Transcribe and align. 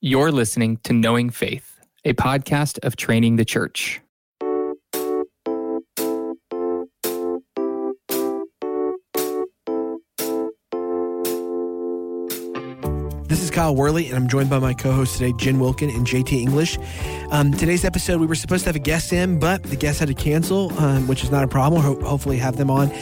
You're 0.00 0.30
listening 0.30 0.76
to 0.84 0.92
Knowing 0.92 1.28
Faith, 1.30 1.80
a 2.04 2.12
podcast 2.12 2.78
of 2.86 2.94
training 2.94 3.34
the 3.34 3.44
church. 3.44 4.00
This 13.26 13.42
is 13.42 13.50
Kyle 13.50 13.74
Worley, 13.74 14.06
and 14.06 14.16
I'm 14.16 14.28
joined 14.28 14.48
by 14.48 14.60
my 14.60 14.72
co 14.72 14.92
hosts 14.92 15.18
today, 15.18 15.34
Jen 15.36 15.58
Wilkin 15.58 15.90
and 15.90 16.06
JT 16.06 16.32
English. 16.32 16.78
Um, 17.32 17.52
today's 17.52 17.84
episode, 17.84 18.20
we 18.20 18.26
were 18.28 18.36
supposed 18.36 18.62
to 18.62 18.68
have 18.68 18.76
a 18.76 18.78
guest 18.78 19.12
in, 19.12 19.40
but 19.40 19.64
the 19.64 19.74
guest 19.74 19.98
had 19.98 20.06
to 20.06 20.14
cancel, 20.14 20.72
um, 20.78 21.08
which 21.08 21.24
is 21.24 21.32
not 21.32 21.42
a 21.42 21.48
problem. 21.48 21.82
We'll 21.82 21.96
ho- 21.96 22.08
hopefully 22.08 22.38
have 22.38 22.56
them 22.56 22.70
on 22.70 22.92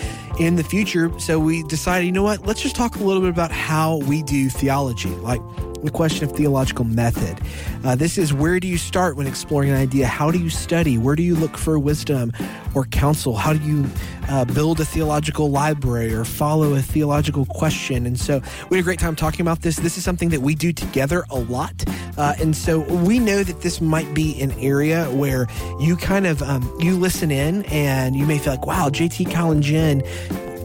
in 0.41 0.57
the 0.57 0.65
future. 0.65 1.11
So 1.21 1.39
we 1.39 1.63
decided, 1.65 2.07
you 2.07 2.13
know 2.13 2.23
what, 2.23 2.47
let's 2.47 2.63
just 2.63 2.75
talk 2.75 2.97
a 2.97 3.05
little 3.05 3.21
bit 3.21 3.29
about 3.29 3.53
how 3.53 3.99
we 3.99 4.23
do 4.23 4.49
theology, 4.49 5.11
like 5.11 5.43
the 5.83 5.91
question 5.91 6.25
of 6.25 6.33
theological 6.33 6.85
method. 6.85 7.41
Uh, 7.85 7.95
this 7.95 8.19
is 8.19 8.33
where 8.33 8.59
do 8.61 8.67
you 8.67 8.79
start 8.79 9.17
when 9.17 9.27
exploring 9.27 9.71
an 9.71 9.77
idea? 9.77 10.07
How 10.07 10.31
do 10.31 10.39
you 10.39 10.51
study? 10.51 10.99
Where 10.99 11.17
do 11.17 11.23
you 11.23 11.35
look 11.35 11.57
for 11.57 11.79
wisdom 11.79 12.33
or 12.75 12.85
counsel? 12.87 13.37
How 13.37 13.53
do 13.53 13.65
you 13.65 13.87
uh, 14.29 14.45
build 14.45 14.81
a 14.81 14.85
theological 14.85 15.51
library 15.51 16.13
or 16.15 16.25
follow 16.25 16.75
a 16.75 16.83
theological 16.83 17.47
question? 17.47 18.07
And 18.07 18.19
so 18.19 18.41
we 18.71 18.77
had 18.77 18.83
a 18.83 18.85
great 18.85 18.99
time 18.99 19.17
talking 19.17 19.41
about 19.43 19.63
this. 19.63 19.77
This 19.77 19.97
is 19.97 20.05
something 20.05 20.31
that 20.31 20.41
we 20.41 20.55
do 20.55 20.73
together 20.73 21.25
a 21.31 21.39
lot. 21.39 21.85
Uh, 22.17 22.35
and 22.41 22.57
so 22.57 22.81
we 22.81 23.19
know 23.19 23.43
that 23.43 23.61
this 23.61 23.81
might 23.81 24.13
be 24.15 24.41
an 24.41 24.53
area 24.53 25.05
where 25.11 25.47
you 25.79 25.97
kind 25.97 26.27
of 26.27 26.43
um, 26.43 26.75
you 26.81 26.97
listen 26.97 27.31
in 27.31 27.65
and 27.67 28.17
you 28.17 28.27
may 28.27 28.39
feel 28.39 28.55
like, 28.55 28.67
wow, 28.67 28.89
JT, 28.89 29.27
and 29.37 29.63
Jen 29.63 30.03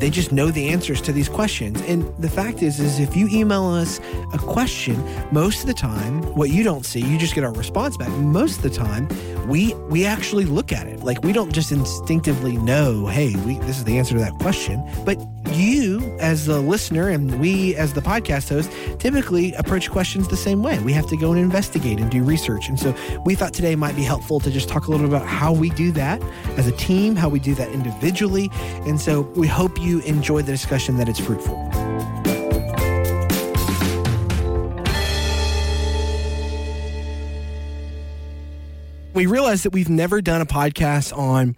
they 0.01 0.09
just 0.09 0.31
know 0.31 0.49
the 0.49 0.69
answers 0.69 0.99
to 1.01 1.11
these 1.13 1.29
questions. 1.29 1.79
And 1.83 2.03
the 2.17 2.29
fact 2.29 2.63
is, 2.63 2.79
is 2.79 2.99
if 2.99 3.15
you 3.15 3.29
email 3.31 3.65
us 3.65 3.99
a 4.33 4.37
question, 4.39 5.01
most 5.31 5.61
of 5.61 5.67
the 5.67 5.75
time, 5.75 6.23
what 6.35 6.49
you 6.49 6.63
don't 6.63 6.85
see, 6.85 6.99
you 6.99 7.19
just 7.19 7.35
get 7.35 7.43
our 7.43 7.53
response 7.53 7.97
back. 7.97 8.09
Most 8.09 8.57
of 8.57 8.63
the 8.63 8.71
time, 8.71 9.07
we 9.47 9.75
we 9.89 10.05
actually 10.05 10.45
look 10.45 10.71
at 10.71 10.87
it. 10.87 11.01
Like 11.01 11.23
we 11.23 11.31
don't 11.31 11.53
just 11.53 11.71
instinctively 11.71 12.57
know, 12.57 13.05
hey, 13.05 13.35
we, 13.45 13.59
this 13.59 13.77
is 13.77 13.83
the 13.83 13.99
answer 13.99 14.15
to 14.15 14.19
that 14.19 14.33
question. 14.39 14.83
But 15.05 15.19
you, 15.53 15.90
as 16.21 16.45
the 16.45 16.61
listener, 16.61 17.09
and 17.09 17.39
we, 17.39 17.75
as 17.75 17.93
the 17.93 18.01
podcast 18.01 18.49
host, 18.49 18.71
typically 18.99 19.53
approach 19.55 19.89
questions 19.89 20.27
the 20.27 20.37
same 20.37 20.63
way. 20.63 20.79
We 20.79 20.93
have 20.93 21.07
to 21.07 21.17
go 21.17 21.31
and 21.31 21.39
investigate 21.39 21.99
and 21.99 22.09
do 22.09 22.23
research. 22.23 22.69
And 22.69 22.79
so 22.79 22.95
we 23.25 23.35
thought 23.35 23.53
today 23.53 23.75
might 23.75 23.95
be 23.95 24.03
helpful 24.03 24.39
to 24.39 24.51
just 24.51 24.69
talk 24.69 24.87
a 24.87 24.91
little 24.91 25.07
bit 25.07 25.15
about 25.15 25.27
how 25.27 25.51
we 25.51 25.69
do 25.71 25.91
that 25.93 26.21
as 26.57 26.67
a 26.67 26.71
team, 26.73 27.15
how 27.15 27.27
we 27.27 27.39
do 27.39 27.55
that 27.55 27.69
individually. 27.71 28.49
And 28.85 29.01
so 29.01 29.21
we 29.35 29.47
hope 29.47 29.79
you 29.81 29.99
enjoy 30.01 30.43
the 30.43 30.51
discussion, 30.51 30.97
that 30.97 31.09
it's 31.09 31.19
fruitful. 31.19 31.57
We 39.13 39.25
realized 39.25 39.65
that 39.65 39.73
we've 39.73 39.89
never 39.89 40.21
done 40.21 40.41
a 40.41 40.45
podcast 40.45 41.15
on 41.15 41.55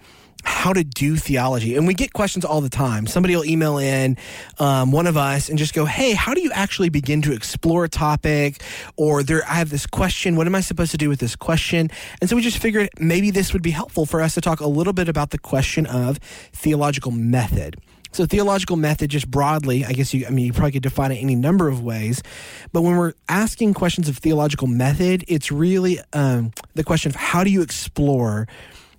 how 0.63 0.71
to 0.71 0.85
do 0.85 1.17
theology. 1.17 1.75
And 1.75 1.85
we 1.85 1.93
get 1.93 2.13
questions 2.13 2.45
all 2.45 2.61
the 2.61 2.69
time. 2.69 3.05
Somebody 3.05 3.35
will 3.35 3.43
email 3.43 3.77
in 3.77 4.15
um, 4.59 4.93
one 4.93 5.07
of 5.07 5.17
us 5.17 5.49
and 5.49 5.59
just 5.59 5.73
go, 5.73 5.83
Hey, 5.83 6.13
how 6.13 6.33
do 6.33 6.39
you 6.39 6.53
actually 6.53 6.87
begin 6.87 7.21
to 7.23 7.33
explore 7.33 7.83
a 7.83 7.89
topic? 7.89 8.61
Or 8.95 9.23
there, 9.23 9.43
I 9.43 9.55
have 9.55 9.71
this 9.71 9.85
question. 9.85 10.37
What 10.37 10.47
am 10.47 10.55
I 10.55 10.61
supposed 10.61 10.91
to 10.91 10.97
do 10.97 11.09
with 11.09 11.19
this 11.19 11.35
question? 11.35 11.91
And 12.21 12.29
so 12.29 12.37
we 12.37 12.41
just 12.41 12.59
figured 12.59 12.89
maybe 12.97 13.29
this 13.29 13.51
would 13.51 13.61
be 13.61 13.71
helpful 13.71 14.05
for 14.05 14.21
us 14.21 14.35
to 14.35 14.41
talk 14.41 14.61
a 14.61 14.67
little 14.67 14.93
bit 14.93 15.09
about 15.09 15.31
the 15.31 15.37
question 15.37 15.85
of 15.85 16.17
theological 16.53 17.11
method. 17.11 17.75
So 18.13 18.25
theological 18.25 18.77
method, 18.77 19.09
just 19.09 19.29
broadly, 19.29 19.83
I 19.83 19.91
guess 19.91 20.13
you, 20.13 20.25
I 20.25 20.29
mean, 20.29 20.45
you 20.45 20.53
probably 20.53 20.71
could 20.71 20.83
define 20.83 21.11
it 21.11 21.15
any 21.15 21.35
number 21.35 21.67
of 21.67 21.83
ways. 21.83 22.23
But 22.71 22.83
when 22.83 22.95
we're 22.95 23.15
asking 23.27 23.73
questions 23.73 24.07
of 24.07 24.17
theological 24.17 24.67
method, 24.67 25.25
it's 25.27 25.51
really 25.51 25.99
um, 26.13 26.53
the 26.73 26.85
question 26.85 27.09
of 27.09 27.17
how 27.17 27.43
do 27.43 27.49
you 27.49 27.61
explore 27.61 28.47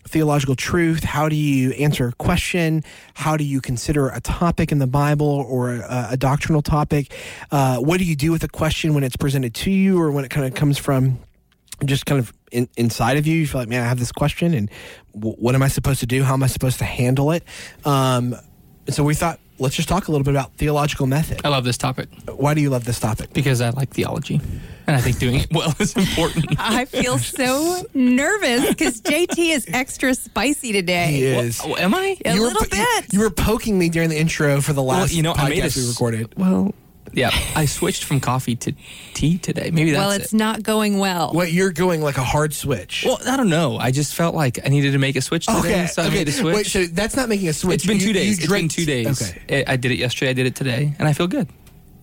theological 0.07 0.55
truth? 0.55 1.03
How 1.05 1.29
do 1.29 1.37
you 1.37 1.73
answer 1.73 2.09
a 2.09 2.13
question? 2.13 2.83
How 3.15 3.37
do 3.37 3.45
you 3.45 3.61
consider 3.61 4.09
a 4.09 4.21
topic 4.21 4.71
in 4.73 4.79
the 4.79 4.87
Bible 4.87 5.27
or 5.49 5.75
a, 5.77 6.09
a 6.13 6.17
doctrinal 6.17 6.63
topic? 6.63 7.13
Uh, 7.51 7.79
what 7.79 7.99
do 7.99 8.05
you 8.05 8.17
do 8.17 8.31
with 8.31 8.45
a 8.45 8.49
question 8.49 8.95
when 8.95 9.03
it's 9.05 9.17
presented 9.17 9.55
to 9.55 9.71
you 9.71 10.01
or 10.01 10.11
when 10.13 10.25
it 10.25 10.31
kind 10.31 10.47
of 10.47 10.55
comes 10.55 10.79
from 10.79 11.19
just 11.85 12.07
kind 12.07 12.19
of 12.21 12.33
in, 12.53 12.69
inside 12.77 13.17
of 13.17 13.27
you? 13.27 13.35
You 13.37 13.47
feel 13.47 13.61
like, 13.63 13.69
man, 13.69 13.83
I 13.83 13.87
have 13.89 13.99
this 13.99 14.13
question 14.13 14.55
and 14.55 14.71
w- 15.15 15.37
what 15.37 15.55
am 15.55 15.63
I 15.63 15.69
supposed 15.69 16.01
to 16.01 16.07
do? 16.07 16.23
How 16.23 16.35
am 16.35 16.43
I 16.43 16.47
supposed 16.49 16.79
to 16.79 16.85
handle 16.85 17.33
it? 17.33 17.43
Um, 17.85 18.37
so 18.89 19.03
we 19.03 19.15
thought, 19.15 19.41
let's 19.59 19.75
just 19.75 19.89
talk 19.89 20.09
a 20.09 20.11
little 20.11 20.25
bit 20.25 20.33
about 20.33 20.55
theological 20.57 21.07
method. 21.07 21.41
I 21.45 21.49
love 21.49 21.65
this 21.65 21.79
topic 21.79 22.09
Why 22.29 22.55
do 22.55 22.61
you 22.61 22.71
love 22.71 22.85
this 22.85 23.01
topic? 23.01 23.33
because 23.33 23.61
I 23.61 23.71
like 23.71 23.91
theology. 23.91 24.41
And 24.87 24.95
I 24.97 25.01
think 25.01 25.19
doing 25.19 25.37
it 25.37 25.47
well 25.53 25.75
is 25.79 25.97
important. 25.97 26.57
I 26.59 26.85
feel 26.85 27.19
so 27.19 27.83
nervous 27.95 28.69
because 28.69 29.01
JT 29.01 29.39
is 29.55 29.67
extra 29.73 30.15
spicy 30.15 30.73
today. 30.73 31.07
He 31.13 31.25
is. 31.25 31.61
Oh, 31.65 31.75
am 31.77 31.95
I? 31.95 32.17
A 32.25 32.35
you 32.35 32.43
little 32.43 32.59
po- 32.65 32.77
you- 32.77 32.85
bit. 33.01 33.13
You, 33.13 33.21
were 33.21 33.31
poking 33.31 33.79
me 33.79 33.89
during 33.89 34.11
the 34.11 34.19
intro 34.19 34.61
for 34.61 34.73
the 34.75 34.83
last 34.83 35.15
you 35.15 35.23
know, 35.23 35.33
podcast 35.33 35.39
I 35.45 35.49
made 35.49 35.65
a 35.65 35.81
we 35.81 35.89
recorded. 35.89 36.35
Well, 36.39 36.75
yeah, 37.13 37.31
I 37.55 37.67
switched 37.67 38.05
from 38.05 38.19
coffee 38.21 38.57
to 38.57 38.73
tea 39.15 39.39
today. 39.39 39.71
Maybe 39.73 39.93
that's 39.93 40.01
well, 40.01 40.11
it's 40.11 40.33
it. 40.33 40.37
not 40.37 40.63
going 40.65 40.99
well. 40.99 41.33
What 41.33 41.53
you're 41.53 41.71
going 41.73 42.03
like 42.03 42.19
a 42.19 42.25
hard 42.25 42.53
switch? 42.53 43.05
Well, 43.07 43.19
I 43.27 43.37
don't 43.37 43.49
know. 43.51 43.79
I 43.79 43.91
just 43.93 44.15
felt 44.15 44.35
like 44.35 44.59
I 44.67 44.69
needed 44.69 44.93
to 44.93 44.99
make 44.99 45.15
a 45.15 45.21
switch 45.23 45.47
today, 45.47 45.59
okay, 45.61 45.87
so 45.87 46.03
I 46.03 46.07
okay. 46.09 46.15
made 46.17 46.29
a 46.29 46.33
switch. 46.33 46.55
Wait, 46.57 46.67
so 46.67 46.85
that's 46.87 47.15
not 47.15 47.29
making 47.29 47.49
a 47.49 47.53
switch. 47.53 47.77
it's 47.77 47.87
been 47.87 47.99
You- 48.01 48.07
two 48.09 48.13
days. 48.15 48.39
You 48.39 48.45
It's 48.45 48.53
been 48.53 48.69
two 48.69 48.85
days. 48.85 49.23
Okay, 49.23 49.65
I 49.65 49.75
I 49.75 49.77
did 49.77 49.93
it 49.93 49.99
yesterday. 49.99 50.31
I 50.31 50.35
did 50.35 50.47
it 50.47 50.57
today, 50.57 50.95
and 50.99 51.07
I 51.09 51.13
feel 51.13 51.29
good. 51.29 51.49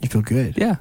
you 0.01 0.07
feel 0.09 0.21
good. 0.21 0.55
Yeah. 0.57 0.77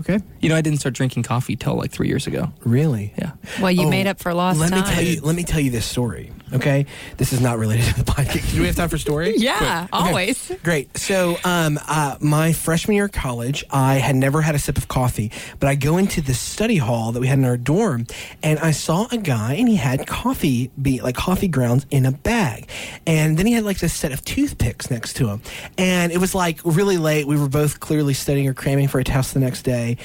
Okay. 0.00 0.18
You 0.40 0.48
know, 0.48 0.56
I 0.56 0.60
didn't 0.60 0.78
start 0.80 0.94
drinking 0.94 1.22
coffee 1.22 1.56
till 1.56 1.74
like 1.74 1.90
three 1.90 2.08
years 2.08 2.26
ago. 2.26 2.52
Really? 2.64 3.12
Yeah. 3.18 3.32
well, 3.60 3.70
you 3.70 3.86
Oh, 3.86 3.90
made 3.90 4.06
up 4.06 4.18
for 4.20 4.32
lost 4.34 4.58
let 4.60 4.70
time. 4.70 4.80
me 4.82 4.94
tell 4.94 5.02
you. 5.02 5.20
Let 5.22 5.34
me 5.36 5.42
tell 5.44 5.60
you 5.60 5.70
this 5.70 5.86
story. 5.86 6.32
Okay, 6.52 6.86
this 7.16 7.32
is 7.32 7.40
not 7.40 7.58
related 7.58 7.86
to 7.86 8.04
the 8.04 8.10
podcast. 8.10 8.50
Do 8.54 8.60
we 8.60 8.66
have 8.68 8.76
time 8.76 8.88
for 8.88 8.98
story? 8.98 9.34
yeah, 9.36 9.86
Okay. 9.92 10.08
always. 10.08 10.52
Great. 10.62 10.96
So, 10.96 11.36
um, 11.44 11.78
uh, 11.88 12.16
my 12.20 12.52
freshman 12.52 12.94
year 12.94 13.06
of 13.06 13.12
college, 13.12 13.64
I 13.70 13.94
had 13.94 14.14
never 14.14 14.42
had 14.42 14.54
a 14.54 14.58
sip 14.60 14.78
of 14.78 14.86
coffee, 14.86 15.32
but 15.58 15.68
I 15.68 15.74
go 15.74 15.96
into 15.98 16.20
the 16.20 16.34
study 16.34 16.76
hall 16.76 17.10
that 17.12 17.20
we 17.20 17.26
had 17.26 17.38
in 17.40 17.44
our 17.44 17.56
dorm, 17.56 18.06
and 18.44 18.60
I 18.60 18.70
saw 18.70 19.08
a 19.10 19.16
guy, 19.18 19.54
and 19.54 19.68
he 19.68 19.74
had 19.76 20.06
coffee, 20.06 20.70
be 20.80 21.00
like 21.00 21.16
coffee 21.16 21.48
grounds 21.48 21.84
in 21.90 22.06
a 22.06 22.12
bag, 22.12 22.68
and 23.06 23.36
then 23.36 23.46
he 23.46 23.52
had 23.52 23.64
like 23.64 23.78
this 23.80 23.92
set 23.92 24.12
of 24.12 24.24
toothpicks 24.24 24.88
next 24.90 25.14
to 25.16 25.28
him, 25.28 25.42
and 25.76 26.12
it 26.12 26.18
was 26.18 26.32
like 26.34 26.60
really 26.64 26.96
late. 26.96 27.26
We 27.26 27.36
were 27.36 27.48
both 27.48 27.80
clearly 27.80 28.14
studying 28.14 28.46
or 28.46 28.54
cramming 28.54 28.86
for 28.86 29.00
a 29.00 29.04
test 29.04 29.34
the 29.34 29.40
next 29.40 29.62
day. 29.62 29.96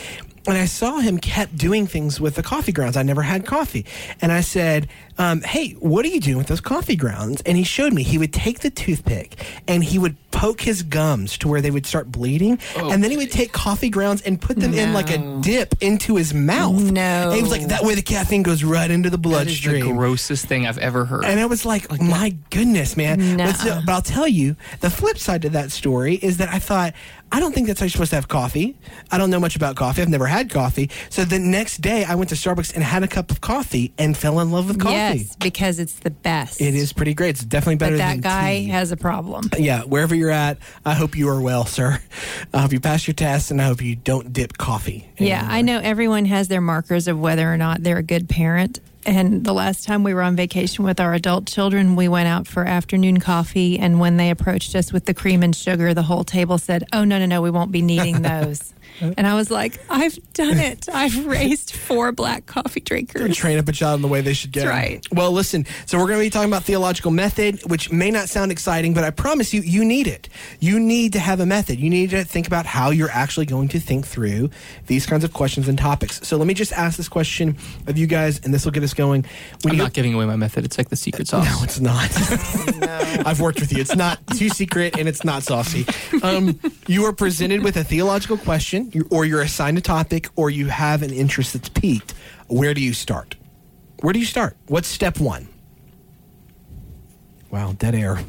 And 0.47 0.57
I 0.57 0.66
saw 0.66 0.97
him 0.97 1.19
kept 1.19 1.56
doing 1.56 1.85
things 1.85 2.19
with 2.19 2.35
the 2.35 2.44
coffee 2.44 2.72
grounds. 2.72 2.97
I 2.97 3.03
never 3.03 3.22
had 3.22 3.46
coffee. 3.46 3.85
And 4.22 4.31
I 4.31 4.41
said, 4.41 4.90
um, 5.18 5.41
Hey, 5.41 5.74
what 5.74 6.03
are 6.03 6.09
you 6.09 6.19
doing 6.19 6.38
with 6.38 6.47
those 6.47 6.62
coffee 6.62 6.96
grounds? 6.96 7.41
And 7.46 7.57
he 7.57 7.63
showed 7.63 7.94
me. 7.94 8.03
He 8.03 8.18
would 8.18 8.34
take 8.34 8.59
the 8.62 8.72
toothpick 8.72 9.44
and 9.68 9.84
he 9.84 10.00
would 10.00 10.16
poke 10.31 10.62
his 10.62 10.84
gums 10.84 11.38
to 11.40 11.47
where 11.47 11.62
they 11.62 11.72
would 11.72 11.86
start 11.86 12.12
bleeding. 12.12 12.59
And 12.75 13.03
then 13.03 13.12
he 13.12 13.18
would 13.18 13.31
take 13.31 13.52
coffee 13.52 13.90
grounds 13.90 14.22
and 14.22 14.40
put 14.42 14.58
them 14.58 14.74
in 14.74 14.94
like 14.94 15.09
a 15.09 15.18
dip 15.42 15.75
into 15.81 16.16
his 16.16 16.34
mouth. 16.34 16.81
No. 16.92 17.02
And 17.02 17.36
he 17.36 17.42
was 17.42 17.52
like, 17.52 17.68
That 17.68 17.84
way 17.84 17.96
the 17.96 18.02
caffeine 18.02 18.44
goes 18.44 18.64
right 18.64 18.90
into 18.90 19.09
the 19.09 19.18
That 19.18 19.47
is 19.47 19.62
the 19.62 19.69
bloodstream. 19.69 19.96
grossest 19.97 20.46
thing 20.46 20.66
I've 20.66 20.78
ever 20.78 21.06
heard. 21.06 21.25
And 21.25 21.40
I 21.40 21.46
was 21.46 21.66
like, 21.66 21.92
my 22.02 22.36
goodness, 22.50 22.97
man. 22.97 23.38
Nuh-uh. 23.38 23.47
But, 23.52 23.56
so- 23.58 23.81
but 23.86 23.92
I'll 23.94 24.02
tell 24.02 24.28
you, 24.28 24.56
the 24.80 24.90
flip 24.90 25.18
side 25.18 25.42
to 25.44 25.50
that 25.52 25.72
story 25.72 26.16
is 26.16 26.38
that 26.38 26.50
I 26.50 26.59
thought, 26.59 26.94
I 27.34 27.40
don't 27.40 27.53
think 27.56 27.68
that's 27.68 27.80
how 27.80 27.86
you're 27.86 27.92
supposed 27.92 28.09
to 28.09 28.18
have 28.18 28.28
coffee. 28.28 28.78
I 29.09 29.18
don't 29.18 29.30
know 29.30 29.40
much 29.40 29.56
about 29.56 29.78
coffee. 29.78 30.02
I've 30.02 30.09
never 30.09 30.28
had 30.28 30.50
coffee. 30.50 30.90
So 31.09 31.24
the 31.24 31.40
next 31.40 31.78
day, 31.80 32.03
I 32.03 32.16
went 32.16 32.30
to 32.31 32.36
Starbucks 32.36 32.74
and 32.75 32.84
had 32.84 33.03
a 33.03 33.08
cup 33.08 33.31
of 33.31 33.40
coffee 33.40 33.94
and 33.98 34.18
fell 34.18 34.42
in 34.42 34.52
love 34.52 34.68
with 34.68 34.81
coffee. 34.81 34.96
Yes, 34.96 35.36
because 35.38 35.80
it's 35.80 35.94
the 36.00 36.09
best. 36.09 36.59
It 36.59 36.75
is 36.75 36.92
pretty 36.92 37.13
great. 37.13 37.30
It's 37.30 37.46
definitely 37.46 37.75
better 37.78 37.94
But 37.94 37.98
that 38.00 38.12
than 38.16 38.22
guy 38.22 38.59
tea. 38.59 38.66
has 38.68 38.92
a 38.92 38.98
problem. 38.98 39.50
Yeah, 39.58 39.84
wherever 39.84 40.13
you're 40.22 40.30
at, 40.30 40.59
I 40.86 40.94
hope 40.94 41.18
you 41.18 41.28
are 41.30 41.42
well, 41.42 41.66
sir. 41.66 42.00
I 42.54 42.62
hope 42.62 42.72
you 42.72 42.80
pass 42.80 43.08
your 43.08 43.16
test, 43.16 43.50
and 43.50 43.59
I 43.59 43.66
hope 43.66 43.82
you 43.82 43.96
don't 43.96 44.32
dip 44.32 44.58
coffee. 44.58 45.09
Yeah. 45.18 45.46
I 45.50 45.64
know 45.64 45.80
everyone 45.80 46.26
has 46.26 46.48
their 46.48 46.62
markers 46.62 47.08
of 47.08 47.20
whether 47.20 47.52
or 47.52 47.58
not 47.58 47.82
they're 47.82 47.98
a 47.98 48.04
good 48.04 48.30
parent. 48.30 48.80
And 49.06 49.44
the 49.44 49.53
last 49.53 49.83
time 49.86 50.03
we 50.03 50.13
were 50.13 50.21
on 50.21 50.36
vacation 50.36 50.86
with 50.86 51.00
our 51.00 51.13
adult 51.13 51.48
children, 51.48 51.95
we 51.95 52.07
went 52.07 52.27
out 52.27 52.48
for 52.48 52.65
afternoon 52.65 53.19
coffee. 53.19 53.80
And 53.80 54.00
when 54.00 54.18
they 54.18 54.30
approached 54.30 54.75
us 54.75 54.94
with 54.94 55.06
the 55.06 55.13
cream 55.13 55.42
and 55.44 55.56
sugar, 55.56 55.94
the 55.94 56.03
whole 56.03 56.24
table 56.24 56.57
said, 56.57 56.83
Oh, 56.94 57.03
no, 57.03 57.18
no, 57.18 57.25
no, 57.25 57.42
we 57.42 57.50
won't 57.50 57.71
be 57.71 57.81
needing 57.81 58.21
those. 58.21 58.74
and 59.00 59.25
I 59.25 59.36
was 59.36 59.50
like, 59.50 59.80
I've 59.89 60.18
done 60.33 60.59
it. 60.59 60.88
I've 60.94 61.25
raised 61.25 61.71
four 61.74 62.12
black 62.12 62.45
coffee 62.45 62.81
drinkers. 62.81 63.36
train 63.38 63.57
up 63.57 63.68
a 63.68 63.71
child 63.71 63.95
in 63.98 64.01
the 64.01 64.07
way 64.07 64.21
they 64.21 64.33
should 64.33 64.51
get. 64.51 64.65
That's 64.65 64.69
right. 64.69 65.07
Well, 65.12 65.31
listen. 65.31 65.65
So 65.86 65.97
we're 65.97 66.07
going 66.07 66.19
to 66.19 66.25
be 66.25 66.30
talking 66.30 66.50
about 66.50 66.63
theological 66.63 67.09
method, 67.12 67.62
which 67.69 67.92
may 67.92 68.12
not 68.12 68.27
sound 68.30 68.51
exciting, 68.51 68.94
but 68.94 69.04
I 69.04 69.09
promise 69.09 69.54
you, 69.54 69.62
you 69.62 69.86
need 69.86 70.07
it. 70.07 70.30
You 70.59 70.80
need 70.80 71.13
to 71.13 71.19
have 71.19 71.39
a 71.39 71.45
method. 71.45 71.80
You 71.80 71.89
need 71.89 72.09
to 72.12 72.24
think 72.25 72.47
about 72.47 72.65
how 72.65 72.92
you're 72.92 73.09
actually 73.09 73.45
going 73.45 73.69
to 73.69 73.80
think 73.80 74.06
through 74.06 74.50
these 74.88 75.06
kinds 75.06 75.24
of 75.24 75.31
questions 75.33 75.68
and 75.68 75.77
topics. 75.80 76.19
So 76.27 76.38
let 76.38 76.45
me 76.45 76.54
just 76.54 76.74
ask 76.74 76.97
this 76.97 77.09
question 77.09 77.57
of 77.88 77.97
you 77.97 78.07
guys, 78.07 78.42
and 78.44 78.54
this 78.54 78.65
will 78.65 78.71
get 78.74 78.83
us 78.83 78.91
going. 78.94 79.26
When 79.62 79.72
I'm 79.72 79.78
you, 79.78 79.84
not 79.84 79.94
giving 79.94 80.14
away 80.14 80.26
my 80.26 80.36
method. 80.36 80.66
It's 80.66 80.78
like 80.78 80.90
the 80.90 80.96
secret 80.96 81.28
sauce. 81.28 81.46
no, 81.46 81.64
it's 81.64 81.80
not. 81.80 82.10
I've 83.28 83.40
worked 83.42 83.60
with 83.60 83.72
you. 83.72 83.82
It's 83.82 83.96
not 83.96 84.20
too 84.36 84.50
secret 84.50 84.98
and 84.98 85.08
it's 85.08 85.24
not 85.24 85.44
saucy. 85.44 85.86
Um, 86.24 86.60
you 86.88 87.06
are 87.06 87.14
presented 87.14 87.64
with 87.64 87.78
a 87.78 87.84
theological 87.84 88.38
question 88.38 88.92
or 89.10 89.26
you're 89.26 89.42
assigned 89.42 89.78
a 89.78 89.82
topic, 89.82 90.30
or 90.36 90.50
you 90.50 90.68
have 90.68 91.02
an 91.04 91.12
interest 91.12 91.54
that's 91.54 91.70
peaked, 91.70 92.14
where 92.48 92.74
do 92.74 92.82
you 92.82 92.94
start? 92.94 93.36
Where 94.02 94.14
do 94.14 94.20
you 94.20 94.26
start? 94.26 94.58
What's 94.68 94.88
step 94.88 95.20
one? 95.20 95.48
Wow, 97.52 97.74
dead 97.78 97.96
air. 97.96 98.20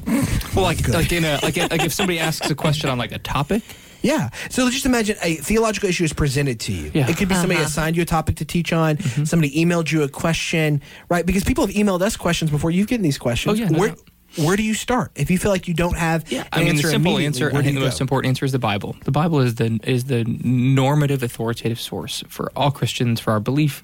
Well, 0.54 0.64
like 0.64 0.88
like 0.88 1.12
in 1.12 1.24
a 1.24 1.38
like, 1.42 1.56
like 1.56 1.84
if 1.84 1.92
somebody 1.92 2.18
asks 2.18 2.50
a 2.50 2.54
question 2.54 2.90
on 2.90 2.98
like 2.98 3.12
a 3.12 3.18
topic, 3.18 3.62
Yeah. 4.02 4.30
So 4.50 4.68
just 4.70 4.86
imagine 4.86 5.16
a 5.22 5.36
theological 5.36 5.88
issue 5.88 6.04
is 6.04 6.12
presented 6.12 6.60
to 6.60 6.72
you. 6.72 6.90
Yeah. 6.92 7.08
It 7.08 7.16
could 7.16 7.28
be 7.28 7.34
somebody 7.34 7.60
uh-huh. 7.60 7.66
assigned 7.66 7.96
you 7.96 8.02
a 8.02 8.06
topic 8.06 8.36
to 8.36 8.44
teach 8.44 8.72
on, 8.72 8.96
mm-hmm. 8.96 9.24
somebody 9.24 9.52
emailed 9.54 9.90
you 9.90 10.02
a 10.02 10.08
question, 10.08 10.82
right? 11.08 11.24
Because 11.24 11.44
people 11.44 11.66
have 11.66 11.74
emailed 11.74 12.02
us 12.02 12.16
questions 12.16 12.50
before 12.50 12.70
you've 12.70 12.88
gotten 12.88 13.02
these 13.02 13.18
questions. 13.18 13.58
Oh, 13.58 13.62
yeah, 13.62 13.68
no 13.68 13.78
where, 13.78 13.88
doubt. 13.90 14.00
where 14.36 14.56
do 14.56 14.62
you 14.62 14.74
start? 14.74 15.12
If 15.14 15.30
you 15.30 15.38
feel 15.38 15.50
like 15.50 15.68
you 15.68 15.74
don't 15.74 15.96
have 15.96 16.30
Yeah, 16.30 16.42
an 16.42 16.48
I 16.52 16.64
mean 16.64 16.76
the 16.76 16.82
simple 16.82 17.18
answer. 17.18 17.50
I 17.54 17.62
think 17.62 17.74
the 17.74 17.84
most 17.84 18.00
important 18.00 18.28
answer 18.28 18.44
is 18.44 18.52
the 18.52 18.58
Bible. 18.58 18.96
The 19.04 19.12
Bible 19.12 19.40
is 19.40 19.56
the 19.56 19.78
is 19.84 20.04
the 20.04 20.24
normative, 20.24 21.22
authoritative 21.22 21.80
source 21.80 22.24
for 22.28 22.50
all 22.56 22.70
Christians 22.70 23.20
for 23.20 23.32
our 23.32 23.40
belief, 23.40 23.82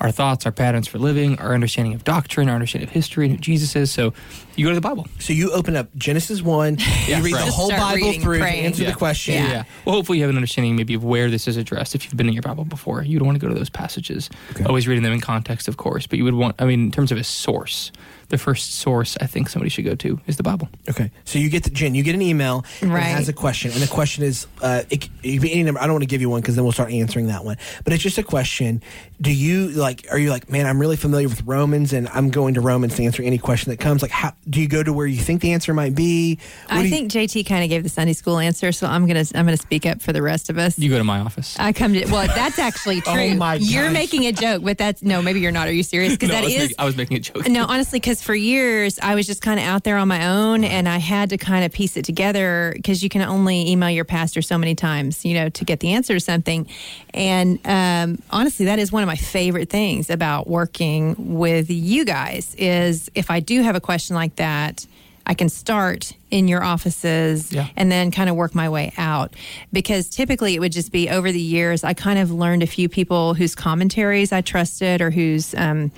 our 0.00 0.10
thoughts, 0.10 0.44
our 0.44 0.52
patterns 0.52 0.86
for 0.88 0.98
living, 0.98 1.38
our 1.38 1.54
understanding 1.54 1.94
of 1.94 2.04
doctrine, 2.04 2.48
our 2.48 2.54
understanding 2.56 2.88
of 2.88 2.92
history, 2.92 3.26
and 3.26 3.34
who 3.36 3.40
Jesus 3.40 3.74
is. 3.76 3.90
So 3.90 4.12
you 4.56 4.64
go 4.66 4.70
to 4.70 4.74
the 4.74 4.80
Bible. 4.80 5.06
So 5.18 5.32
you 5.32 5.50
open 5.52 5.76
up 5.76 5.88
Genesis 5.96 6.42
1, 6.42 6.78
Yeah, 7.06 7.18
you 7.18 7.24
read 7.24 7.34
right. 7.34 7.46
the 7.46 7.52
whole 7.52 7.70
Bible 7.70 7.94
reading, 8.06 8.20
through 8.20 8.38
praying. 8.40 8.62
to 8.62 8.66
answer 8.66 8.82
Yeah. 8.82 8.90
the 8.90 8.96
question. 8.96 9.34
Yeah. 9.34 9.48
Yeah. 9.50 9.64
Well, 9.84 9.94
hopefully 9.94 10.18
you 10.18 10.24
have 10.24 10.30
an 10.30 10.36
understanding 10.36 10.76
maybe 10.76 10.94
of 10.94 11.04
where 11.04 11.30
this 11.30 11.46
is 11.48 11.56
addressed. 11.56 11.94
If 11.94 12.04
you've 12.04 12.16
been 12.16 12.28
in 12.28 12.34
your 12.34 12.42
Bible 12.42 12.64
before, 12.64 13.02
you 13.02 13.18
don't 13.18 13.26
want 13.26 13.40
to 13.40 13.46
go 13.46 13.52
to 13.52 13.58
those 13.58 13.70
passages. 13.70 14.28
Okay. 14.52 14.64
Always 14.64 14.86
reading 14.88 15.04
them 15.04 15.12
in 15.12 15.20
context, 15.20 15.68
of 15.68 15.76
course. 15.76 16.06
But 16.06 16.18
you 16.18 16.24
would 16.24 16.34
want. 16.34 16.56
I 16.60 16.64
mean, 16.66 16.80
in 16.86 16.90
terms 16.90 17.10
of 17.12 17.18
a 17.18 17.24
source, 17.24 17.90
the 18.28 18.38
first 18.38 18.76
source 18.76 19.16
I 19.20 19.26
think 19.26 19.48
somebody 19.48 19.68
should 19.70 19.84
go 19.84 19.94
to 19.96 20.20
is 20.26 20.36
the 20.36 20.42
Bible. 20.42 20.68
Okay, 20.88 21.10
so 21.24 21.38
you 21.38 21.50
get 21.50 21.64
the 21.64 21.70
Jen, 21.70 21.94
you 21.94 22.02
get 22.02 22.14
an 22.14 22.22
email 22.22 22.64
and 22.80 22.90
it 22.90 22.94
Right. 22.94 23.02
has 23.04 23.28
a 23.28 23.32
question, 23.32 23.70
and 23.72 23.80
the 23.80 23.86
question 23.88 24.24
is, 24.24 24.46
uh, 24.62 24.82
it, 24.90 25.08
it 25.22 25.40
be 25.40 25.52
any 25.52 25.62
number. 25.62 25.80
I 25.80 25.84
don't 25.84 25.94
want 25.94 26.02
to 26.02 26.06
give 26.08 26.20
you 26.20 26.30
one 26.30 26.40
because 26.40 26.54
then 26.56 26.64
we'll 26.64 26.72
start 26.72 26.90
answering 26.92 27.26
that 27.28 27.44
one. 27.44 27.56
But 27.84 27.92
it's 27.92 28.02
just 28.02 28.18
a 28.18 28.22
question. 28.22 28.82
Do 29.20 29.32
you 29.32 29.68
like? 29.68 30.06
Are 30.10 30.18
you 30.18 30.30
like, 30.30 30.50
man? 30.50 30.66
I'm 30.66 30.80
really 30.80 30.96
familiar 30.96 31.28
with 31.28 31.42
Romans, 31.44 31.92
and 31.92 32.08
I'm 32.08 32.30
going 32.30 32.54
to 32.54 32.60
Romans 32.60 32.96
to 32.96 33.04
answer 33.04 33.22
any 33.22 33.38
question 33.38 33.70
that 33.70 33.78
comes. 33.78 34.02
Like, 34.02 34.10
how 34.10 34.32
do 34.48 34.60
you 34.60 34.68
go 34.68 34.82
to 34.82 34.92
where 34.92 35.06
you 35.06 35.20
think 35.20 35.40
the 35.40 35.52
answer 35.52 35.72
might 35.72 35.94
be? 35.94 36.38
What 36.66 36.76
I 36.78 36.82
do 36.82 36.88
you- 36.88 36.90
think 36.94 37.10
JT 37.12 37.44
kind 37.46 37.62
of 37.64 37.70
gave 37.70 37.82
the 37.82 37.88
Sunday 37.88 38.12
school 38.12 38.38
answer, 38.38 38.72
so 38.72 38.86
I'm 38.86 39.06
gonna 39.06 39.24
I'm 39.34 39.44
gonna 39.46 39.56
speak 39.56 39.86
up 39.86 40.02
for 40.02 40.12
the 40.12 40.22
rest 40.22 40.50
of 40.50 40.58
us. 40.58 40.78
You 40.78 40.90
go 40.90 40.98
to 40.98 41.04
my 41.04 41.20
office. 41.20 41.56
I 41.58 41.72
come 41.72 41.92
to 41.94 42.04
well, 42.10 42.26
that's 42.26 42.58
actually 42.58 43.00
true. 43.02 43.12
Oh 43.14 43.34
my 43.34 43.54
You're 43.54 43.84
gosh. 43.84 43.92
making 43.92 44.26
a 44.26 44.32
joke, 44.32 44.62
but 44.64 44.78
that's 44.78 45.02
no, 45.02 45.22
maybe 45.22 45.40
you're 45.40 45.52
not. 45.52 45.68
Are 45.68 45.72
you 45.72 45.82
serious? 45.82 46.12
Because 46.14 46.28
No, 46.28 46.34
that 46.36 46.44
was 46.44 46.52
is 46.54 46.60
making- 46.60 46.76
I 46.78 46.84
was 46.84 46.96
making 46.96 47.16
a 47.16 47.20
joke. 47.20 47.48
no, 47.48 47.64
honestly, 47.66 47.98
because 47.98 48.13
for 48.22 48.34
years 48.34 48.98
I 49.00 49.14
was 49.14 49.26
just 49.26 49.42
kind 49.42 49.58
of 49.58 49.66
out 49.66 49.84
there 49.84 49.96
on 49.96 50.08
my 50.08 50.28
own, 50.28 50.64
and 50.64 50.88
I 50.88 50.98
had 50.98 51.30
to 51.30 51.38
kind 51.38 51.64
of 51.64 51.72
piece 51.72 51.96
it 51.96 52.04
together 52.04 52.72
because 52.74 53.02
you 53.02 53.08
can 53.08 53.22
only 53.22 53.70
email 53.70 53.90
your 53.90 54.04
pastor 54.04 54.42
so 54.42 54.58
many 54.58 54.74
times, 54.74 55.24
you 55.24 55.34
know, 55.34 55.48
to 55.48 55.64
get 55.64 55.80
the 55.80 55.92
answer 55.92 56.14
to 56.14 56.20
something. 56.20 56.68
And 57.12 57.58
um, 57.64 58.22
honestly, 58.30 58.66
that 58.66 58.78
is 58.78 58.92
one 58.92 59.02
of 59.02 59.06
my 59.06 59.16
favorite 59.16 59.70
things 59.70 60.10
about 60.10 60.46
working 60.46 61.34
with 61.34 61.70
you 61.70 62.04
guys 62.04 62.54
is 62.56 63.10
if 63.14 63.30
I 63.30 63.40
do 63.40 63.62
have 63.62 63.76
a 63.76 63.80
question 63.80 64.16
like 64.16 64.36
that. 64.36 64.86
I 65.26 65.34
can 65.34 65.48
start 65.48 66.12
in 66.30 66.48
your 66.48 66.62
offices 66.64 67.52
Yeah. 67.52 67.68
and 67.76 67.90
then 67.90 68.10
kind 68.10 68.28
of 68.28 68.36
work 68.36 68.54
my 68.54 68.68
way 68.68 68.92
out. 68.98 69.34
Because 69.72 70.08
typically 70.08 70.54
it 70.54 70.60
would 70.60 70.72
just 70.72 70.92
be 70.92 71.08
over 71.08 71.30
the 71.32 71.40
years, 71.40 71.84
I 71.84 71.94
kind 71.94 72.18
of 72.18 72.30
learned 72.30 72.62
a 72.62 72.66
few 72.66 72.88
people 72.88 73.34
whose 73.34 73.54
commentaries 73.54 74.32
I 74.32 74.40
trusted 74.40 75.00
or 75.00 75.10
whose, 75.10 75.54
um, 75.54 75.92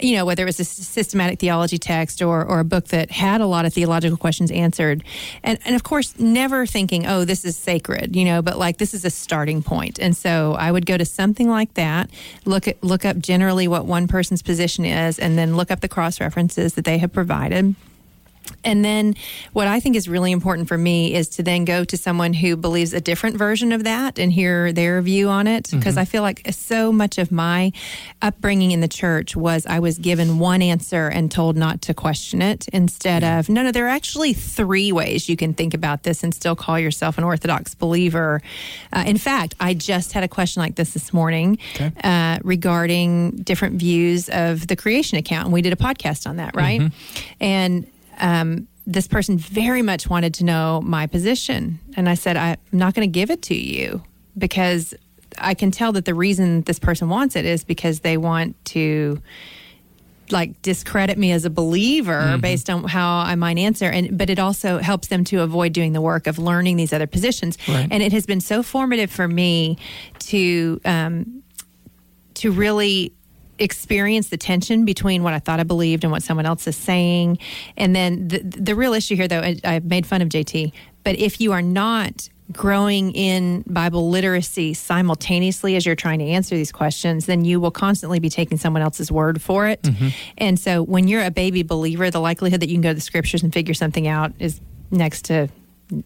you 0.00 0.16
know, 0.16 0.24
whether 0.24 0.42
it 0.44 0.46
was 0.46 0.60
a 0.60 0.64
systematic 0.64 1.38
theology 1.40 1.78
text 1.78 2.22
or, 2.22 2.44
or 2.44 2.60
a 2.60 2.64
book 2.64 2.88
that 2.88 3.10
had 3.10 3.40
a 3.40 3.46
lot 3.46 3.64
of 3.64 3.74
theological 3.74 4.16
questions 4.16 4.50
answered. 4.50 5.02
And, 5.42 5.58
and 5.64 5.74
of 5.74 5.82
course, 5.82 6.18
never 6.18 6.64
thinking, 6.64 7.06
oh, 7.06 7.24
this 7.24 7.44
is 7.44 7.56
sacred, 7.56 8.14
you 8.16 8.24
know, 8.24 8.40
but 8.40 8.56
like 8.56 8.78
this 8.78 8.94
is 8.94 9.04
a 9.04 9.10
starting 9.10 9.62
point. 9.62 9.98
And 9.98 10.16
so 10.16 10.54
I 10.58 10.72
would 10.72 10.86
go 10.86 10.96
to 10.96 11.04
something 11.04 11.48
like 11.48 11.74
that, 11.74 12.08
look 12.44 12.68
at, 12.68 12.82
look 12.82 13.04
up 13.04 13.18
generally 13.18 13.68
what 13.68 13.84
one 13.84 14.06
person's 14.08 14.42
position 14.42 14.84
is, 14.84 15.18
and 15.18 15.36
then 15.36 15.56
look 15.56 15.70
up 15.70 15.80
the 15.80 15.88
cross 15.88 16.20
references 16.20 16.74
that 16.74 16.84
they 16.84 16.98
have 16.98 17.12
provided. 17.12 17.74
And 18.64 18.84
then 18.84 19.14
what 19.52 19.66
I 19.66 19.80
think 19.80 19.96
is 19.96 20.08
really 20.08 20.32
important 20.32 20.68
for 20.68 20.78
me 20.78 21.14
is 21.14 21.28
to 21.30 21.42
then 21.42 21.64
go 21.64 21.84
to 21.84 21.96
someone 21.96 22.32
who 22.32 22.56
believes 22.56 22.92
a 22.92 23.00
different 23.00 23.36
version 23.36 23.72
of 23.72 23.84
that 23.84 24.18
and 24.18 24.32
hear 24.32 24.72
their 24.72 25.00
view 25.02 25.28
on 25.28 25.46
it. 25.46 25.70
Because 25.70 25.96
I 25.96 26.04
feel 26.04 26.22
like 26.22 26.46
so 26.50 26.92
much 26.92 27.18
of 27.18 27.32
my 27.32 27.72
upbringing 28.20 28.70
in 28.70 28.80
the 28.80 28.88
church 28.88 29.34
was 29.34 29.66
I 29.66 29.78
was 29.80 29.98
given 29.98 30.38
one 30.38 30.62
answer 30.62 31.08
and 31.08 31.30
told 31.30 31.56
not 31.56 31.82
to 31.82 31.94
question 31.94 32.40
it 32.42 32.68
instead 32.68 33.24
of, 33.24 33.48
no, 33.48 33.62
no, 33.62 33.72
there 33.72 33.86
are 33.86 33.90
actually 33.90 34.32
three 34.32 34.92
ways 34.92 35.28
you 35.28 35.36
can 35.36 35.54
think 35.54 35.74
about 35.74 36.02
this 36.04 36.22
and 36.22 36.34
still 36.34 36.54
call 36.54 36.78
yourself 36.78 37.18
an 37.18 37.24
Orthodox 37.24 37.74
believer. 37.74 38.42
Uh, 38.92 39.04
in 39.06 39.18
fact, 39.18 39.54
I 39.60 39.74
just 39.74 40.12
had 40.12 40.22
a 40.22 40.28
question 40.28 40.62
like 40.62 40.76
this 40.76 40.92
this 40.92 41.12
morning 41.12 41.58
uh, 42.04 42.38
regarding 42.44 43.30
different 43.42 43.76
views 43.76 44.28
of 44.28 44.66
the 44.66 44.76
creation 44.76 45.18
account. 45.18 45.46
And 45.46 45.52
we 45.52 45.62
did 45.62 45.72
a 45.72 45.76
podcast 45.76 46.28
on 46.28 46.36
that, 46.36 46.54
right? 46.54 46.80
And 47.40 47.86
um, 48.18 48.68
this 48.86 49.06
person 49.06 49.38
very 49.38 49.82
much 49.82 50.08
wanted 50.08 50.34
to 50.34 50.44
know 50.44 50.80
my 50.84 51.06
position. 51.06 51.78
And 51.96 52.08
I 52.08 52.14
said, 52.14 52.36
I'm 52.36 52.56
not 52.72 52.94
going 52.94 53.06
to 53.06 53.12
give 53.12 53.30
it 53.30 53.42
to 53.42 53.54
you 53.54 54.02
because 54.36 54.94
I 55.38 55.54
can 55.54 55.70
tell 55.70 55.92
that 55.92 56.04
the 56.04 56.14
reason 56.14 56.62
this 56.62 56.78
person 56.78 57.08
wants 57.08 57.36
it 57.36 57.44
is 57.44 57.64
because 57.64 58.00
they 58.00 58.16
want 58.16 58.62
to 58.66 59.22
like 60.30 60.60
discredit 60.62 61.18
me 61.18 61.30
as 61.32 61.44
a 61.44 61.50
believer 61.50 62.38
based 62.40 62.70
on 62.70 62.84
how 62.84 63.18
I 63.18 63.34
might 63.34 63.58
answer 63.58 63.84
and 63.86 64.16
but 64.16 64.30
it 64.30 64.38
also 64.38 64.78
helps 64.78 65.08
them 65.08 65.24
to 65.24 65.42
avoid 65.42 65.74
doing 65.74 65.92
the 65.92 66.00
work 66.00 66.26
of 66.26 66.38
learning 66.38 66.76
these 66.76 66.92
other 66.92 67.06
positions 67.06 67.58
Right. 67.68 67.86
and 67.90 68.02
it 68.02 68.12
has 68.12 68.24
been 68.24 68.40
so 68.40 68.62
formative 68.62 69.10
for 69.10 69.28
me 69.28 69.76
to 70.20 70.80
um, 70.86 71.42
to 72.34 72.50
really 72.50 73.12
experience 73.58 74.28
the 74.28 74.36
tension 74.36 74.84
between 74.84 75.22
what 75.22 75.34
I 75.34 75.38
thought 75.38 75.60
I 75.60 75.64
believed 75.64 76.04
and 76.04 76.10
what 76.10 76.22
someone 76.22 76.46
else 76.46 76.66
is 76.66 76.76
saying. 76.76 77.38
And 77.76 77.94
then 77.94 78.28
the, 78.28 78.38
the 78.38 78.74
real 78.74 78.94
issue 78.94 79.16
here, 79.16 79.28
though, 79.28 79.40
I, 79.40 79.56
I've 79.64 79.84
made 79.84 80.06
fun 80.06 80.22
of 80.22 80.28
JT, 80.28 80.72
but 81.04 81.16
if 81.18 81.40
you 81.40 81.52
are 81.52 81.62
not 81.62 82.28
growing 82.50 83.12
in 83.12 83.62
Bible 83.66 84.10
literacy 84.10 84.74
simultaneously 84.74 85.76
as 85.76 85.86
you're 85.86 85.94
trying 85.94 86.18
to 86.18 86.26
answer 86.26 86.54
these 86.54 86.72
questions, 86.72 87.26
then 87.26 87.44
you 87.44 87.60
will 87.60 87.70
constantly 87.70 88.18
be 88.18 88.28
taking 88.28 88.58
someone 88.58 88.82
else's 88.82 89.10
word 89.10 89.40
for 89.40 89.66
it. 89.66 89.82
Mm-hmm. 89.82 90.08
And 90.38 90.60
so 90.60 90.82
when 90.82 91.08
you're 91.08 91.24
a 91.24 91.30
baby 91.30 91.62
believer, 91.62 92.10
the 92.10 92.20
likelihood 92.20 92.60
that 92.60 92.68
you 92.68 92.74
can 92.74 92.82
go 92.82 92.90
to 92.90 92.94
the 92.94 93.00
scriptures 93.00 93.42
and 93.42 93.52
figure 93.52 93.74
something 93.74 94.06
out 94.06 94.32
is 94.38 94.60
next 94.90 95.24
to 95.26 95.48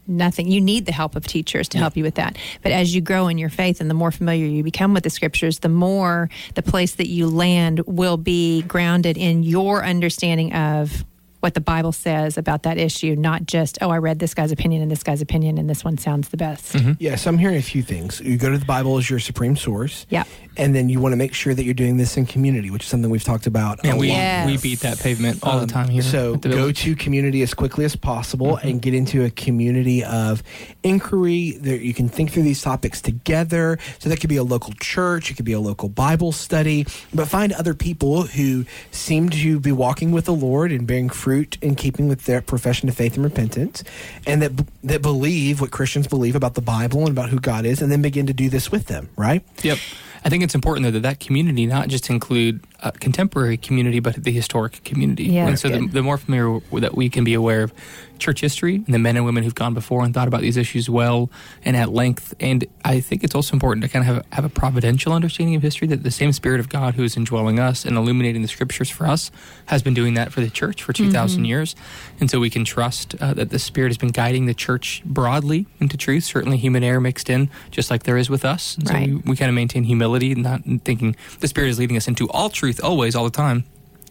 nothing. 0.07 0.51
You 0.51 0.61
need 0.61 0.87
the 0.87 0.93
help 0.93 1.17
of 1.17 1.27
teachers 1.27 1.69
to 1.71 1.79
help 1.79 1.97
you 1.97 2.03
with 2.05 2.17
that. 2.17 2.37
But 2.63 2.73
as 2.73 2.95
you 2.95 3.01
grow 3.01 3.29
in 3.29 3.39
your 3.39 3.51
faith 3.51 3.81
and 3.81 3.89
the 3.89 3.95
more 3.95 4.11
familiar 4.11 4.47
you 4.47 4.63
become 4.63 4.95
with 4.95 5.05
the 5.05 5.11
scriptures, 5.11 5.61
the 5.61 5.69
more 5.69 6.29
the 6.55 6.63
place 6.63 6.95
that 6.97 7.09
you 7.09 7.29
land 7.29 7.81
will 7.87 8.17
be 8.17 8.63
grounded 8.63 9.17
in 9.17 9.43
your 9.43 9.85
understanding 9.85 10.53
of 10.55 11.05
what 11.41 11.55
the 11.55 11.61
Bible 11.61 11.93
says 11.93 12.39
about 12.39 12.65
that 12.65 12.79
issue, 12.79 13.15
not 13.15 13.47
just, 13.47 13.79
oh, 13.81 13.91
I 13.91 13.99
read 13.99 14.19
this 14.19 14.35
guy's 14.35 14.51
opinion 14.51 14.83
and 14.83 14.91
this 14.91 15.03
guy's 15.03 15.23
opinion 15.23 15.59
and 15.59 15.71
this 15.71 15.85
one 15.85 15.99
sounds 15.99 16.31
the 16.31 16.37
best. 16.37 16.73
Mm-hmm. 16.73 16.93
Yes, 16.99 17.27
I'm 17.27 17.39
hearing 17.39 17.57
a 17.57 17.63
few 17.63 17.83
things. 17.83 18.21
You 18.21 18.37
go 18.37 18.51
to 18.51 18.59
the 18.59 18.65
Bible 18.65 18.97
as 18.99 19.09
your 19.09 19.21
supreme 19.21 19.55
source. 19.55 20.07
Yeah. 20.09 20.25
And 20.57 20.75
then 20.75 20.89
you 20.89 21.01
want 21.01 21.13
to 21.13 21.17
make 21.17 21.35
sure 21.35 21.55
that 21.55 21.65
you're 21.65 21.75
doing 21.75 21.97
this 21.97 22.17
in 22.17 22.27
community, 22.27 22.71
which 22.71 22.85
is 22.85 22.89
something 22.89 23.11
we've 23.11 23.23
talked 23.25 23.47
about. 23.47 23.85
a 23.85 23.89
And 23.91 23.99
we 23.99 24.09
lot. 24.09 24.15
Yes. 24.17 24.47
we 24.47 24.57
beat 24.59 24.81
that 24.81 24.99
pavement 24.99 25.41
all 25.43 25.57
the 25.57 25.63
Um, 25.63 25.69
time 25.69 25.89
here. 25.89 26.03
So 26.03 26.37
go 26.37 26.73
to 26.73 26.97
community 26.97 27.43
as 27.43 27.53
quickly 27.55 27.85
as 27.85 27.95
possible 27.97 28.57
and 28.57 28.81
get 28.81 28.95
into 28.95 29.25
a 29.25 29.31
community 29.31 30.03
of 30.05 30.43
inquiry. 30.83 31.53
that 31.61 31.81
you 31.85 31.93
can 31.95 32.09
think 32.09 32.31
through 32.33 32.43
these 32.45 32.63
topics 32.63 33.01
together. 33.01 33.79
So 33.99 34.09
that 34.09 34.21
could 34.21 34.31
be 34.31 34.37
a 34.37 34.43
local 34.45 34.73
church, 34.81 35.31
it 35.31 35.35
could 35.35 35.45
be 35.45 35.53
a 35.53 35.61
local 35.61 35.89
Bible 35.89 36.33
study, 36.33 36.87
but 37.15 37.29
find 37.29 37.53
other 37.53 37.75
people 37.75 38.23
who 38.25 38.65
seem 38.91 39.29
to 39.31 39.61
be 39.61 39.73
walking 39.73 40.11
with 40.13 40.25
the 40.27 40.35
Lord 40.35 40.73
and 40.73 40.87
bearing 40.87 41.09
fruit 41.11 41.59
in 41.61 41.75
keeping 41.75 42.09
with 42.09 42.25
their 42.25 42.41
profession 42.41 42.89
of 42.89 42.95
faith 42.97 43.15
and 43.17 43.25
repentance, 43.25 43.83
and 44.27 44.41
that 44.43 44.53
that 44.85 45.03
believe 45.03 45.61
what 45.61 45.71
Christians 45.71 46.07
believe 46.07 46.37
about 46.37 46.55
the 46.55 46.61
Bible 46.63 47.01
and 47.01 47.11
about 47.11 47.31
who 47.31 47.39
God 47.41 47.65
is, 47.67 47.83
and 47.83 47.91
then 47.91 48.03
begin 48.03 48.27
to 48.27 48.33
do 48.33 48.49
this 48.49 48.71
with 48.71 48.87
them. 48.87 49.09
Right? 49.17 49.43
Yep. 49.63 49.79
I 50.27 50.29
think 50.29 50.43
it's 50.43 50.57
important 50.57 50.83
though 50.85 50.91
that 50.91 51.05
that 51.05 51.21
community 51.21 51.67
not 51.67 51.87
just 51.87 52.11
include 52.11 52.61
uh, 52.83 52.91
contemporary 52.93 53.57
community, 53.57 54.01
but 54.01 54.15
the 54.23 54.33
historic 54.33 54.83
community. 54.85 55.25
Yeah, 55.25 55.49
and 55.49 55.59
so 55.59 55.69
the, 55.69 55.87
the 55.87 56.03
more 56.03 56.19
familiar 56.19 56.61
that 56.81 56.95
we 56.95 57.09
can 57.09 57.25
be 57.25 57.35
aware 57.35 57.63
of 57.63 57.73
church 58.19 58.41
history 58.41 58.77
and 58.77 58.95
the 58.95 58.99
men 58.99 59.15
and 59.17 59.27
women 59.27 59.45
who've 59.45 59.55
gone 59.55 59.75
before 59.75 60.03
and 60.03 60.15
thought 60.15 60.27
about 60.27 60.41
these 60.41 60.57
issues 60.57 60.89
well 60.89 61.31
and 61.67 61.77
at 61.77 61.91
length. 61.93 62.35
And 62.41 62.65
I 62.83 63.01
think 63.01 63.23
it's 63.23 63.35
also 63.35 63.53
important 63.55 63.83
to 63.85 63.91
kind 63.91 64.09
of 64.09 64.15
have, 64.17 64.25
have 64.33 64.45
a 64.47 64.49
providential 64.49 65.13
understanding 65.13 65.55
of 65.55 65.61
history 65.63 65.87
that 65.89 66.03
the 66.03 66.11
same 66.11 66.33
Spirit 66.33 66.59
of 66.61 66.71
God 66.71 66.95
who 66.95 67.03
is 67.05 67.15
indwelling 67.17 67.59
us 67.61 67.85
and 67.85 67.95
illuminating 67.97 68.41
the 68.41 68.49
scriptures 68.49 68.89
for 68.89 69.07
us 69.07 69.31
has 69.67 69.83
been 69.83 69.93
doing 69.93 70.15
that 70.15 70.33
for 70.33 70.41
the 70.41 70.49
church 70.49 70.83
for 70.83 70.93
2,000 70.95 71.45
years. 71.45 71.77
And 72.19 72.31
so 72.31 72.41
we 72.41 72.49
can 72.49 72.65
trust 72.65 73.15
uh, 73.21 73.35
that 73.35 73.51
the 73.51 73.59
Spirit 73.59 73.89
has 73.91 73.99
been 73.99 74.13
guiding 74.13 74.47
the 74.47 74.55
church 74.55 75.03
broadly 75.05 75.67
into 75.79 75.97
truth, 75.99 76.25
certainly 76.25 76.57
human 76.57 76.83
error 76.83 77.01
mixed 77.01 77.29
in, 77.29 77.51
just 77.71 77.91
like 77.91 78.05
there 78.05 78.17
is 78.17 78.31
with 78.31 78.45
us. 78.47 78.77
And 78.77 78.89
so 78.89 78.95
Right. 78.95 79.09
we, 79.09 79.17
we 79.17 79.37
kind 79.37 79.51
of 79.51 79.55
maintain 79.55 79.85
humility, 79.85 80.35
not 80.35 80.63
thinking 80.85 81.17
the 81.41 81.49
Spirit 81.49 81.69
is 81.69 81.79
leading 81.79 81.99
us 81.99 82.09
into 82.09 82.29
all 82.31 82.49
truth 82.49 82.66
always, 82.81 83.15
all 83.15 83.25
the 83.25 83.31
time, 83.31 83.65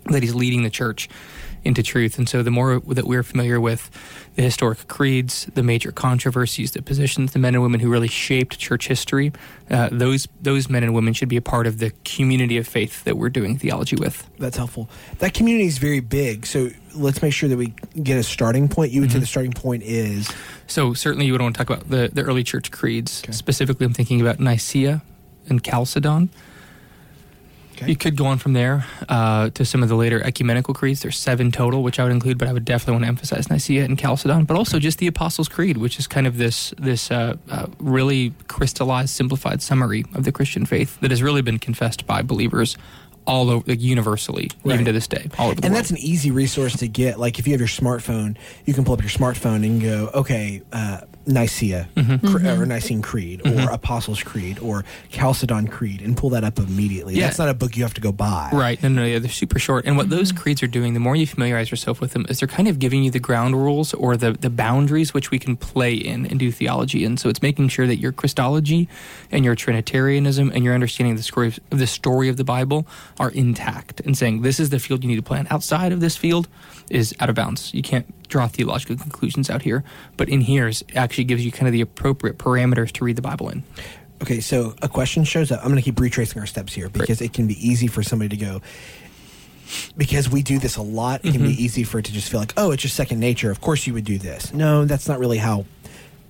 that 0.05 0.23
He's 0.23 0.35
leading 0.35 0.63
the 0.63 0.69
church 0.69 1.09
into 1.65 1.81
truth. 1.81 2.17
And 2.17 2.29
so 2.29 2.43
the 2.43 2.51
more 2.51 2.79
that 2.79 3.05
we're 3.05 3.23
familiar 3.23 3.59
with 3.59 3.89
the 4.35 4.43
historic 4.43 4.87
creeds, 4.87 5.45
the 5.55 5.63
major 5.63 5.91
controversies, 5.91 6.71
the 6.71 6.81
positions, 6.81 7.33
the 7.33 7.39
men 7.39 7.55
and 7.55 7.63
women 7.63 7.79
who 7.79 7.89
really 7.89 8.07
shaped 8.07 8.59
church 8.59 8.87
history, 8.87 9.33
uh, 9.69 9.89
those 9.91 10.27
those 10.41 10.69
men 10.69 10.83
and 10.83 10.93
women 10.93 11.13
should 11.13 11.27
be 11.27 11.37
a 11.37 11.41
part 11.41 11.65
of 11.65 11.79
the 11.79 11.91
community 12.05 12.57
of 12.57 12.67
faith 12.67 13.03
that 13.03 13.17
we're 13.17 13.29
doing 13.29 13.57
theology 13.57 13.95
with. 13.95 14.29
That's 14.37 14.57
helpful. 14.57 14.89
That 15.17 15.33
community 15.33 15.65
is 15.65 15.79
very 15.79 16.01
big, 16.01 16.45
so 16.45 16.69
let's 16.93 17.21
make 17.21 17.33
sure 17.33 17.49
that 17.49 17.57
we 17.57 17.73
get 18.01 18.17
a 18.17 18.23
starting 18.23 18.69
point. 18.69 18.91
You 18.91 19.01
would 19.01 19.11
say 19.11 19.19
the 19.19 19.25
starting 19.25 19.53
point 19.53 19.83
is 19.83 20.31
So 20.67 20.93
certainly 20.93 21.25
you 21.25 21.31
would 21.33 21.41
want 21.41 21.55
to 21.55 21.65
talk 21.65 21.75
about 21.75 21.89
the, 21.89 22.09
the 22.13 22.21
early 22.21 22.43
church 22.43 22.71
creeds. 22.71 23.23
Okay. 23.23 23.31
Specifically, 23.31 23.85
I'm 23.85 23.93
thinking 23.93 24.21
about 24.21 24.39
Nicaea 24.39 25.01
and 25.49 25.63
Chalcedon. 25.63 26.29
Okay. 27.75 27.87
You 27.87 27.95
could 27.95 28.15
go 28.15 28.25
on 28.25 28.37
from 28.37 28.53
there 28.53 28.85
uh, 29.09 29.49
to 29.49 29.65
some 29.65 29.83
of 29.83 29.89
the 29.89 29.95
later 29.95 30.21
ecumenical 30.23 30.73
creeds. 30.73 31.01
There's 31.01 31.17
seven 31.17 31.51
total, 31.51 31.83
which 31.83 31.99
I 31.99 32.03
would 32.03 32.11
include, 32.13 32.37
but 32.37 32.47
I 32.47 32.53
would 32.53 32.63
definitely 32.65 32.93
want 32.93 33.03
to 33.03 33.07
emphasize 33.09 33.49
Nicaea 33.49 33.83
and 33.83 33.99
Chalcedon. 33.99 34.45
But 34.45 34.55
also 34.57 34.79
just 34.79 34.99
the 34.99 35.07
Apostles' 35.07 35.49
Creed, 35.49 35.77
which 35.77 35.99
is 35.99 36.07
kind 36.07 36.25
of 36.27 36.37
this 36.37 36.73
this 36.77 37.11
uh, 37.11 37.35
uh, 37.49 37.67
really 37.79 38.33
crystallized, 38.47 39.09
simplified 39.09 39.61
summary 39.61 40.05
of 40.13 40.23
the 40.23 40.31
Christian 40.31 40.65
faith 40.65 40.99
that 41.01 41.11
has 41.11 41.21
really 41.21 41.41
been 41.41 41.59
confessed 41.59 42.07
by 42.07 42.21
believers 42.21 42.77
all 43.27 43.49
over, 43.49 43.63
like 43.67 43.81
universally, 43.81 44.51
Right. 44.63 44.75
even 44.75 44.85
to 44.85 44.91
this 44.91 45.07
day, 45.07 45.27
all 45.39 45.47
over 45.47 45.55
the 45.55 45.65
and 45.65 45.73
world. 45.73 45.77
that's 45.83 45.89
an 45.91 45.97
easy 45.97 46.29
resource 46.29 46.77
to 46.77 46.87
get. 46.87 47.19
Like 47.19 47.39
if 47.39 47.47
you 47.47 47.53
have 47.53 47.59
your 47.59 47.67
smartphone, 47.67 48.37
you 48.65 48.73
can 48.75 48.85
pull 48.85 48.93
up 48.93 49.01
your 49.01 49.09
smartphone 49.09 49.65
and 49.65 49.81
go, 49.81 50.11
okay, 50.13 50.61
uh, 50.71 51.01
Nicaea 51.27 51.87
Mm-hmm. 51.95 52.27
cre- 52.27 52.37
or 52.37 52.39
mm-hmm. 52.39 52.69
Nicene 52.69 53.01
Creed 53.01 53.41
or 53.41 53.51
mm-hmm. 53.51 53.73
Apostles' 53.73 54.21
Creed 54.21 54.59
or 54.59 54.83
Chalcedon 55.09 55.67
Creed 55.67 56.01
and 56.01 56.15
pull 56.15 56.29
that 56.31 56.43
up 56.43 56.59
immediately. 56.59 57.15
Yeah. 57.15 57.25
That's 57.25 57.39
not 57.39 57.49
a 57.49 57.53
book 57.53 57.75
you 57.75 57.83
have 57.83 57.93
to 57.95 58.01
go 58.01 58.11
buy. 58.11 58.49
Right. 58.53 58.81
No, 58.83 58.89
no, 58.89 59.05
yeah, 59.05 59.19
they're 59.19 59.29
super 59.29 59.59
short. 59.59 59.85
And 59.85 59.97
what 59.97 60.09
those 60.09 60.31
mm-hmm. 60.31 60.41
creeds 60.41 60.61
are 60.63 60.67
doing, 60.67 60.93
the 60.93 60.99
more 60.99 61.15
you 61.15 61.25
familiarize 61.25 61.71
yourself 61.71 62.01
with 62.01 62.11
them, 62.11 62.25
is 62.29 62.39
they're 62.39 62.47
kind 62.47 62.67
of 62.67 62.79
giving 62.79 63.03
you 63.03 63.11
the 63.11 63.19
ground 63.19 63.55
rules 63.55 63.93
or 63.93 64.17
the, 64.17 64.33
the 64.33 64.49
boundaries 64.49 65.13
which 65.13 65.31
we 65.31 65.39
can 65.39 65.55
play 65.55 65.93
in 65.93 66.25
and 66.25 66.39
do 66.39 66.51
theology. 66.51 67.05
And 67.05 67.19
so 67.19 67.29
it's 67.29 67.41
making 67.41 67.69
sure 67.69 67.87
that 67.87 67.97
your 67.97 68.11
Christology 68.11 68.87
and 69.31 69.45
your 69.45 69.55
Trinitarianism 69.55 70.51
and 70.53 70.63
your 70.63 70.73
understanding 70.73 71.13
of 71.13 71.17
the 71.17 71.23
story 71.23 71.47
of, 71.47 71.59
of 71.71 71.79
the 71.79 71.87
story 71.87 72.29
of 72.29 72.37
the 72.37 72.43
Bible 72.43 72.85
are 73.19 73.31
intact 73.31 74.01
and 74.01 74.17
saying 74.17 74.41
this 74.41 74.59
is 74.59 74.69
the 74.69 74.79
field 74.79 75.03
you 75.03 75.09
need 75.09 75.15
to 75.15 75.23
plan. 75.23 75.47
Outside 75.49 75.91
of 75.91 76.01
this 76.01 76.15
field 76.15 76.47
is 76.89 77.15
out 77.19 77.29
of 77.29 77.35
bounds. 77.35 77.73
You 77.73 77.81
can't 77.81 78.05
draw 78.25 78.47
theological 78.47 78.95
conclusions 78.97 79.49
out 79.49 79.61
here. 79.61 79.83
But 80.17 80.29
in 80.29 80.41
here 80.41 80.67
is 80.67 80.83
actually 80.95 81.25
gives 81.25 81.45
you 81.45 81.51
kind 81.51 81.67
of 81.67 81.73
the 81.73 81.81
appropriate 81.81 82.37
parameters 82.37 82.91
to 82.93 83.05
read 83.05 83.15
the 83.15 83.21
Bible 83.21 83.49
in. 83.49 83.63
Okay, 84.21 84.39
so 84.39 84.73
a 84.81 84.87
question 84.87 85.23
shows 85.23 85.51
up. 85.51 85.59
I'm 85.59 85.65
going 85.67 85.75
to 85.75 85.81
keep 85.81 85.99
retracing 85.99 86.39
our 86.39 86.45
steps 86.47 86.73
here 86.73 86.89
because 86.89 87.21
it 87.21 87.33
can 87.33 87.47
be 87.47 87.55
easy 87.67 87.87
for 87.87 88.01
somebody 88.01 88.29
to 88.37 88.37
go. 88.45 88.61
Because 89.97 90.29
we 90.29 90.43
do 90.43 90.59
this 90.59 90.77
a 90.77 90.81
lot, 90.81 91.21
it 91.25 91.31
can 91.31 91.41
Mm-hmm. 91.41 91.49
be 91.49 91.63
easy 91.63 91.83
for 91.83 91.99
it 91.99 92.05
to 92.05 92.13
just 92.13 92.29
feel 92.29 92.39
like, 92.39 92.53
oh, 92.55 92.71
it's 92.71 92.83
just 92.83 92.95
second 92.95 93.19
nature. 93.19 93.49
Of 93.51 93.61
course, 93.61 93.87
you 93.87 93.93
would 93.93 94.05
do 94.05 94.17
this. 94.17 94.53
No, 94.53 94.85
that's 94.85 95.07
not 95.07 95.19
really 95.19 95.37
how 95.39 95.65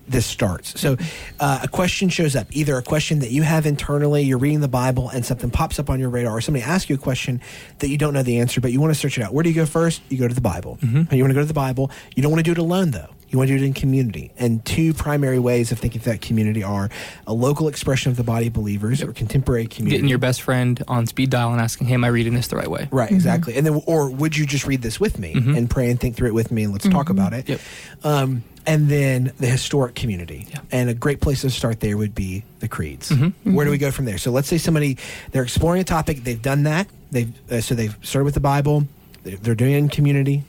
this 0.08 0.26
starts. 0.26 0.78
So, 0.80 0.96
uh, 1.40 1.60
a 1.62 1.68
question 1.68 2.08
shows 2.08 2.36
up, 2.36 2.46
either 2.50 2.76
a 2.76 2.82
question 2.82 3.18
that 3.20 3.30
you 3.30 3.42
have 3.42 3.66
internally, 3.66 4.22
you're 4.22 4.38
reading 4.38 4.60
the 4.60 4.68
Bible, 4.68 5.08
and 5.08 5.24
something 5.24 5.50
pops 5.50 5.78
up 5.78 5.90
on 5.90 6.00
your 6.00 6.10
radar, 6.10 6.36
or 6.36 6.40
somebody 6.40 6.64
asks 6.64 6.88
you 6.88 6.96
a 6.96 6.98
question 6.98 7.40
that 7.78 7.88
you 7.88 7.98
don't 7.98 8.14
know 8.14 8.22
the 8.22 8.38
answer, 8.38 8.60
but 8.60 8.72
you 8.72 8.80
want 8.80 8.92
to 8.92 8.98
search 8.98 9.18
it 9.18 9.22
out. 9.22 9.34
Where 9.34 9.42
do 9.42 9.48
you 9.48 9.54
go 9.54 9.66
first? 9.66 10.02
You 10.08 10.18
go 10.18 10.28
to 10.28 10.34
the 10.34 10.40
Bible. 10.40 10.78
Mm-hmm. 10.80 11.14
You 11.14 11.22
want 11.22 11.30
to 11.30 11.34
go 11.34 11.40
to 11.40 11.46
the 11.46 11.54
Bible. 11.54 11.90
You 12.14 12.22
don't 12.22 12.30
want 12.30 12.44
to 12.44 12.48
do 12.48 12.52
it 12.52 12.58
alone, 12.58 12.92
though. 12.92 13.08
You 13.28 13.38
want 13.38 13.48
to 13.48 13.58
do 13.58 13.64
it 13.64 13.66
in 13.66 13.74
community. 13.74 14.30
And 14.38 14.64
two 14.64 14.94
primary 14.94 15.38
ways 15.38 15.72
of 15.72 15.78
thinking 15.78 16.00
of 16.00 16.04
that 16.04 16.20
community 16.20 16.62
are 16.62 16.88
a 17.26 17.34
local 17.34 17.68
expression 17.68 18.10
of 18.10 18.16
the 18.16 18.22
body 18.22 18.46
of 18.46 18.52
believers 18.52 19.02
or 19.02 19.12
contemporary 19.12 19.66
community. 19.66 19.96
Getting 19.96 20.08
your 20.08 20.18
best 20.18 20.42
friend 20.42 20.82
on 20.86 21.06
speed 21.06 21.30
dial 21.30 21.50
and 21.50 21.60
asking, 21.60 21.88
hey, 21.88 21.94
am 21.94 22.04
I 22.04 22.08
reading 22.08 22.34
this 22.34 22.48
the 22.48 22.56
right 22.56 22.70
way? 22.70 22.88
Right, 22.90 23.06
mm-hmm. 23.06 23.16
exactly. 23.16 23.56
And 23.56 23.66
then, 23.66 23.82
or 23.86 24.10
would 24.10 24.36
you 24.36 24.46
just 24.46 24.66
read 24.66 24.82
this 24.82 25.00
with 25.00 25.18
me 25.18 25.34
mm-hmm. 25.34 25.54
and 25.56 25.68
pray 25.68 25.90
and 25.90 25.98
think 25.98 26.16
through 26.16 26.28
it 26.28 26.34
with 26.34 26.52
me 26.52 26.64
and 26.64 26.72
let's 26.72 26.88
talk 26.88 27.06
mm-hmm. 27.06 27.18
about 27.18 27.32
it? 27.32 27.48
Yep. 27.48 27.60
Um, 28.04 28.44
and 28.66 28.88
then 28.88 29.32
the 29.38 29.46
historic 29.46 29.94
community. 29.94 30.46
Yeah. 30.50 30.60
And 30.72 30.90
a 30.90 30.94
great 30.94 31.20
place 31.20 31.42
to 31.42 31.50
start 31.50 31.80
there 31.80 31.96
would 31.96 32.14
be 32.14 32.44
the 32.60 32.68
creeds. 32.68 33.12
Where 33.44 33.64
do 33.64 33.70
we 33.70 33.78
go 33.78 33.90
from 33.90 34.04
there? 34.04 34.18
So 34.18 34.30
let's 34.30 34.48
say 34.48 34.58
somebody, 34.58 34.98
they're 35.30 35.44
exploring 35.44 35.80
a 35.80 35.84
topic, 35.84 36.24
they've 36.24 36.40
done 36.40 36.64
that. 36.64 36.88
They've, 37.12 37.32
uh, 37.50 37.60
so 37.60 37.76
they've 37.76 37.96
started 38.02 38.24
with 38.24 38.34
the 38.34 38.40
Bible, 38.40 38.88
they're, 39.22 39.36
they're 39.36 39.54
doing 39.54 39.72
it 39.72 39.78
in 39.78 39.88
community, 39.88 40.42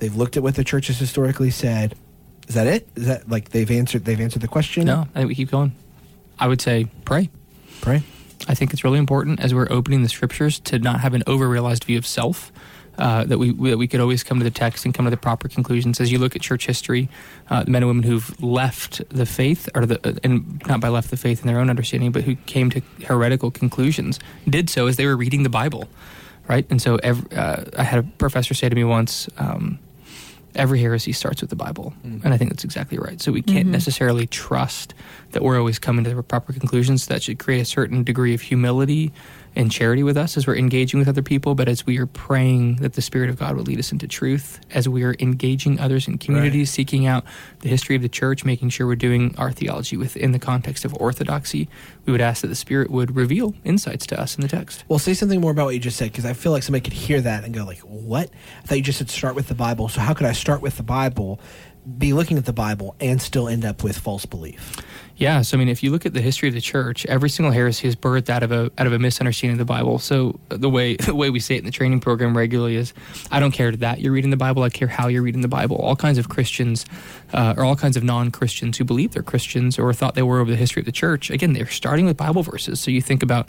they've 0.00 0.14
looked 0.14 0.36
at 0.36 0.42
what 0.42 0.56
the 0.56 0.64
church 0.64 0.88
has 0.88 0.98
historically 0.98 1.50
said. 1.50 1.94
Is 2.50 2.54
that 2.54 2.66
it? 2.66 2.88
Is 2.96 3.06
that 3.06 3.30
like 3.30 3.50
they've 3.50 3.70
answered, 3.70 4.04
they've 4.04 4.20
answered 4.20 4.42
the 4.42 4.48
question? 4.48 4.84
No, 4.84 5.06
I 5.14 5.20
think 5.20 5.28
we 5.28 5.36
keep 5.36 5.52
going. 5.52 5.70
I 6.36 6.48
would 6.48 6.60
say 6.60 6.88
pray. 7.04 7.30
Pray. 7.80 8.02
I 8.48 8.54
think 8.56 8.72
it's 8.72 8.82
really 8.82 8.98
important 8.98 9.38
as 9.38 9.54
we're 9.54 9.68
opening 9.70 10.02
the 10.02 10.08
scriptures 10.08 10.58
to 10.60 10.80
not 10.80 10.98
have 10.98 11.14
an 11.14 11.22
overrealized 11.28 11.84
view 11.84 11.96
of 11.96 12.04
self. 12.04 12.50
Uh, 12.98 13.22
that 13.22 13.38
we 13.38 13.52
that 13.70 13.78
we 13.78 13.86
could 13.86 14.00
always 14.00 14.24
come 14.24 14.38
to 14.38 14.44
the 14.44 14.50
text 14.50 14.84
and 14.84 14.92
come 14.92 15.04
to 15.04 15.12
the 15.12 15.16
proper 15.16 15.46
conclusions. 15.46 16.00
As 16.00 16.10
you 16.10 16.18
look 16.18 16.34
at 16.34 16.42
church 16.42 16.66
history, 16.66 17.08
uh, 17.50 17.62
the 17.62 17.70
men 17.70 17.84
and 17.84 17.88
women 17.88 18.02
who've 18.02 18.42
left 18.42 19.00
the 19.10 19.26
faith, 19.26 19.68
or 19.76 19.86
the 19.86 20.18
and 20.24 20.60
not 20.66 20.80
by 20.80 20.88
left 20.88 21.08
the 21.10 21.16
faith 21.16 21.42
in 21.42 21.46
their 21.46 21.60
own 21.60 21.70
understanding, 21.70 22.10
but 22.10 22.24
who 22.24 22.34
came 22.34 22.68
to 22.70 22.82
heretical 23.04 23.52
conclusions, 23.52 24.18
did 24.48 24.68
so 24.68 24.88
as 24.88 24.96
they 24.96 25.06
were 25.06 25.16
reading 25.16 25.44
the 25.44 25.48
Bible, 25.48 25.88
right? 26.48 26.66
And 26.68 26.82
so, 26.82 26.96
ev 26.96 27.32
uh, 27.32 27.62
I 27.78 27.84
had 27.84 28.00
a 28.00 28.02
professor 28.02 28.54
say 28.54 28.68
to 28.68 28.74
me 28.74 28.82
once. 28.82 29.28
Um, 29.38 29.78
every 30.54 30.80
heresy 30.80 31.12
starts 31.12 31.40
with 31.40 31.50
the 31.50 31.56
Bible. 31.56 31.94
Mm. 32.04 32.24
And 32.24 32.34
I 32.34 32.36
think 32.36 32.50
that's 32.50 32.64
exactly 32.64 32.98
right. 32.98 33.20
So 33.20 33.32
we 33.32 33.42
can't 33.42 33.64
mm-hmm. 33.64 33.72
necessarily 33.72 34.26
trust 34.26 34.94
that 35.30 35.42
we're 35.42 35.58
always 35.58 35.78
coming 35.78 36.04
to 36.04 36.14
the 36.14 36.22
proper 36.22 36.52
conclusions. 36.52 37.06
That 37.06 37.22
should 37.22 37.38
create 37.38 37.60
a 37.60 37.64
certain 37.64 38.02
degree 38.04 38.34
of 38.34 38.40
humility 38.40 39.12
and 39.56 39.70
charity 39.70 40.02
with 40.02 40.16
us 40.16 40.36
as 40.36 40.46
we're 40.46 40.56
engaging 40.56 40.98
with 40.98 41.08
other 41.08 41.22
people, 41.22 41.54
but 41.54 41.68
as 41.68 41.84
we 41.84 41.98
are 41.98 42.06
praying 42.06 42.76
that 42.76 42.92
the 42.94 43.02
Spirit 43.02 43.30
of 43.30 43.38
God 43.38 43.56
will 43.56 43.64
lead 43.64 43.78
us 43.78 43.92
into 43.92 44.06
truth, 44.06 44.60
as 44.70 44.88
we 44.88 45.02
are 45.02 45.16
engaging 45.18 45.80
others 45.80 46.06
in 46.06 46.18
communities, 46.18 46.70
seeking 46.70 47.06
out 47.06 47.24
the 47.60 47.68
history 47.68 47.96
of 47.96 48.02
the 48.02 48.08
church, 48.08 48.44
making 48.44 48.68
sure 48.70 48.86
we're 48.86 48.96
doing 48.96 49.34
our 49.38 49.52
theology 49.52 49.96
within 49.96 50.32
the 50.32 50.38
context 50.38 50.84
of 50.84 50.94
orthodoxy, 50.94 51.68
we 52.06 52.12
would 52.12 52.20
ask 52.20 52.42
that 52.42 52.48
the 52.48 52.54
Spirit 52.54 52.90
would 52.90 53.16
reveal 53.16 53.54
insights 53.64 54.06
to 54.06 54.20
us 54.20 54.36
in 54.36 54.42
the 54.42 54.48
text. 54.48 54.84
Well, 54.88 54.98
say 54.98 55.14
something 55.14 55.40
more 55.40 55.50
about 55.50 55.66
what 55.66 55.74
you 55.74 55.80
just 55.80 55.96
said 55.96 56.12
because 56.12 56.24
I 56.24 56.32
feel 56.32 56.52
like 56.52 56.62
somebody 56.62 56.82
could 56.82 56.92
hear 56.92 57.20
that 57.20 57.44
and 57.44 57.52
go 57.52 57.64
like, 57.64 57.80
"What?" 57.80 58.30
I 58.62 58.66
thought 58.66 58.76
you 58.76 58.82
just 58.82 58.98
said 58.98 59.10
start 59.10 59.34
with 59.34 59.48
the 59.48 59.54
Bible. 59.54 59.88
So 59.88 60.00
how 60.00 60.14
could 60.14 60.26
I 60.26 60.32
start 60.32 60.62
with 60.62 60.76
the 60.76 60.82
Bible, 60.82 61.40
be 61.98 62.12
looking 62.12 62.38
at 62.38 62.44
the 62.44 62.52
Bible, 62.52 62.94
and 63.00 63.20
still 63.20 63.48
end 63.48 63.64
up 63.64 63.82
with 63.82 63.98
false 63.98 64.26
belief? 64.26 64.76
Yeah, 65.20 65.42
so 65.42 65.54
I 65.54 65.58
mean, 65.58 65.68
if 65.68 65.82
you 65.82 65.90
look 65.90 66.06
at 66.06 66.14
the 66.14 66.22
history 66.22 66.48
of 66.48 66.54
the 66.54 66.62
church, 66.62 67.04
every 67.04 67.28
single 67.28 67.52
heresy 67.52 67.86
is 67.86 67.94
birthed 67.94 68.30
out 68.30 68.42
of 68.42 68.52
a 68.52 68.72
out 68.78 68.86
of 68.86 68.94
a 68.94 68.98
misunderstanding 68.98 69.52
of 69.52 69.58
the 69.58 69.70
Bible. 69.70 69.98
So 69.98 70.40
the 70.48 70.70
way 70.70 70.96
the 70.96 71.14
way 71.14 71.28
we 71.28 71.40
say 71.40 71.56
it 71.56 71.58
in 71.58 71.66
the 71.66 71.70
training 71.70 72.00
program 72.00 72.34
regularly 72.34 72.76
is, 72.76 72.94
I 73.30 73.38
don't 73.38 73.52
care 73.52 73.70
that 73.70 74.00
you're 74.00 74.14
reading 74.14 74.30
the 74.30 74.38
Bible. 74.38 74.62
I 74.62 74.70
care 74.70 74.88
how 74.88 75.08
you're 75.08 75.20
reading 75.20 75.42
the 75.42 75.48
Bible. 75.48 75.76
All 75.76 75.94
kinds 75.94 76.16
of 76.16 76.30
Christians, 76.30 76.86
uh, 77.34 77.52
or 77.58 77.66
all 77.66 77.76
kinds 77.76 77.98
of 77.98 78.02
non 78.02 78.30
Christians 78.30 78.78
who 78.78 78.84
believe 78.84 79.12
they're 79.12 79.22
Christians 79.22 79.78
or 79.78 79.92
thought 79.92 80.14
they 80.14 80.22
were 80.22 80.40
over 80.40 80.50
the 80.50 80.56
history 80.56 80.80
of 80.80 80.86
the 80.86 80.92
church. 80.92 81.28
Again, 81.28 81.52
they're 81.52 81.66
starting 81.66 82.06
with 82.06 82.16
Bible 82.16 82.42
verses. 82.42 82.80
So 82.80 82.90
you 82.90 83.02
think 83.02 83.22
about 83.22 83.46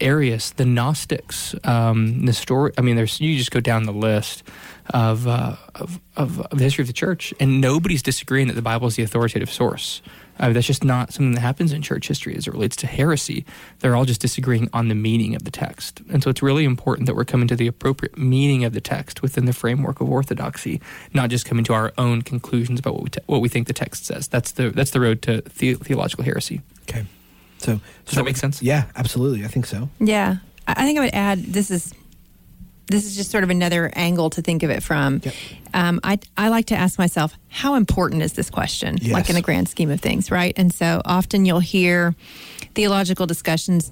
Arius, 0.00 0.52
the 0.52 0.64
Gnostics, 0.64 1.56
um, 1.64 2.24
the 2.24 2.32
story. 2.32 2.70
I 2.78 2.82
mean, 2.82 2.94
there's 2.94 3.20
you 3.20 3.36
just 3.36 3.50
go 3.50 3.58
down 3.58 3.82
the 3.82 3.92
list 3.92 4.44
of, 4.90 5.26
uh, 5.26 5.56
of, 5.74 5.98
of 6.16 6.40
of 6.40 6.58
the 6.58 6.62
history 6.62 6.84
of 6.84 6.86
the 6.86 6.92
church, 6.92 7.34
and 7.40 7.60
nobody's 7.60 8.04
disagreeing 8.04 8.46
that 8.46 8.54
the 8.54 8.62
Bible 8.62 8.86
is 8.86 8.94
the 8.94 9.02
authoritative 9.02 9.50
source. 9.50 10.02
Uh, 10.40 10.52
that's 10.52 10.66
just 10.66 10.82
not 10.82 11.12
something 11.12 11.32
that 11.32 11.40
happens 11.40 11.70
in 11.72 11.82
church 11.82 12.08
history 12.08 12.34
as 12.34 12.46
it 12.48 12.52
relates 12.52 12.74
to 12.76 12.86
heresy. 12.86 13.44
They're 13.80 13.94
all 13.94 14.06
just 14.06 14.20
disagreeing 14.22 14.68
on 14.72 14.88
the 14.88 14.94
meaning 14.94 15.36
of 15.36 15.44
the 15.44 15.50
text, 15.50 16.00
and 16.10 16.22
so 16.22 16.30
it's 16.30 16.42
really 16.42 16.64
important 16.64 17.06
that 17.06 17.14
we're 17.14 17.24
coming 17.26 17.46
to 17.48 17.54
the 17.56 17.66
appropriate 17.66 18.16
meaning 18.18 18.64
of 18.64 18.72
the 18.72 18.80
text 18.80 19.20
within 19.22 19.44
the 19.44 19.52
framework 19.52 20.00
of 20.00 20.08
orthodoxy, 20.08 20.80
not 21.14 21.30
just 21.30 21.44
coming 21.44 21.62
to 21.64 21.74
our 21.74 21.92
own 21.98 22.22
conclusions 22.22 22.80
about 22.80 22.94
what 22.94 23.02
we 23.04 23.10
te- 23.10 23.20
what 23.26 23.40
we 23.40 23.48
think 23.48 23.66
the 23.66 23.72
text 23.74 24.06
says. 24.06 24.26
That's 24.28 24.52
the 24.52 24.70
that's 24.70 24.90
the 24.92 25.00
road 25.00 25.20
to 25.22 25.42
the- 25.58 25.74
theological 25.74 26.24
heresy. 26.24 26.62
Okay. 26.88 27.04
So 27.58 27.78
Does 28.06 28.14
that 28.14 28.24
make 28.24 28.38
sense? 28.38 28.62
Yeah, 28.62 28.84
absolutely. 28.96 29.44
I 29.44 29.48
think 29.48 29.66
so. 29.66 29.90
Yeah, 30.00 30.36
I 30.66 30.72
I 30.78 30.84
think 30.86 30.98
I 30.98 31.02
would 31.02 31.14
add 31.14 31.44
this 31.52 31.70
is 31.70 31.92
this 32.90 33.04
is 33.06 33.16
just 33.16 33.30
sort 33.30 33.44
of 33.44 33.50
another 33.50 33.90
angle 33.94 34.28
to 34.30 34.42
think 34.42 34.62
of 34.62 34.70
it 34.70 34.82
from. 34.82 35.20
Yep. 35.24 35.34
Um, 35.72 36.00
I 36.04 36.18
I 36.36 36.48
like 36.48 36.66
to 36.66 36.74
ask 36.76 36.98
myself, 36.98 37.32
how 37.48 37.74
important 37.76 38.22
is 38.22 38.32
this 38.34 38.50
question? 38.50 38.98
Yes. 39.00 39.12
Like 39.14 39.28
in 39.30 39.34
the 39.36 39.42
grand 39.42 39.68
scheme 39.68 39.90
of 39.90 40.00
things, 40.00 40.30
right? 40.30 40.52
And 40.56 40.72
so 40.74 41.00
often 41.04 41.44
you'll 41.46 41.60
hear 41.60 42.14
theological 42.74 43.26
discussions 43.26 43.90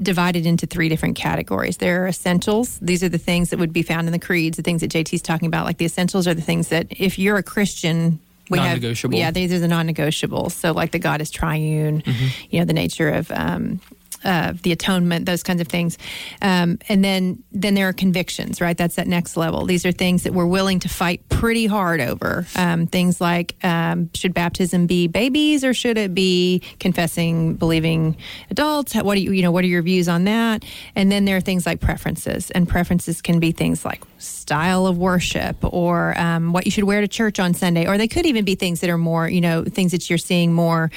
divided 0.00 0.46
into 0.46 0.66
three 0.66 0.88
different 0.88 1.14
categories. 1.16 1.76
There 1.76 2.04
are 2.04 2.08
essentials. 2.08 2.78
These 2.80 3.02
are 3.04 3.08
the 3.10 3.18
things 3.18 3.50
that 3.50 3.58
would 3.58 3.72
be 3.72 3.82
found 3.82 4.06
in 4.08 4.12
the 4.12 4.18
creeds, 4.18 4.56
the 4.56 4.62
things 4.62 4.80
that 4.80 4.90
JT's 4.90 5.20
talking 5.20 5.46
about. 5.46 5.66
Like 5.66 5.76
the 5.76 5.84
essentials 5.84 6.26
are 6.26 6.32
the 6.32 6.40
things 6.40 6.68
that 6.68 6.86
if 6.90 7.18
you're 7.18 7.36
a 7.36 7.42
Christian, 7.42 8.18
we 8.48 8.58
have 8.58 8.68
Non-negotiable. 8.68 9.18
yeah, 9.18 9.30
these 9.30 9.52
are 9.52 9.58
the 9.58 9.68
non-negotiables. 9.68 10.52
So 10.52 10.72
like 10.72 10.92
the 10.92 10.98
God 10.98 11.20
is 11.20 11.30
triune, 11.30 12.00
Mm-hmm. 12.02 12.26
you 12.50 12.58
know, 12.60 12.64
the 12.64 12.72
nature 12.72 13.10
of 13.10 13.30
um, 13.30 13.80
uh, 14.24 14.54
the 14.62 14.72
atonement, 14.72 15.26
those 15.26 15.42
kinds 15.42 15.60
of 15.60 15.68
things, 15.68 15.98
um, 16.42 16.78
and 16.88 17.04
then 17.04 17.42
then 17.52 17.74
there 17.74 17.88
are 17.88 17.92
convictions, 17.92 18.60
right? 18.60 18.76
That's 18.76 18.96
that 18.96 19.06
next 19.06 19.36
level. 19.36 19.64
These 19.64 19.86
are 19.86 19.92
things 19.92 20.24
that 20.24 20.32
we're 20.32 20.46
willing 20.46 20.80
to 20.80 20.88
fight 20.88 21.28
pretty 21.28 21.66
hard 21.66 22.00
over. 22.00 22.46
Um, 22.56 22.86
things 22.86 23.20
like 23.20 23.56
um, 23.64 24.10
should 24.14 24.34
baptism 24.34 24.86
be 24.86 25.06
babies 25.06 25.64
or 25.64 25.72
should 25.72 25.98
it 25.98 26.14
be 26.14 26.62
confessing, 26.78 27.54
believing 27.54 28.16
adults? 28.50 28.94
What 28.94 29.14
do 29.14 29.20
you 29.20 29.32
you 29.32 29.42
know? 29.42 29.50
What 29.50 29.64
are 29.64 29.68
your 29.68 29.82
views 29.82 30.08
on 30.08 30.24
that? 30.24 30.64
And 30.94 31.10
then 31.10 31.24
there 31.24 31.36
are 31.36 31.40
things 31.40 31.66
like 31.66 31.80
preferences, 31.80 32.50
and 32.50 32.68
preferences 32.68 33.22
can 33.22 33.40
be 33.40 33.52
things 33.52 33.84
like 33.84 34.02
style 34.18 34.86
of 34.86 34.98
worship 34.98 35.56
or 35.62 36.18
um, 36.18 36.52
what 36.52 36.66
you 36.66 36.70
should 36.70 36.84
wear 36.84 37.00
to 37.00 37.08
church 37.08 37.40
on 37.40 37.54
Sunday, 37.54 37.86
or 37.86 37.96
they 37.98 38.08
could 38.08 38.26
even 38.26 38.44
be 38.44 38.54
things 38.54 38.80
that 38.80 38.90
are 38.90 38.98
more 38.98 39.28
you 39.28 39.40
know 39.40 39.64
things 39.64 39.92
that 39.92 40.08
you're 40.10 40.18
seeing 40.18 40.52
more 40.52 40.90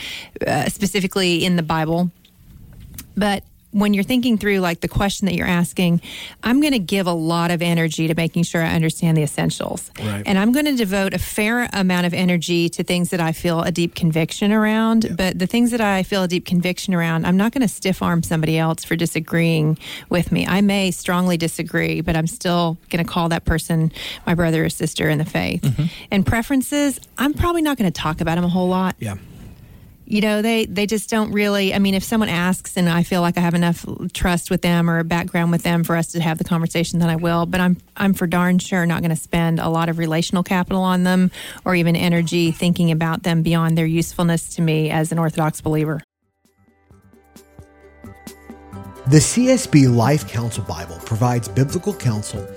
uh, 0.45 0.65
specifically 0.69 1.45
in 1.45 1.55
the 1.55 1.63
Bible 1.63 2.11
but 3.15 3.43
when 3.73 3.93
you're 3.93 4.03
thinking 4.03 4.37
through 4.37 4.59
like 4.59 4.79
the 4.79 4.87
question 4.87 5.25
that 5.25 5.35
you're 5.35 5.47
asking, 5.47 6.01
I'm 6.43 6.61
going 6.61 6.73
to 6.73 6.79
give 6.79 7.07
a 7.07 7.13
lot 7.13 7.51
of 7.51 7.61
energy 7.61 8.07
to 8.07 8.15
making 8.15 8.43
sure 8.43 8.61
I 8.61 8.73
understand 8.73 9.17
the 9.17 9.23
essentials. 9.23 9.91
Right. 9.99 10.23
And 10.25 10.37
I'm 10.37 10.51
going 10.51 10.65
to 10.65 10.75
devote 10.75 11.13
a 11.13 11.19
fair 11.19 11.67
amount 11.73 12.05
of 12.05 12.13
energy 12.13 12.69
to 12.69 12.83
things 12.83 13.09
that 13.09 13.19
I 13.19 13.31
feel 13.31 13.61
a 13.61 13.71
deep 13.71 13.95
conviction 13.95 14.53
around. 14.53 15.05
Yeah. 15.05 15.13
But 15.13 15.39
the 15.39 15.47
things 15.47 15.71
that 15.71 15.81
I 15.81 16.03
feel 16.03 16.23
a 16.23 16.27
deep 16.27 16.45
conviction 16.45 16.93
around, 16.93 17.25
I'm 17.25 17.37
not 17.37 17.51
going 17.51 17.63
to 17.63 17.67
stiff 17.67 18.01
arm 18.01 18.23
somebody 18.23 18.57
else 18.57 18.83
for 18.83 18.95
disagreeing 18.95 19.77
with 20.09 20.31
me. 20.31 20.45
I 20.45 20.61
may 20.61 20.91
strongly 20.91 21.37
disagree, 21.37 22.01
but 22.01 22.15
I'm 22.15 22.27
still 22.27 22.77
going 22.89 23.03
to 23.03 23.11
call 23.11 23.29
that 23.29 23.45
person 23.45 23.91
my 24.27 24.35
brother 24.35 24.65
or 24.65 24.69
sister 24.69 25.09
in 25.09 25.17
the 25.17 25.25
faith. 25.25 25.61
Mm-hmm. 25.61 25.85
And 26.11 26.25
preferences, 26.25 26.99
I'm 27.17 27.33
probably 27.33 27.63
not 27.63 27.77
going 27.77 27.91
to 27.91 28.01
talk 28.01 28.21
about 28.21 28.35
them 28.35 28.45
a 28.45 28.49
whole 28.49 28.67
lot 28.69 28.95
Yeah. 28.99 29.15
You 30.05 30.21
know 30.21 30.41
they 30.41 30.65
they 30.65 30.85
just 30.85 31.09
don't 31.09 31.31
really 31.31 31.73
i 31.73 31.79
mean 31.79 31.93
if 31.93 32.03
someone 32.03 32.29
asks 32.29 32.77
and 32.77 32.89
i 32.89 33.03
feel 33.03 33.21
like 33.21 33.37
i 33.37 33.41
have 33.41 33.53
enough 33.53 33.85
trust 34.13 34.49
with 34.49 34.61
them 34.61 34.89
or 34.89 34.99
a 34.99 35.03
background 35.03 35.51
with 35.51 35.63
them 35.63 35.83
for 35.83 35.95
us 35.95 36.11
to 36.11 36.19
have 36.21 36.37
the 36.37 36.43
conversation 36.43 36.99
then 36.99 37.09
i 37.09 37.15
will. 37.15 37.45
But 37.45 37.61
i'm 37.61 37.77
i'm 37.97 38.13
for 38.13 38.27
darn 38.27 38.59
sure 38.59 38.85
not 38.85 39.01
going 39.01 39.09
to 39.09 39.15
spend 39.15 39.59
a 39.59 39.69
lot 39.69 39.89
of 39.89 39.97
relational 39.97 40.43
capital 40.43 40.81
on 40.81 41.03
them 41.03 41.31
or 41.65 41.75
even 41.75 41.95
energy 41.95 42.51
thinking 42.51 42.91
about 42.91 43.23
them 43.23 43.43
beyond 43.43 43.77
their 43.77 43.85
usefulness 43.85 44.55
to 44.55 44.61
me 44.61 44.89
as 44.89 45.11
an 45.11 45.19
orthodox 45.19 45.61
believer. 45.61 46.01
The 49.07 49.17
CSB 49.17 49.93
Life 49.93 50.29
Counsel 50.29 50.63
Bible 50.63 50.97
provides 51.03 51.49
biblical 51.49 51.93
counsel 51.93 52.47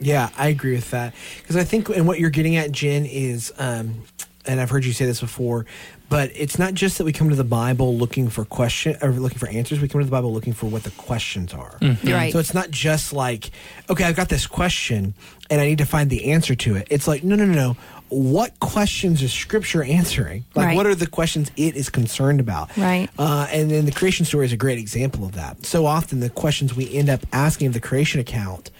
Yeah, 0.00 0.30
I 0.36 0.48
agree 0.48 0.74
with 0.74 0.90
that 0.92 1.14
because 1.42 1.56
I 1.56 1.64
think, 1.64 1.88
and 1.88 2.06
what 2.06 2.18
you're 2.20 2.30
getting 2.30 2.56
at, 2.56 2.72
Jen, 2.72 3.04
is, 3.06 3.52
um, 3.58 4.02
and 4.46 4.60
I've 4.60 4.70
heard 4.70 4.84
you 4.84 4.92
say 4.92 5.04
this 5.06 5.20
before, 5.20 5.66
but 6.08 6.30
it's 6.34 6.58
not 6.58 6.72
just 6.72 6.96
that 6.98 7.04
we 7.04 7.12
come 7.12 7.28
to 7.28 7.36
the 7.36 7.44
Bible 7.44 7.94
looking 7.96 8.30
for 8.30 8.44
question 8.46 8.96
or 9.02 9.10
looking 9.10 9.36
for 9.38 9.46
answers. 9.48 9.78
We 9.80 9.88
come 9.88 10.00
to 10.00 10.04
the 10.06 10.10
Bible 10.10 10.32
looking 10.32 10.54
for 10.54 10.66
what 10.66 10.84
the 10.84 10.90
questions 10.92 11.52
are. 11.52 11.78
Right. 12.02 12.32
So 12.32 12.38
it's 12.38 12.54
not 12.54 12.70
just 12.70 13.12
like, 13.12 13.50
okay, 13.90 14.04
I've 14.04 14.16
got 14.16 14.30
this 14.30 14.46
question 14.46 15.12
and 15.50 15.60
I 15.60 15.66
need 15.66 15.78
to 15.78 15.84
find 15.84 16.08
the 16.08 16.30
answer 16.32 16.54
to 16.54 16.76
it. 16.76 16.86
It's 16.90 17.06
like, 17.06 17.24
no, 17.24 17.36
no, 17.36 17.44
no, 17.44 17.52
no. 17.52 17.76
What 18.08 18.58
questions 18.58 19.22
is 19.22 19.34
Scripture 19.34 19.82
answering? 19.82 20.44
Like, 20.54 20.68
Right. 20.68 20.76
what 20.76 20.86
are 20.86 20.94
the 20.94 21.06
questions 21.06 21.50
it 21.58 21.76
is 21.76 21.90
concerned 21.90 22.40
about? 22.40 22.74
Right. 22.78 23.10
Uh, 23.18 23.46
and 23.52 23.70
then 23.70 23.84
the 23.84 23.92
creation 23.92 24.24
story 24.24 24.46
is 24.46 24.52
a 24.52 24.56
great 24.56 24.78
example 24.78 25.26
of 25.26 25.32
that. 25.32 25.66
So 25.66 25.84
often 25.84 26.20
the 26.20 26.30
questions 26.30 26.74
we 26.74 26.90
end 26.94 27.10
up 27.10 27.26
asking 27.34 27.66
of 27.66 27.72
the 27.74 27.80
creation 27.80 28.18
account 28.18 28.70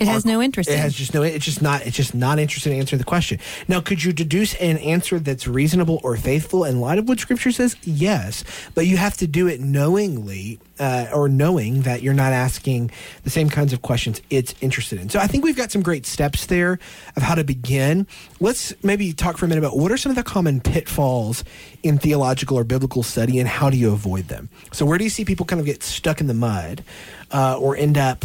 it 0.00 0.08
has 0.08 0.24
no 0.24 0.40
interest 0.42 0.68
It 0.70 0.74
in. 0.74 0.78
has 0.80 0.94
just 0.94 1.12
no. 1.14 1.22
It's 1.22 1.44
just 1.44 1.62
not. 1.62 1.86
It's 1.86 1.96
just 1.96 2.14
not 2.14 2.38
interested 2.38 2.72
in 2.72 2.78
answering 2.78 2.98
the 2.98 3.04
question. 3.04 3.38
Now, 3.68 3.80
could 3.80 4.02
you 4.02 4.12
deduce 4.12 4.54
an 4.54 4.78
answer 4.78 5.18
that's 5.18 5.46
reasonable 5.46 6.00
or 6.02 6.16
faithful 6.16 6.64
in 6.64 6.80
light 6.80 6.98
of 6.98 7.08
what 7.08 7.20
Scripture 7.20 7.52
says? 7.52 7.76
Yes, 7.84 8.42
but 8.74 8.86
you 8.86 8.96
have 8.96 9.16
to 9.18 9.26
do 9.26 9.46
it 9.46 9.60
knowingly 9.60 10.58
uh, 10.78 11.08
or 11.12 11.28
knowing 11.28 11.82
that 11.82 12.02
you're 12.02 12.14
not 12.14 12.32
asking 12.32 12.90
the 13.24 13.30
same 13.30 13.50
kinds 13.50 13.72
of 13.72 13.82
questions 13.82 14.22
it's 14.30 14.54
interested 14.62 14.98
in. 15.00 15.10
So 15.10 15.18
I 15.18 15.26
think 15.26 15.44
we've 15.44 15.56
got 15.56 15.70
some 15.70 15.82
great 15.82 16.06
steps 16.06 16.46
there 16.46 16.78
of 17.16 17.22
how 17.22 17.34
to 17.34 17.44
begin. 17.44 18.06
Let's 18.40 18.72
maybe 18.82 19.12
talk 19.12 19.36
for 19.36 19.44
a 19.44 19.48
minute 19.48 19.62
about 19.62 19.76
what 19.76 19.92
are 19.92 19.98
some 19.98 20.10
of 20.10 20.16
the 20.16 20.22
common 20.22 20.60
pitfalls 20.60 21.44
in 21.82 21.98
theological 21.98 22.58
or 22.58 22.64
biblical 22.64 23.02
study, 23.02 23.38
and 23.38 23.46
how 23.48 23.68
do 23.68 23.76
you 23.76 23.92
avoid 23.92 24.28
them? 24.28 24.48
So 24.72 24.86
where 24.86 24.96
do 24.96 25.04
you 25.04 25.10
see 25.10 25.24
people 25.26 25.44
kind 25.44 25.60
of 25.60 25.66
get 25.66 25.82
stuck 25.82 26.20
in 26.20 26.26
the 26.26 26.34
mud 26.34 26.82
uh, 27.30 27.58
or 27.58 27.76
end 27.76 27.98
up? 27.98 28.24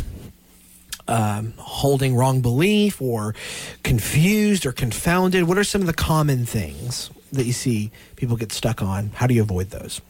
Um, 1.07 1.53
holding 1.57 2.15
wrong 2.15 2.41
belief 2.41 3.01
or 3.01 3.35
confused 3.83 4.65
or 4.65 4.71
confounded? 4.71 5.43
What 5.43 5.57
are 5.57 5.63
some 5.63 5.81
of 5.81 5.87
the 5.87 5.93
common 5.93 6.45
things 6.45 7.09
that 7.31 7.45
you 7.45 7.53
see 7.53 7.91
people 8.15 8.37
get 8.37 8.51
stuck 8.51 8.81
on? 8.81 9.11
How 9.15 9.27
do 9.27 9.33
you 9.33 9.41
avoid 9.41 9.69
those? 9.69 10.01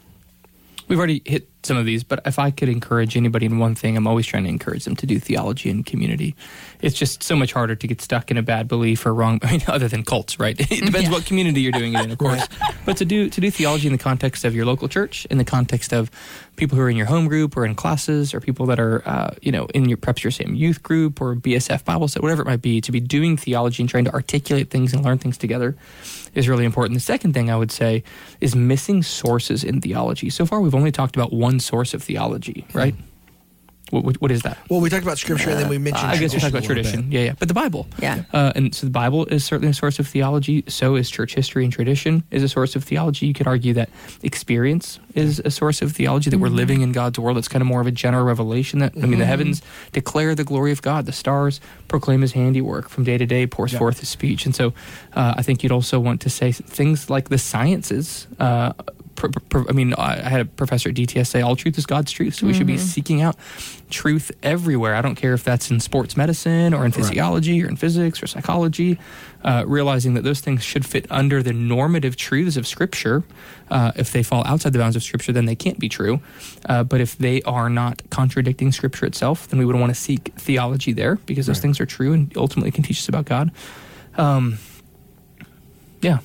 We've 0.88 0.98
already 0.98 1.22
hit 1.24 1.48
some 1.66 1.76
of 1.76 1.84
these, 1.84 2.04
but 2.04 2.20
if 2.24 2.38
I 2.38 2.50
could 2.50 2.68
encourage 2.68 3.16
anybody 3.16 3.46
in 3.46 3.58
one 3.58 3.74
thing, 3.74 3.96
I'm 3.96 4.06
always 4.06 4.26
trying 4.26 4.44
to 4.44 4.48
encourage 4.48 4.84
them 4.84 4.96
to 4.96 5.06
do 5.06 5.18
theology 5.18 5.68
and 5.68 5.84
community. 5.84 6.34
It's 6.80 6.96
just 6.96 7.22
so 7.22 7.36
much 7.36 7.52
harder 7.52 7.74
to 7.74 7.86
get 7.86 8.00
stuck 8.00 8.30
in 8.30 8.38
a 8.38 8.42
bad 8.42 8.68
belief 8.68 9.04
or 9.04 9.12
wrong. 9.12 9.40
I 9.42 9.52
mean, 9.52 9.62
other 9.66 9.88
than 9.88 10.04
cults, 10.04 10.38
right? 10.38 10.56
It 10.76 10.84
depends 10.84 11.10
what 11.10 11.24
community 11.24 11.62
you're 11.62 11.72
doing 11.72 11.94
it 11.94 12.04
in, 12.04 12.10
of 12.10 12.18
course. 12.18 12.46
But 12.84 12.98
to 12.98 13.04
do 13.04 13.30
to 13.30 13.40
do 13.40 13.50
theology 13.50 13.86
in 13.86 13.92
the 13.92 13.98
context 13.98 14.44
of 14.44 14.54
your 14.54 14.66
local 14.66 14.88
church, 14.88 15.26
in 15.26 15.38
the 15.38 15.44
context 15.44 15.92
of 15.92 16.10
people 16.56 16.76
who 16.76 16.82
are 16.82 16.90
in 16.90 16.96
your 16.96 17.06
home 17.06 17.28
group 17.28 17.56
or 17.56 17.64
in 17.64 17.74
classes, 17.74 18.34
or 18.34 18.40
people 18.40 18.66
that 18.66 18.78
are, 18.78 19.02
uh, 19.08 19.34
you 19.42 19.52
know, 19.52 19.66
in 19.74 19.88
your 19.88 19.96
perhaps 19.96 20.22
your 20.22 20.30
same 20.30 20.54
youth 20.54 20.82
group 20.82 21.20
or 21.20 21.34
BSF 21.34 21.84
Bible 21.84 22.08
set, 22.08 22.22
whatever 22.22 22.42
it 22.42 22.46
might 22.46 22.62
be, 22.62 22.80
to 22.80 22.92
be 22.92 23.00
doing 23.00 23.36
theology 23.36 23.82
and 23.82 23.88
trying 23.88 24.04
to 24.04 24.12
articulate 24.12 24.70
things 24.70 24.92
and 24.92 25.04
learn 25.04 25.18
things 25.18 25.38
together 25.38 25.76
is 26.34 26.48
really 26.48 26.64
important. 26.64 26.94
The 26.94 27.04
second 27.04 27.32
thing 27.32 27.50
I 27.50 27.56
would 27.56 27.72
say 27.72 28.04
is 28.40 28.54
missing 28.54 29.02
sources 29.02 29.64
in 29.64 29.80
theology. 29.80 30.30
So 30.30 30.46
far, 30.46 30.60
we've 30.60 30.74
only 30.74 30.92
talked 30.92 31.16
about 31.16 31.32
one 31.32 31.55
source 31.60 31.94
of 31.94 32.02
theology, 32.02 32.66
right? 32.72 32.94
What, 33.90 34.02
what, 34.02 34.20
what 34.20 34.30
is 34.32 34.42
that? 34.42 34.58
Well, 34.68 34.80
we 34.80 34.90
talked 34.90 35.04
about 35.04 35.16
scripture 35.16 35.50
and 35.50 35.60
then 35.60 35.68
we 35.68 35.78
mentioned. 35.78 36.08
I 36.10 36.16
guess 36.16 36.34
we 36.34 36.40
talked 36.40 36.50
about 36.52 36.64
tradition. 36.64 37.12
Yeah, 37.12 37.20
yeah. 37.20 37.34
But 37.38 37.46
the 37.46 37.54
Bible. 37.54 37.86
Yeah. 38.00 38.24
Uh, 38.32 38.50
and 38.56 38.74
so 38.74 38.84
the 38.84 38.90
Bible 38.90 39.26
is 39.26 39.44
certainly 39.44 39.70
a 39.70 39.74
source 39.74 40.00
of 40.00 40.08
theology. 40.08 40.64
So 40.66 40.96
is 40.96 41.08
church 41.08 41.36
history 41.36 41.62
and 41.62 41.72
tradition 41.72 42.24
is 42.32 42.42
a 42.42 42.48
source 42.48 42.74
of 42.74 42.82
theology. 42.82 43.26
You 43.28 43.32
could 43.32 43.46
argue 43.46 43.74
that 43.74 43.88
experience 44.24 44.98
is 45.14 45.38
a 45.44 45.52
source 45.52 45.82
of 45.82 45.92
theology, 45.92 46.30
that 46.30 46.38
we're 46.38 46.48
living 46.48 46.80
in 46.80 46.90
God's 46.90 47.16
world. 47.20 47.38
It's 47.38 47.46
kind 47.46 47.62
of 47.62 47.68
more 47.68 47.80
of 47.80 47.86
a 47.86 47.92
general 47.92 48.24
revelation 48.24 48.80
that, 48.80 48.92
I 49.00 49.06
mean, 49.06 49.20
the 49.20 49.24
heavens 49.24 49.62
declare 49.92 50.34
the 50.34 50.42
glory 50.42 50.72
of 50.72 50.82
God. 50.82 51.06
The 51.06 51.12
stars 51.12 51.60
proclaim 51.86 52.22
his 52.22 52.32
handiwork 52.32 52.88
from 52.88 53.04
day 53.04 53.18
to 53.18 53.24
day, 53.24 53.46
pours 53.46 53.72
Yeah. 53.72 53.78
forth 53.78 54.00
his 54.00 54.08
speech. 54.08 54.46
And 54.46 54.54
so 54.56 54.74
uh, 55.14 55.34
I 55.36 55.42
think 55.42 55.62
you'd 55.62 55.70
also 55.70 56.00
want 56.00 56.20
to 56.22 56.28
say 56.28 56.50
things 56.50 57.08
like 57.08 57.28
the 57.28 57.38
sciences. 57.38 58.26
Pr- 59.16 59.28
pr- 59.48 59.68
I 59.68 59.72
mean, 59.72 59.94
I 59.94 60.16
had 60.28 60.40
a 60.40 60.44
professor 60.44 60.90
at 60.90 60.94
DTS 60.94 61.26
say 61.28 61.40
all 61.40 61.56
truth 61.56 61.76
is 61.78 61.86
God's 61.86 62.12
truth. 62.12 62.34
So 62.34 62.46
we 62.46 62.52
should 62.54 62.66
be 62.66 62.78
seeking 62.78 63.22
out 63.22 63.36
truth 63.90 64.30
everywhere. 64.42 64.94
I 64.94 65.00
don't 65.02 65.14
care 65.14 65.32
if 65.34 65.42
that's 65.44 65.70
in 65.70 65.80
sports 65.80 66.16
medicine 66.16 66.74
or 66.74 66.78
in 66.84 66.90
Right. 66.90 66.94
physiology 66.94 67.62
or 67.64 67.68
in 67.68 67.76
physics 67.76 68.22
or 68.22 68.26
psychology, 68.26 68.98
uh, 69.44 69.64
realizing 69.66 70.14
that 70.14 70.24
those 70.24 70.40
things 70.40 70.62
should 70.64 70.84
fit 70.84 71.06
under 71.10 71.42
the 71.42 71.52
normative 71.52 72.16
truths 72.16 72.56
of 72.56 72.66
Scripture. 72.66 73.22
Uh, 73.70 73.92
if 73.96 74.12
they 74.12 74.22
fall 74.22 74.44
outside 74.46 74.72
the 74.72 74.78
bounds 74.78 74.96
of 74.96 75.02
Scripture, 75.02 75.32
then 75.32 75.46
they 75.46 75.54
can't 75.56 75.78
be 75.78 75.88
true. 75.88 76.20
Uh, 76.68 76.82
but 76.84 77.00
if 77.00 77.16
they 77.18 77.42
are 77.42 77.68
not 77.70 78.02
contradicting 78.10 78.70
Scripture 78.72 79.06
itself, 79.06 79.48
then 79.48 79.58
we 79.58 79.64
would 79.64 79.76
want 79.76 79.90
to 79.94 80.00
seek 80.00 80.32
theology 80.36 80.92
there 80.92 81.16
because 81.26 81.46
those 81.46 81.56
Right. 81.56 81.62
things 81.62 81.80
are 81.80 81.86
true 81.86 82.12
and 82.12 82.32
ultimately 82.36 82.70
can 82.70 82.82
teach 82.84 82.98
us 82.98 83.08
about 83.08 83.24
God. 83.24 83.50
Um, 84.16 84.58
yeah, 86.02 86.18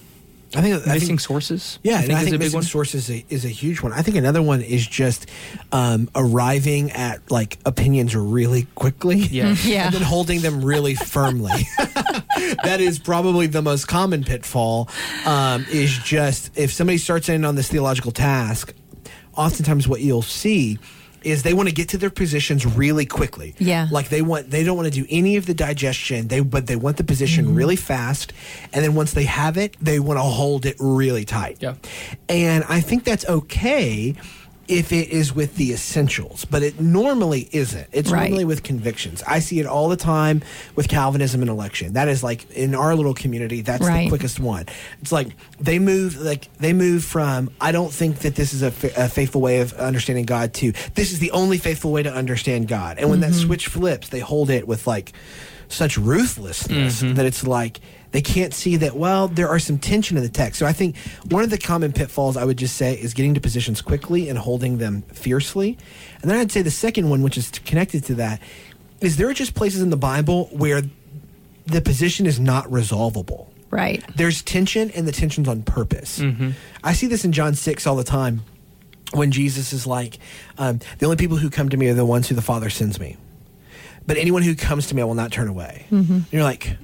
I 0.55 0.61
think. 0.61 0.87
I 0.87 0.93
missing 0.93 1.07
think 1.07 1.19
sources. 1.21 1.79
Yeah, 1.83 1.97
I 1.97 2.01
think 2.01 2.13
I 2.13 2.17
is 2.17 2.23
think 2.25 2.35
a 2.35 2.39
big 2.39 2.45
missing 2.47 2.57
one. 2.57 2.63
source 2.63 2.93
is 2.95 3.09
a, 3.09 3.25
is 3.29 3.45
a 3.45 3.49
huge 3.49 3.81
one. 3.81 3.93
I 3.93 4.01
think 4.01 4.17
another 4.17 4.41
one 4.41 4.61
is 4.61 4.85
just 4.85 5.27
um, 5.71 6.09
arriving 6.15 6.91
at 6.91 7.29
like 7.31 7.57
opinions 7.65 8.15
really 8.15 8.63
quickly. 8.75 9.15
Yeah. 9.31 9.55
Yeah. 9.63 9.85
and 9.85 9.95
then 9.95 10.01
holding 10.01 10.41
them 10.41 10.63
really 10.63 10.95
firmly. 10.95 11.51
that 12.63 12.77
is 12.79 12.99
probably 12.99 13.47
the 13.47 13.61
most 13.61 13.87
common 13.87 14.23
pitfall. 14.23 14.89
Um, 15.25 15.65
is 15.71 15.97
just 15.99 16.57
if 16.57 16.73
somebody 16.73 16.97
starts 16.97 17.29
in 17.29 17.45
on 17.45 17.55
this 17.55 17.69
theological 17.69 18.11
task, 18.11 18.73
oftentimes 19.35 19.87
what 19.87 20.01
you'll 20.01 20.21
see 20.21 20.77
is 21.23 21.43
they 21.43 21.53
want 21.53 21.69
to 21.69 21.75
get 21.75 21.89
to 21.89 21.97
their 21.97 22.10
positions 22.10 22.65
really 22.65 23.05
quickly. 23.05 23.53
Yeah. 23.60 23.88
Like 23.91 24.10
they 24.10 24.21
want 24.21 24.49
they 24.49 24.63
don't 24.63 24.75
want 24.75 24.91
to 24.93 25.01
do 25.01 25.05
any 25.10 25.38
of 25.38 25.45
the 25.45 25.53
digestion. 25.53 26.27
They 26.27 26.39
but 26.41 26.67
they 26.67 26.75
want 26.75 26.97
the 26.97 27.03
position 27.03 27.45
Mm-hmm. 27.45 27.55
really 27.55 27.75
fast 27.75 28.34
and 28.73 28.84
then 28.84 28.93
once 28.95 29.13
they 29.13 29.23
have 29.25 29.57
it, 29.57 29.75
they 29.81 29.99
want 29.99 30.17
to 30.17 30.23
hold 30.23 30.65
it 30.65 30.75
really 30.79 31.25
tight. 31.25 31.57
Yeah. 31.60 31.75
And 32.29 32.63
I 32.67 32.81
think 32.81 33.03
that's 33.03 33.27
okay 33.27 34.15
if 34.71 34.93
it 34.93 35.10
is 35.10 35.36
with 35.36 35.57
the 35.57 35.73
essentials, 35.73 36.45
but 36.45 36.63
it 36.63 36.79
normally 36.79 37.49
isn't. 37.51 37.88
It's 37.91 38.10
Right. 38.10 38.29
normally 38.29 38.45
with 38.45 38.63
convictions. 38.63 39.21
I 39.27 39.39
see 39.39 39.60
it 39.60 39.65
all 39.65 39.89
the 39.89 39.97
time 39.97 40.41
with 40.75 40.88
Calvinism 40.88 41.41
and 41.41 41.49
election. 41.49 41.93
That 41.93 42.07
is 42.07 42.23
like 42.23 42.49
in 42.51 42.73
our 42.73 42.95
little 42.95 43.13
community, 43.13 43.62
that's 43.62 43.86
the 43.86 44.07
quickest 44.07 44.39
one. 44.39 44.65
It's 45.01 45.12
like 45.12 45.27
they 45.60 45.77
move 45.77 46.21
like 46.21 46.47
they 46.60 46.71
move 46.71 47.03
from 47.03 47.51
I 47.60 47.73
don't 47.73 47.91
think 47.91 48.19
that 48.19 48.36
this 48.36 48.53
is 48.53 48.63
a, 48.63 48.67
a 48.95 49.10
faithful 49.10 49.41
way 49.41 49.60
of 49.60 49.73
understanding 49.73 50.25
God 50.25 50.53
to 50.55 50.71
this 50.95 51.12
is 51.12 51.19
the 51.19 51.31
only 51.31 51.57
faithful 51.57 51.91
way 51.91 52.03
to 52.03 52.13
understand 52.13 52.69
God. 52.69 52.97
And 52.97 53.10
when 53.10 53.19
that 53.19 53.31
mm-hmm. 53.31 53.47
switch 53.47 53.67
flips, 53.67 54.07
they 54.07 54.19
hold 54.19 54.49
it 54.49 54.67
with 54.67 54.88
like 54.88 55.12
such 55.71 55.97
ruthlessness 55.97 56.99
that 57.01 57.25
it's 57.25 57.45
like 57.47 57.79
they 58.12 58.21
can't 58.21 58.53
see 58.53 58.75
that 58.77 58.95
well 58.95 59.27
there 59.27 59.47
are 59.47 59.60
some 59.60 59.77
tension 59.79 60.17
in 60.17 60.23
the 60.23 60.29
text. 60.29 60.60
So 60.60 60.65
i 60.65 60.73
think 60.73 60.97
one 61.29 61.43
of 61.43 61.49
the 61.49 61.57
common 61.57 61.93
pitfalls 61.93 62.36
i 62.38 62.43
would 62.43 62.57
just 62.57 62.75
say 62.77 62.93
is 62.95 63.13
getting 63.13 63.34
to 63.36 63.41
positions 63.41 63.81
quickly 63.81 64.29
and 64.29 64.38
holding 64.38 64.77
them 64.79 65.03
fiercely. 65.13 65.77
And 66.21 66.29
then 66.29 66.38
i'd 66.38 66.51
say 66.51 66.62
the 66.62 66.71
second 66.71 67.10
one 67.10 67.21
which 67.23 67.38
is 67.38 67.49
connected 67.65 68.03
to 68.05 68.15
that 68.15 68.41
is 68.99 69.17
there 69.17 69.29
are 69.29 69.34
just 69.34 69.55
places 69.55 69.81
in 69.81 69.89
the 69.89 69.97
bible 69.97 70.45
where 70.51 70.81
the 71.65 71.81
position 71.81 72.25
is 72.25 72.39
not 72.39 72.69
resolvable. 72.71 73.47
Right. 73.69 74.03
there's 74.17 74.41
tension 74.41 74.91
and 74.91 75.07
the 75.07 75.13
tension's 75.13 75.47
on 75.47 75.63
purpose. 75.63 76.19
Mm-hmm. 76.19 76.51
i 76.84 76.91
see 76.93 77.07
this 77.07 77.23
in 77.23 77.31
john 77.31 77.55
6 77.55 77.88
all 77.88 77.95
the 77.95 78.03
time 78.03 78.41
when 79.13 79.31
jesus 79.31 79.71
is 79.71 79.88
like 79.88 80.19
um, 80.57 80.79
the 80.99 81.05
only 81.05 81.15
people 81.17 81.38
who 81.38 81.49
come 81.49 81.69
to 81.69 81.77
me 81.77 81.88
are 81.88 81.93
the 81.93 82.05
ones 82.05 82.27
who 82.27 82.36
the 82.36 82.41
father 82.41 82.69
sends 82.69 82.99
me 82.99 83.15
but 84.05 84.17
anyone 84.17 84.41
who 84.41 84.55
comes 84.55 84.87
to 84.87 84.95
me 84.95 85.01
i 85.01 85.05
will 85.05 85.15
not 85.15 85.31
turn 85.31 85.47
away 85.47 85.85
mm-hmm. 85.91 86.13
and 86.13 86.33
you're 86.33 86.43
like 86.43 86.77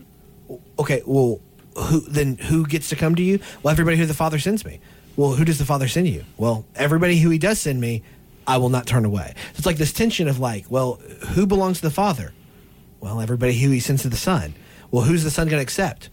okay 0.79 1.01
well 1.05 1.39
who 1.77 2.01
then 2.01 2.35
who 2.35 2.65
gets 2.65 2.89
to 2.89 2.95
come 2.95 3.15
to 3.15 3.23
you 3.23 3.39
well 3.63 3.71
everybody 3.71 3.97
who 3.97 4.05
the 4.05 4.13
father 4.13 4.39
sends 4.39 4.65
me 4.65 4.79
well 5.15 5.33
who 5.33 5.45
does 5.45 5.57
the 5.57 5.65
father 5.65 5.87
send 5.87 6.07
you 6.07 6.23
well 6.37 6.65
everybody 6.75 7.19
who 7.19 7.29
he 7.29 7.37
does 7.37 7.59
send 7.59 7.79
me 7.79 8.01
i 8.47 8.57
will 8.57 8.69
not 8.69 8.85
turn 8.85 9.05
away 9.05 9.33
so 9.35 9.57
it's 9.57 9.65
like 9.65 9.77
this 9.77 9.93
tension 9.93 10.27
of 10.27 10.39
like 10.39 10.65
well 10.69 10.95
who 11.29 11.45
belongs 11.45 11.77
to 11.77 11.83
the 11.83 11.91
father 11.93 12.33
well, 12.99 13.21
everybody 13.21 13.57
who 13.57 13.69
he 13.71 13.79
sends 13.79 14.01
to 14.03 14.09
the 14.09 14.17
Son. 14.17 14.53
Well, 14.91 15.03
who's 15.03 15.23
the 15.23 15.31
Son 15.31 15.47
going 15.47 15.59
to 15.59 15.63
accept? 15.63 16.09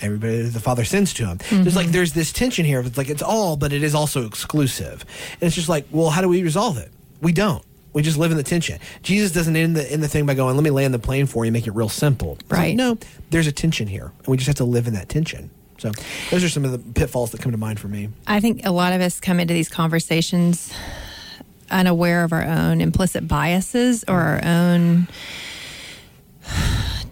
Everybody 0.00 0.42
the 0.42 0.60
Father 0.60 0.84
sends 0.84 1.14
to 1.14 1.26
him. 1.26 1.38
There's 1.50 1.76
like 1.76 1.86
mm-hmm. 1.86 1.92
there's 1.92 2.12
this 2.12 2.32
tension 2.32 2.64
here. 2.64 2.80
It's 2.80 2.98
like 2.98 3.08
it's 3.08 3.22
all, 3.22 3.56
but 3.56 3.72
it 3.72 3.82
is 3.82 3.94
also 3.94 4.26
exclusive. 4.26 5.04
And 5.34 5.44
it's 5.44 5.54
just 5.54 5.68
like, 5.68 5.86
well, 5.92 6.10
how 6.10 6.20
do 6.20 6.28
we 6.28 6.42
resolve 6.42 6.78
it? 6.78 6.90
We 7.20 7.32
don't. 7.32 7.64
We 7.94 8.02
just 8.02 8.18
live 8.18 8.30
in 8.32 8.36
the 8.36 8.42
tension. 8.42 8.78
Jesus 9.02 9.32
doesn't 9.32 9.56
end 9.56 9.76
the 9.76 9.90
end 9.90 10.02
the 10.02 10.08
thing 10.08 10.26
by 10.26 10.34
going, 10.34 10.54
"Let 10.56 10.64
me 10.64 10.70
land 10.70 10.92
the 10.92 10.98
plane 10.98 11.26
for 11.26 11.44
you, 11.46 11.52
make 11.52 11.66
it 11.66 11.74
real 11.74 11.88
simple." 11.88 12.36
It's 12.40 12.50
like, 12.50 12.58
Right. 12.60 12.76
no, 12.76 12.98
there's 13.30 13.46
a 13.46 13.52
tension 13.52 13.86
here, 13.88 14.12
and 14.18 14.26
we 14.26 14.36
just 14.36 14.48
have 14.48 14.56
to 14.56 14.64
live 14.64 14.86
in 14.86 14.94
that 14.94 15.08
tension. 15.08 15.48
So, 15.78 15.90
those 16.30 16.44
are 16.44 16.48
some 16.48 16.64
of 16.64 16.72
the 16.72 16.78
pitfalls 16.78 17.30
that 17.30 17.40
come 17.40 17.52
to 17.52 17.58
mind 17.58 17.80
for 17.80 17.88
me. 17.88 18.08
I 18.26 18.40
think 18.40 18.64
a 18.64 18.70
lot 18.70 18.92
of 18.92 19.00
us 19.00 19.18
come 19.20 19.40
into 19.40 19.54
these 19.54 19.68
conversations 19.68 20.72
unaware 21.70 22.24
of 22.24 22.32
our 22.32 22.44
own 22.44 22.80
implicit 22.80 23.26
biases 23.26 24.04
or 24.06 24.20
our 24.20 24.44
own 24.44 25.08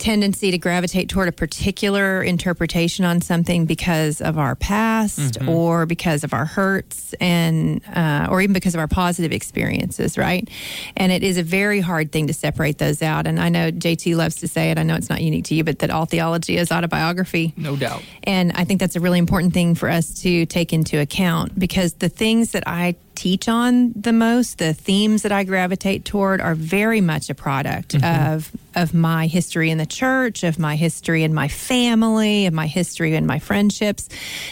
tendency 0.03 0.51
to 0.51 0.59
gravitate 0.59 1.09
toward 1.09 1.29
a 1.29 1.33
particular 1.33 2.25
interpretation 2.25 3.05
on 3.05 3.21
something 3.21 3.67
because 3.67 4.21
of 4.21 4.37
our 4.37 4.57
past 4.57 5.38
or 5.47 5.87
because 5.87 6.25
of 6.25 6.35
our 6.35 6.45
hurts 6.45 7.15
and 7.21 7.81
uh, 7.95 8.27
or 8.29 8.41
even 8.43 8.53
because 8.53 8.75
of 8.75 8.81
our 8.81 8.88
positive 8.88 9.31
experiences 9.31 10.19
right? 10.19 10.51
And 10.97 11.12
it 11.12 11.23
is 11.23 11.38
a 11.38 11.45
very 11.45 11.79
hard 11.81 12.11
thing 12.11 12.27
to 12.27 12.35
separate 12.35 12.79
those 12.79 13.01
out. 13.01 13.29
And 13.29 13.38
i 13.38 13.49
know 13.49 13.71
jt 13.71 14.17
loves 14.17 14.37
to 14.37 14.49
say 14.49 14.73
it. 14.73 14.79
I 14.79 14.83
know 14.83 14.97
it's 14.97 15.09
not 15.09 15.23
unique 15.23 15.45
to 15.47 15.55
you 15.55 15.62
but 15.62 15.79
that 15.79 15.91
all 15.91 16.05
theology 16.05 16.57
is 16.57 16.73
autobiography. 16.73 17.55
No 17.57 17.77
doubt. 17.77 18.03
and 18.25 18.51
I 18.53 18.65
think 18.65 18.81
that's 18.81 18.97
a 18.97 19.01
really 19.01 19.21
important 19.21 19.55
thing 19.55 19.77
for 19.77 19.88
us 19.88 20.23
to 20.23 20.47
take 20.47 20.73
into 20.73 20.99
account 20.99 21.57
because 21.57 21.95
the 21.95 22.09
things 22.09 22.51
that 22.53 22.65
I 22.67 22.97
teach 23.22 23.48
on 23.48 23.92
the 23.94 24.12
most, 24.12 24.58
the 24.58 24.74
themes 24.74 25.22
that 25.22 25.30
I 25.30 25.44
gravitate 25.44 26.04
toward 26.04 26.40
are 26.40 26.56
very 26.56 27.00
much 27.00 27.30
a 27.30 27.37
product 27.37 27.94
of 28.02 28.50
of 28.74 28.94
my 28.94 29.28
history 29.28 29.70
in 29.70 29.78
the 29.78 29.87
church, 29.87 30.42
of 30.42 30.58
my 30.58 30.74
history 30.74 31.22
in 31.22 31.32
my 31.32 31.46
family, 31.46 32.46
of 32.46 32.54
my 32.54 32.66
history 32.66 33.14
in 33.14 33.24
my 33.24 33.38
friendships. 33.38 34.08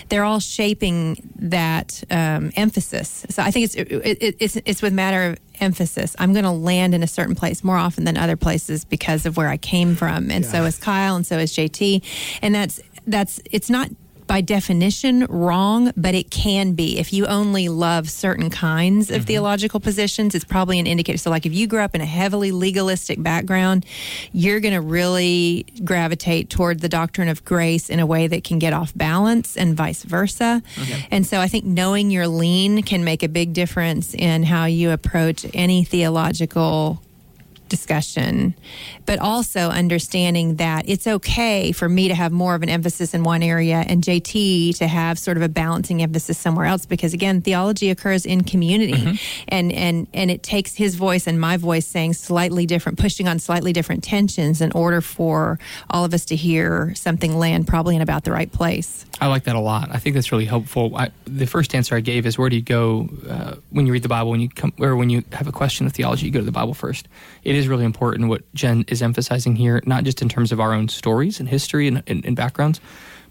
They're 0.08 0.22
all 0.22 0.38
shaping 0.38 1.16
that 1.36 2.04
um, 2.10 2.52
emphasis. 2.54 3.26
So 3.30 3.42
I 3.42 3.50
think 3.50 3.64
it's 3.64 3.74
it, 3.74 3.90
it, 3.90 4.36
it's 4.38 4.56
it's 4.64 4.82
with 4.82 4.92
matter 4.92 5.30
of 5.30 5.38
emphasis. 5.58 6.14
I'm 6.20 6.32
going 6.32 6.44
to 6.44 6.52
land 6.52 6.94
in 6.94 7.02
a 7.02 7.08
certain 7.08 7.34
place 7.34 7.64
more 7.64 7.76
often 7.76 8.04
than 8.04 8.16
other 8.16 8.36
places 8.36 8.84
because 8.84 9.26
of 9.26 9.36
where 9.36 9.48
I 9.48 9.56
came 9.56 9.96
from, 9.96 10.30
and 10.30 10.46
so 10.46 10.64
is 10.64 10.78
Kyle, 10.78 11.16
and 11.16 11.26
so 11.26 11.38
is 11.38 11.52
JT, 11.52 12.04
and 12.40 12.54
that's 12.54 12.80
that's 13.08 13.40
it's 13.50 13.68
not 13.68 13.90
by 14.30 14.40
definition 14.40 15.24
wrong, 15.24 15.90
but 15.96 16.14
it 16.14 16.30
can 16.30 16.74
be. 16.74 17.00
If 17.00 17.12
you 17.12 17.26
only 17.26 17.68
love 17.68 18.08
certain 18.08 18.48
kinds 18.48 19.10
of 19.10 19.16
mm-hmm. 19.16 19.24
theological 19.24 19.80
positions, 19.80 20.36
it's 20.36 20.44
probably 20.44 20.78
an 20.78 20.86
indicator. 20.86 21.18
So, 21.18 21.30
like 21.30 21.46
if 21.46 21.52
you 21.52 21.66
grew 21.66 21.80
up 21.80 21.96
in 21.96 22.00
a 22.00 22.06
heavily 22.06 22.52
legalistic 22.52 23.20
background, 23.20 23.84
you're 24.32 24.60
going 24.60 24.74
to 24.74 24.80
really 24.80 25.66
gravitate 25.82 26.48
toward 26.48 26.78
the 26.78 26.88
doctrine 26.88 27.26
of 27.26 27.44
grace 27.44 27.90
in 27.90 27.98
a 27.98 28.06
way 28.06 28.28
that 28.28 28.44
can 28.44 28.60
get 28.60 28.72
off 28.72 28.94
balance 28.94 29.56
and 29.56 29.76
vice 29.76 30.04
versa. 30.04 30.62
And 31.10 31.26
so, 31.26 31.40
I 31.40 31.48
think 31.48 31.64
knowing 31.64 32.12
your 32.12 32.28
lean 32.28 32.84
can 32.84 33.02
make 33.02 33.24
a 33.24 33.28
big 33.28 33.52
difference 33.52 34.14
in 34.14 34.44
how 34.44 34.66
you 34.66 34.92
approach 34.92 35.44
any 35.54 35.82
theological 35.82 37.02
discussion, 37.70 38.54
but 39.06 39.18
also 39.18 39.70
understanding 39.70 40.56
that 40.56 40.86
it's 40.88 41.06
okay 41.06 41.72
for 41.72 41.88
me 41.88 42.08
to 42.08 42.14
have 42.14 42.32
more 42.32 42.54
of 42.54 42.62
an 42.62 42.68
emphasis 42.68 43.14
in 43.14 43.22
one 43.22 43.42
area 43.42 43.82
and 43.86 44.02
JT 44.02 44.76
to 44.76 44.86
have 44.86 45.18
sort 45.18 45.38
of 45.38 45.42
a 45.42 45.48
balancing 45.48 46.02
emphasis 46.02 46.36
somewhere 46.36 46.66
else 46.66 46.84
because 46.84 47.14
again 47.14 47.40
theology 47.40 47.88
occurs 47.88 48.26
in 48.26 48.44
community 48.44 49.18
and 49.48 49.72
and 49.72 50.06
and 50.12 50.30
it 50.30 50.42
takes 50.42 50.74
his 50.74 50.96
voice 50.96 51.26
and 51.26 51.40
my 51.40 51.56
voice 51.56 51.86
saying 51.86 52.12
slightly 52.12 52.66
different 52.66 52.98
pushing 52.98 53.26
on 53.26 53.38
slightly 53.38 53.72
different 53.72 54.04
tensions 54.04 54.60
in 54.60 54.70
order 54.72 55.00
for 55.00 55.58
all 55.88 56.04
of 56.04 56.12
us 56.12 56.26
to 56.26 56.36
hear 56.36 56.92
something 56.94 57.38
land 57.38 57.66
probably 57.66 57.96
in 57.96 58.02
about 58.02 58.24
the 58.24 58.32
right 58.32 58.52
place. 58.52 59.06
I 59.20 59.26
like 59.26 59.44
that 59.44 59.56
a 59.56 59.60
lot. 59.60 59.90
I 59.92 59.98
think 59.98 60.14
that's 60.14 60.32
really 60.32 60.46
helpful. 60.46 60.96
I, 60.96 61.10
the 61.26 61.46
first 61.46 61.74
answer 61.74 61.94
I 61.94 62.00
gave 62.00 62.26
is 62.26 62.38
where 62.38 62.48
do 62.48 62.56
you 62.56 62.62
go 62.62 63.08
uh, 63.28 63.56
when 63.70 63.86
you 63.86 63.92
read 63.92 64.02
the 64.02 64.08
Bible? 64.08 64.30
When 64.30 64.40
you 64.40 64.48
come 64.48 64.72
or 64.78 64.96
when 64.96 65.10
you 65.10 65.24
have 65.32 65.46
a 65.46 65.52
question 65.52 65.86
of 65.86 65.92
theology, 65.92 66.26
you 66.26 66.32
go 66.32 66.40
to 66.40 66.44
the 66.44 66.52
Bible 66.52 66.74
first. 66.74 67.06
It 67.44 67.54
is 67.54 67.59
really 67.68 67.84
important 67.84 68.28
what 68.28 68.42
Jen 68.54 68.84
is 68.88 69.02
emphasizing 69.02 69.56
here, 69.56 69.82
not 69.86 70.04
just 70.04 70.22
in 70.22 70.28
terms 70.28 70.52
of 70.52 70.60
our 70.60 70.72
own 70.72 70.88
stories 70.88 71.40
and 71.40 71.48
history 71.48 71.88
and, 71.88 72.02
and, 72.06 72.24
and 72.24 72.36
backgrounds, 72.36 72.80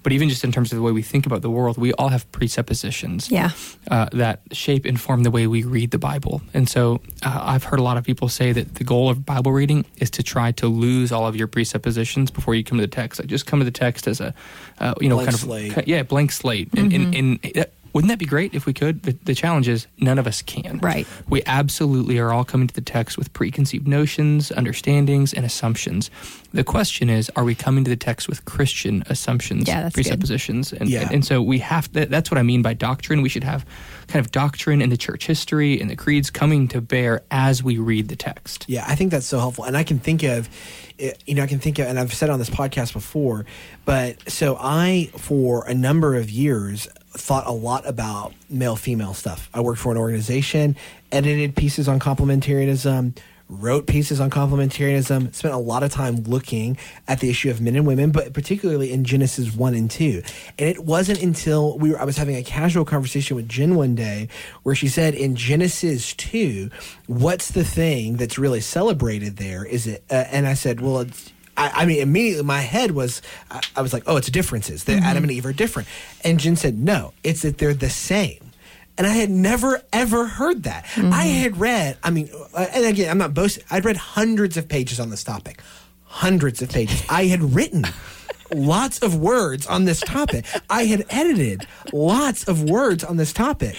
but 0.01 0.13
even 0.13 0.29
just 0.29 0.45
in 0.45 0.51
terms 0.53 0.71
of 0.71 0.77
the 0.77 0.81
way 0.81 0.93
we 0.93 1.01
think 1.01 1.25
about 1.25 1.41
the 1.41 1.49
world, 1.49 1.77
we 1.77 1.91
all 1.93 2.07
have 2.07 2.29
presuppositions 2.31 3.29
Yeah. 3.29 3.51
uh, 3.91 4.07
that 4.13 4.39
shape 4.53 4.85
and 4.85 4.99
form 4.99 5.23
the 5.23 5.31
way 5.31 5.45
we 5.47 5.63
read 5.63 5.91
the 5.91 5.97
Bible. 5.97 6.41
And 6.53 6.69
so 6.69 7.01
uh, 7.21 7.39
I've 7.43 7.65
heard 7.65 7.79
a 7.79 7.83
lot 7.83 7.97
of 7.97 8.05
people 8.05 8.29
say 8.29 8.53
that 8.53 8.75
the 8.75 8.85
goal 8.85 9.09
of 9.09 9.25
Bible 9.25 9.51
reading 9.51 9.85
is 9.97 10.09
to 10.11 10.23
try 10.23 10.53
to 10.53 10.67
lose 10.67 11.11
all 11.11 11.27
of 11.27 11.35
your 11.35 11.47
presuppositions 11.47 12.31
before 12.31 12.55
you 12.55 12.63
come 12.63 12.77
to 12.77 12.81
the 12.83 12.87
text. 12.87 13.19
Like 13.19 13.27
just 13.27 13.45
come 13.45 13.59
to 13.59 13.65
the 13.65 13.71
text 13.71 14.07
as 14.07 14.21
a, 14.21 14.33
uh, 14.79 14.93
you 15.01 15.09
know, 15.09 15.15
Blank 15.15 15.27
kind 15.27 15.35
of 15.35 15.41
slate. 15.41 15.73
ki- 15.75 15.83
yeah, 15.91 16.03
blank 16.03 16.31
slate. 16.31 16.69
And, 16.77 16.93
and, 16.93 17.13
and 17.15 17.57
uh, 17.57 17.65
wouldn't 17.93 18.09
that 18.09 18.19
be 18.19 18.25
great 18.25 18.53
if 18.53 18.65
we 18.65 18.73
could? 18.73 19.03
The, 19.03 19.11
the 19.23 19.35
challenge 19.35 19.67
is 19.67 19.87
none 19.99 20.17
of 20.19 20.27
us 20.27 20.41
can. 20.41 20.79
Right. 20.79 21.07
We 21.27 21.41
absolutely 21.45 22.19
are 22.19 22.31
all 22.31 22.43
coming 22.43 22.67
to 22.67 22.73
the 22.73 22.81
text 22.81 23.17
with 23.17 23.31
preconceived 23.33 23.87
notions, 23.87 24.51
understandings, 24.51 25.33
and 25.33 25.45
assumptions. 25.45 26.11
The 26.51 26.63
question 26.63 27.09
is, 27.09 27.31
are 27.35 27.43
we 27.43 27.53
coming 27.55 27.83
to 27.83 27.89
the 27.89 27.95
text 27.95 28.27
with 28.27 28.45
Christian 28.45 29.03
assumptions, 29.07 29.67
Yeah, 29.67 29.83
that's 29.83 29.95
good. 29.95 30.03
presuppositions? 30.03 30.73
And, 30.73 30.89
Yeah. 30.89 31.01
and, 31.03 31.11
and 31.15 31.25
so 31.25 31.41
we 31.41 31.59
have 31.59 31.91
to, 31.93 32.05
that's 32.05 32.31
what 32.31 32.37
I 32.37 32.43
mean 32.43 32.61
by 32.61 32.73
doctrine. 32.73 33.21
We 33.21 33.29
should 33.29 33.43
have 33.43 33.65
kind 34.07 34.23
of 34.25 34.31
doctrine 34.31 34.81
in 34.81 34.89
the 34.89 34.97
church 34.97 35.27
history 35.27 35.79
and 35.79 35.89
the 35.89 35.95
creeds 35.95 36.29
coming 36.31 36.67
to 36.69 36.81
bear 36.81 37.21
as 37.29 37.63
we 37.63 37.77
read 37.77 38.07
the 38.07 38.15
text. 38.15 38.65
Yeah, 38.67 38.83
I 38.87 38.95
think 38.95 39.11
that's 39.11 39.27
so 39.27 39.37
helpful. 39.39 39.63
And 39.65 39.77
I 39.77 39.83
can 39.83 39.99
think 39.99 40.23
of, 40.23 40.49
eh, 40.97 41.13
you 41.27 41.35
know, 41.35 41.43
I 41.43 41.47
can 41.47 41.59
think 41.59 41.77
of, 41.77 41.85
and 41.87 41.99
I've 41.99 42.13
said 42.13 42.29
on 42.31 42.39
this 42.39 42.49
podcast 42.49 42.93
before, 42.93 43.45
but 43.85 44.29
so 44.29 44.57
I, 44.59 45.09
for 45.17 45.65
a 45.67 45.73
number 45.75 46.15
of 46.15 46.31
years, 46.31 46.87
thought 47.11 47.47
a 47.47 47.51
lot 47.51 47.87
about 47.87 48.33
male 48.49 48.75
female 48.75 49.13
stuff. 49.13 49.49
I 49.53 49.61
worked 49.61 49.79
for 49.79 49.91
an 49.91 49.97
organization, 49.97 50.75
edited 51.11 51.55
pieces 51.55 51.87
on 51.87 51.99
complementarianism, 51.99 53.17
wrote 53.49 53.87
pieces 53.87 54.19
on 54.21 54.29
complementarianism, 54.29 55.33
spent 55.33 55.53
a 55.53 55.57
lot 55.57 55.81
of 55.81 55.91
time 55.91 56.17
looking 56.17 56.77
at 57.07 57.19
the 57.19 57.29
issue 57.29 57.49
of 57.49 57.59
men 57.59 57.75
and 57.75 57.85
women, 57.85 58.11
but 58.11 58.31
particularly 58.31 58.91
in 58.91 59.03
Genesis 59.03 59.53
1 59.53 59.73
and 59.73 59.89
2. 59.89 60.21
And 60.59 60.69
it 60.69 60.85
wasn't 60.85 61.21
until 61.21 61.77
we 61.79 61.89
were, 61.91 61.99
I 61.99 62.05
was 62.05 62.17
having 62.17 62.35
a 62.35 62.43
casual 62.43 62.85
conversation 62.85 63.35
with 63.35 63.49
Jen 63.49 63.75
one 63.75 63.95
day 63.95 64.29
where 64.61 64.75
she 64.75 64.87
said 64.87 65.15
in 65.15 65.35
Genesis 65.35 66.13
2, 66.13 66.69
what's 67.07 67.49
the 67.49 67.63
thing 67.63 68.17
that's 68.17 68.37
really 68.37 68.61
celebrated 68.61 69.37
there? 69.37 69.65
Is 69.65 69.87
it, 69.87 70.03
uh, 70.11 70.25
and 70.31 70.45
I 70.45 70.53
said, 70.53 70.79
well, 70.79 70.99
it's, 70.99 71.33
I, 71.59 71.81
I 71.81 71.85
mean, 71.85 71.99
immediately 71.99 72.45
my 72.45 72.61
head 72.61 72.91
was, 72.91 73.21
I, 73.51 73.61
I 73.75 73.81
was 73.81 73.91
like, 73.91 74.03
oh, 74.07 74.15
it's 74.15 74.29
differences. 74.29 74.85
That 74.85 75.03
Adam 75.03 75.23
and 75.23 75.31
Eve 75.31 75.45
are 75.45 75.53
different. 75.53 75.89
And 76.23 76.39
Jen 76.39 76.55
said, 76.55 76.79
no, 76.79 77.13
it's 77.21 77.41
that 77.41 77.57
they're 77.57 77.73
the 77.73 77.89
same. 77.89 78.51
And 78.97 79.05
I 79.05 79.11
had 79.11 79.29
never 79.29 79.81
ever 79.93 80.25
heard 80.25 80.63
that. 80.63 80.85
I 80.97 81.23
had 81.25 81.57
read, 81.57 81.97
I 82.03 82.09
mean, 82.11 82.29
uh, 82.53 82.65
and 82.73 82.85
again, 82.85 83.09
I'm 83.09 83.17
not 83.17 83.33
boasting. 83.33 83.63
I'd 83.69 83.85
read 83.85 83.97
hundreds 83.97 84.57
of 84.57 84.67
pages 84.67 84.99
on 84.99 85.09
this 85.09 85.23
topic, 85.23 85.61
hundreds 86.03 86.61
of 86.61 86.69
pages. 86.69 87.03
I 87.09 87.25
had 87.25 87.41
written 87.55 87.85
lots 88.53 88.99
of 88.99 89.17
words 89.17 89.67
on 89.67 89.85
this 89.85 89.99
topic. 89.99 90.45
I 90.69 90.83
had 90.85 91.05
edited 91.09 91.65
lots 91.93 92.47
of 92.47 92.69
words 92.69 93.03
on 93.03 93.17
this 93.17 93.33
topic. 93.33 93.75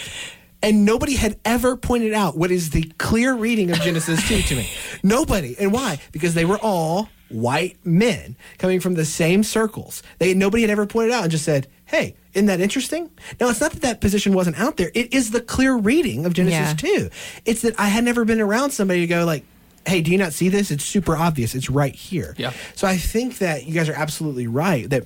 And 0.62 0.84
nobody 0.84 1.16
had 1.16 1.38
ever 1.46 1.76
pointed 1.76 2.12
out 2.12 2.36
what 2.36 2.50
is 2.50 2.70
the 2.70 2.82
clear 2.98 3.34
reading 3.34 3.70
of 3.70 3.78
Genesis 3.80 4.26
2 4.28 4.42
to 4.42 4.56
me. 4.56 4.70
Nobody. 5.02 5.56
And 5.58 5.72
why? 5.72 6.00
Because 6.12 6.34
they 6.34 6.44
were 6.44 6.58
all 6.58 7.08
white 7.30 7.76
men 7.84 8.36
coming 8.58 8.80
from 8.80 8.94
the 8.94 9.04
same 9.04 9.42
circles. 9.42 10.02
They 10.18 10.34
nobody 10.34 10.62
had 10.62 10.70
ever 10.70 10.86
pointed 10.86 11.12
out 11.12 11.22
and 11.22 11.30
just 11.32 11.44
said, 11.44 11.66
"Hey, 11.86 12.14
isn't 12.34 12.46
that 12.46 12.60
interesting?" 12.60 13.10
Now, 13.40 13.48
it's 13.48 13.60
not 13.60 13.72
that 13.72 13.82
that 13.82 14.00
position 14.00 14.34
wasn't 14.34 14.58
out 14.58 14.76
there. 14.76 14.90
It 14.94 15.12
is 15.14 15.30
the 15.30 15.40
clear 15.40 15.74
reading 15.76 16.26
of 16.26 16.32
Genesis 16.34 16.70
Yeah. 16.82 16.98
2. 16.98 17.10
It's 17.44 17.62
that 17.62 17.74
I 17.78 17.88
had 17.88 18.04
never 18.04 18.24
been 18.24 18.40
around 18.40 18.70
somebody 18.72 19.00
to 19.00 19.06
go 19.06 19.24
like, 19.24 19.44
"Hey, 19.86 20.00
do 20.02 20.10
you 20.10 20.18
not 20.18 20.32
see 20.32 20.48
this? 20.48 20.70
It's 20.70 20.84
super 20.84 21.16
obvious. 21.16 21.54
It's 21.54 21.70
right 21.70 21.94
here." 21.94 22.34
Yeah. 22.36 22.52
So 22.74 22.86
I 22.86 22.96
think 22.96 23.38
that 23.38 23.66
you 23.66 23.74
guys 23.74 23.88
are 23.88 23.94
absolutely 23.94 24.46
right 24.46 24.88
that 24.90 25.04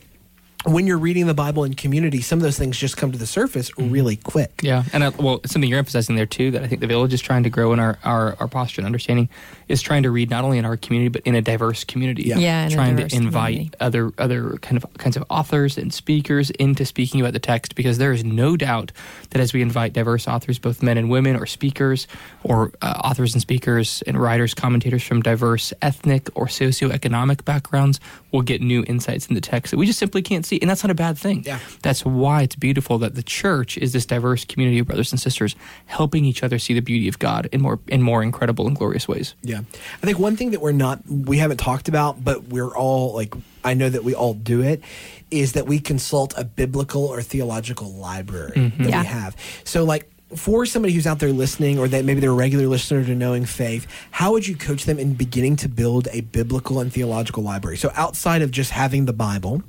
when 0.65 0.87
you're 0.87 0.99
reading 0.99 1.27
the 1.27 1.35
Bible 1.35 1.65
in 1.65 1.75
community, 1.75 2.21
some 2.21 2.39
of 2.39 2.43
those 2.43 2.59
things 2.59 2.79
just 2.79 2.97
come 2.97 3.13
to 3.13 3.19
the 3.19 3.27
surface 3.27 3.71
really 3.79 4.17
quick. 4.17 4.61
Yeah, 4.63 4.85
and 4.93 5.03
uh, 5.03 5.13
well, 5.19 5.41
something 5.47 5.69
you're 5.69 5.79
emphasizing 5.79 6.17
there 6.17 6.27
too 6.27 6.51
that 6.53 6.63
I 6.63 6.67
think 6.67 6.81
the 6.81 6.87
village 6.87 7.13
is 7.13 7.21
trying 7.21 7.43
to 7.45 7.51
grow 7.51 7.73
in 7.73 7.81
our, 7.81 7.99
our, 8.05 8.37
our 8.41 8.49
posture 8.49 8.81
and 8.81 8.87
understanding 8.87 9.29
is 9.69 9.81
trying 9.83 10.03
to 10.03 10.11
read 10.11 10.31
not 10.31 10.45
only 10.45 10.59
in 10.59 10.65
our 10.65 10.77
community 10.77 11.09
but 11.09 11.23
in 11.23 11.35
a 11.35 11.43
diverse 11.43 11.85
community. 11.85 12.25
Yeah. 12.25 12.39
Yeah, 12.39 12.67
in 12.67 12.73
a 12.73 12.75
trying 12.75 12.97
to 12.97 13.15
invite 13.15 13.55
community. 13.55 13.77
other 13.81 14.13
other 14.19 14.57
kind 14.59 14.83
of 14.83 14.93
kinds 14.95 15.17
of 15.17 15.25
authors 15.31 15.79
and 15.79 15.93
speakers 15.93 16.51
into 16.51 16.85
speaking 16.85 17.21
about 17.21 17.33
the 17.33 17.39
text 17.39 17.75
because 17.75 17.99
there 17.99 18.13
is 18.13 18.25
no 18.25 18.57
doubt 18.57 18.93
that 19.31 19.41
as 19.41 19.53
we 19.53 19.63
invite 19.63 19.93
diverse 19.93 20.27
authors, 20.27 20.59
both 20.59 20.83
men 20.83 20.97
and 20.97 21.11
women, 21.11 21.37
or 21.37 21.47
speakers, 21.47 22.07
or 22.43 22.73
uh, 22.83 23.01
authors 23.05 23.35
and 23.35 23.43
speakers 23.43 24.03
and 24.07 24.21
writers, 24.21 24.55
commentators 24.55 25.03
from 25.03 25.23
diverse 25.23 25.73
ethnic 25.83 26.29
or 26.35 26.47
socioeconomic 26.47 27.45
backgrounds, 27.45 28.01
we'll 28.33 28.43
get 28.43 28.61
new 28.61 28.85
insights 28.87 29.27
in 29.27 29.35
the 29.35 29.41
text 29.41 29.71
that 29.71 29.79
we 29.79 29.87
just 29.87 29.99
simply 29.99 30.23
can't 30.23 30.47
see, 30.47 30.54
and 30.61 30.71
that's 30.71 30.83
not 30.83 30.91
a 30.91 30.95
bad 30.95 31.19
thing. 31.19 31.45
Yeah. 31.45 31.59
That's 31.83 32.05
why 32.05 32.43
it's 32.43 32.57
beautiful 32.57 32.99
that 32.99 33.15
the 33.15 33.23
church 33.23 33.79
is 33.79 33.93
this 33.93 34.07
diverse 34.07 34.45
community 34.45 34.79
of 34.79 34.87
brothers 34.87 35.13
and 35.13 35.21
sisters 35.21 35.57
helping 35.87 36.25
each 36.25 36.43
other 36.43 36.59
see 36.59 36.75
the 36.75 36.81
beauty 36.81 37.09
of 37.09 37.19
God 37.19 37.49
in 37.53 37.61
more 37.61 37.79
in 37.89 38.03
more 38.03 38.23
incredible 38.23 38.67
and 38.67 38.77
glorious 38.77 39.09
ways. 39.09 39.35
Yeah. 39.43 39.61
I 40.03 40.07
think 40.07 40.19
one 40.19 40.37
thing 40.37 40.51
that 40.53 40.61
we're 40.61 40.73
not, 40.73 41.01
we 41.09 41.39
haven't 41.39 41.59
talked 41.59 41.89
about, 41.89 42.23
but 42.25 42.45
we're 42.49 42.75
all 42.75 43.15
like, 43.15 43.35
I 43.65 43.75
know 43.75 43.89
that 43.89 44.05
we 44.05 44.15
all 44.15 44.35
do 44.35 44.63
it, 44.63 44.83
is 45.31 45.53
that 45.53 45.67
we 45.67 45.81
consult 45.81 46.35
a 46.37 46.45
biblical 46.45 47.05
or 47.05 47.23
theological 47.23 47.93
library 47.93 48.53
that 48.55 48.57
Yeah. 48.57 48.71
we 48.71 48.93
mm-hmm. 48.93 49.03
have. 49.03 49.37
So, 49.65 49.85
like, 49.85 50.11
for 50.37 50.67
somebody 50.67 50.95
who's 50.95 51.07
out 51.07 51.19
there 51.19 51.33
listening, 51.33 51.79
or 51.79 51.89
that 51.89 52.05
maybe 52.05 52.21
they're 52.21 52.31
a 52.31 52.35
regular 52.35 52.67
listener 52.67 53.05
to 53.05 53.15
Knowing 53.15 53.45
Faith, 53.45 53.87
how 54.11 54.33
would 54.33 54.47
you 54.47 54.57
coach 54.57 54.85
them 54.85 54.99
in 54.99 55.15
beginning 55.15 55.57
to 55.57 55.69
build 55.69 56.09
a 56.13 56.23
biblical 56.23 56.81
and 56.81 56.93
theological 56.93 57.43
library? 57.43 57.77
So, 57.77 57.91
outside 57.95 58.43
of 58.43 58.51
just 58.51 58.71
having 58.71 59.07
the 59.07 59.13
Bible, 59.13 59.63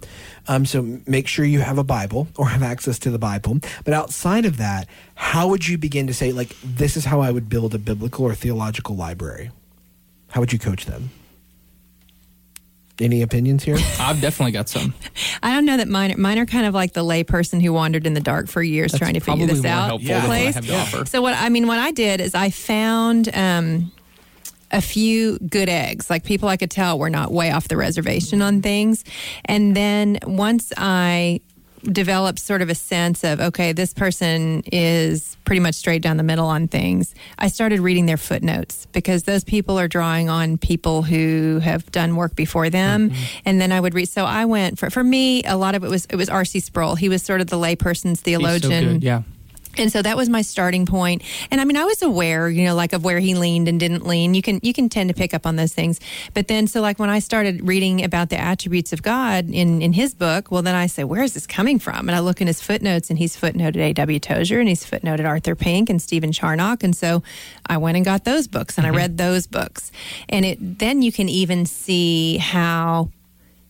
um, 0.48 0.66
so 0.66 1.00
make 1.08 1.28
sure 1.28 1.46
you 1.46 1.60
have 1.60 1.78
a 1.78 1.84
Bible 1.84 2.28
or 2.38 2.50
have 2.50 2.64
access 2.64 3.00
to 3.00 3.12
the 3.12 3.20
Bible. 3.20 3.60
But 3.84 3.94
outside 3.94 4.46
of 4.46 4.58
that, 4.58 4.88
how 5.16 5.48
would 5.50 5.68
you 5.68 5.78
begin 5.78 6.08
to 6.08 6.14
say, 6.14 6.32
like, 6.32 6.56
this 6.64 6.98
is 6.98 7.06
how 7.06 7.22
I 7.22 7.32
would 7.32 7.50
build 7.50 7.74
a 7.74 7.80
biblical 7.80 8.26
or 8.26 8.36
theological 8.36 8.96
library? 8.96 9.52
How 10.30 10.42
would 10.42 10.52
you 10.52 10.60
coach 10.60 10.86
them? 10.86 11.12
Any 13.00 13.22
opinions 13.22 13.64
here? 13.64 13.78
I've 14.00 14.22
definitely 14.22 14.54
got 14.54 14.70
some. 14.70 14.94
I 15.44 15.54
don't 15.54 15.66
know 15.66 15.78
that 15.78 15.88
mine. 15.90 16.14
Mine 16.20 16.40
are 16.40 16.46
kind 16.46 16.66
of 16.66 16.74
like 16.74 16.94
the 16.94 17.04
layperson 17.04 17.62
who 17.62 17.74
wandered 17.74 18.08
in 18.08 18.14
the 18.14 18.22
dark 18.22 18.48
for 18.48 18.64
years 18.64 18.92
That's 18.94 19.00
trying 19.00 19.16
to 19.16 19.20
figure 19.20 19.48
this 19.48 19.66
out. 19.66 19.88
helpful 19.88 20.08
Yeah. 20.10 20.22
than 20.22 20.30
what 20.30 20.64
place. 20.64 20.92
have. 20.94 21.08
So 21.10 21.22
what 21.22 21.34
I 21.36 21.50
mean, 21.50 21.68
what 21.68 21.78
I 21.80 21.92
did 21.92 22.22
is 22.22 22.34
I 22.36 22.50
found 22.52 23.30
um, 23.36 23.92
a 24.72 24.80
few 24.82 25.38
good 25.40 25.68
eggs, 25.70 26.10
like 26.10 26.24
people 26.24 26.48
I 26.48 26.56
could 26.58 26.72
tell 26.72 26.98
were 26.98 27.10
not 27.10 27.32
way 27.34 27.52
off 27.52 27.68
the 27.68 27.78
reservation 27.78 28.42
on 28.42 28.62
things, 28.62 29.04
and 29.44 29.76
then 29.76 30.18
once 30.26 30.72
I 30.78 31.42
developed 31.92 32.40
sort 32.40 32.62
of 32.62 32.70
a 32.70 32.76
sense 32.76 33.24
of 33.24 33.40
okay 33.40 33.72
this 33.72 33.94
person 33.94 34.62
is 34.72 35.38
pretty 35.46 35.60
much 35.60 35.76
straight 35.76 36.02
down 36.02 36.18
the 36.18 36.24
middle 36.24 36.48
on 36.48 36.68
things 36.68 37.14
i 37.40 37.48
started 37.48 37.80
reading 37.80 38.06
their 38.06 38.18
footnotes 38.18 38.88
because 38.88 39.24
those 39.24 39.44
people 39.44 39.80
are 39.80 39.88
drawing 39.88 40.30
on 40.30 40.58
people 40.58 41.04
who 41.04 41.60
have 41.60 41.90
done 41.92 42.16
work 42.16 42.36
before 42.36 42.70
them. 42.70 43.10
Mm-hmm. 43.10 43.24
And 43.46 43.62
then 43.62 43.72
i 43.72 43.80
would 43.80 43.94
read 43.94 44.10
so 44.10 44.26
i 44.26 44.46
went 44.46 44.80
for, 44.80 44.90
for 44.90 45.04
me 45.04 45.44
a 45.44 45.56
lot 45.56 45.76
of 45.76 45.84
it 45.84 45.90
was 45.90 46.06
it 46.06 46.16
was 46.16 46.30
rc 46.30 46.62
sproul. 46.62 46.96
He 46.96 47.10
was 47.10 47.22
sort 47.24 47.42
of 47.42 47.48
the 47.48 47.58
layperson's 47.58 48.20
so 48.20 48.24
theologian. 48.24 48.94
good, 48.94 49.04
Yeah. 49.04 49.22
And 49.78 49.92
so 49.92 50.02
that 50.02 50.18
was 50.18 50.30
my 50.30 50.42
starting. 50.42 50.76
And 51.52 51.62
I 51.62 51.66
mean, 51.66 51.78
I 51.78 51.84
was 51.84 52.02
aware, 52.02 52.50
you 52.50 52.64
know, 52.66 52.76
like 52.76 52.94
of 52.94 53.04
where 53.04 53.20
he 53.20 53.36
leaned 53.36 53.68
and 53.68 53.80
didn't 53.80 54.06
lean. 54.06 54.34
You 54.34 54.42
can 54.42 54.60
you 54.62 54.74
can 54.74 54.90
tend 54.90 55.10
to 55.10 55.16
pick 55.16 55.34
up 55.34 55.46
on 55.46 55.56
those 55.56 55.74
things. 55.74 56.00
But 56.34 56.48
then, 56.48 56.68
so 56.68 56.82
like 56.82 57.00
when 57.00 57.10
I 57.10 57.20
started 57.20 57.68
reading 57.68 58.04
about 58.04 58.30
the 58.30 58.38
attributes 58.38 58.94
of 58.94 59.02
God 59.02 59.50
in 59.50 59.82
in 59.82 59.94
his 59.94 60.14
book, 60.14 60.52
well, 60.52 60.62
then 60.62 60.76
I 60.76 60.88
say, 60.88 61.04
where 61.04 61.24
is 61.24 61.34
this 61.34 61.48
coming 61.48 61.80
from? 61.80 62.08
And 62.08 62.16
I 62.16 62.20
look 62.20 62.42
in 62.42 62.48
his 62.48 62.62
footnotes, 62.62 63.10
and 63.10 63.18
he's 63.18 63.36
footnoted 63.36 63.78
A.W. 63.78 64.20
Tozer, 64.20 64.60
and 64.60 64.70
he's 64.70 64.86
footnoted 64.86 65.26
Arthur 65.26 65.56
Pink 65.56 65.90
and 65.90 66.02
Stephen 66.02 66.32
Charnock. 66.32 66.84
And 66.84 66.96
so 66.96 67.24
I 67.66 67.78
went 67.78 67.98
and 67.98 68.06
got 68.06 68.26
those 68.26 68.48
books, 68.48 68.78
and 68.78 68.86
I 68.86 68.90
mm-hmm. 68.90 68.98
read 68.98 69.18
those 69.18 69.48
books. 69.48 69.92
And 70.30 70.46
it 70.46 70.80
then 70.80 71.02
you 71.02 71.12
can 71.12 71.30
even 71.30 71.66
see 71.66 72.38
how 72.38 73.10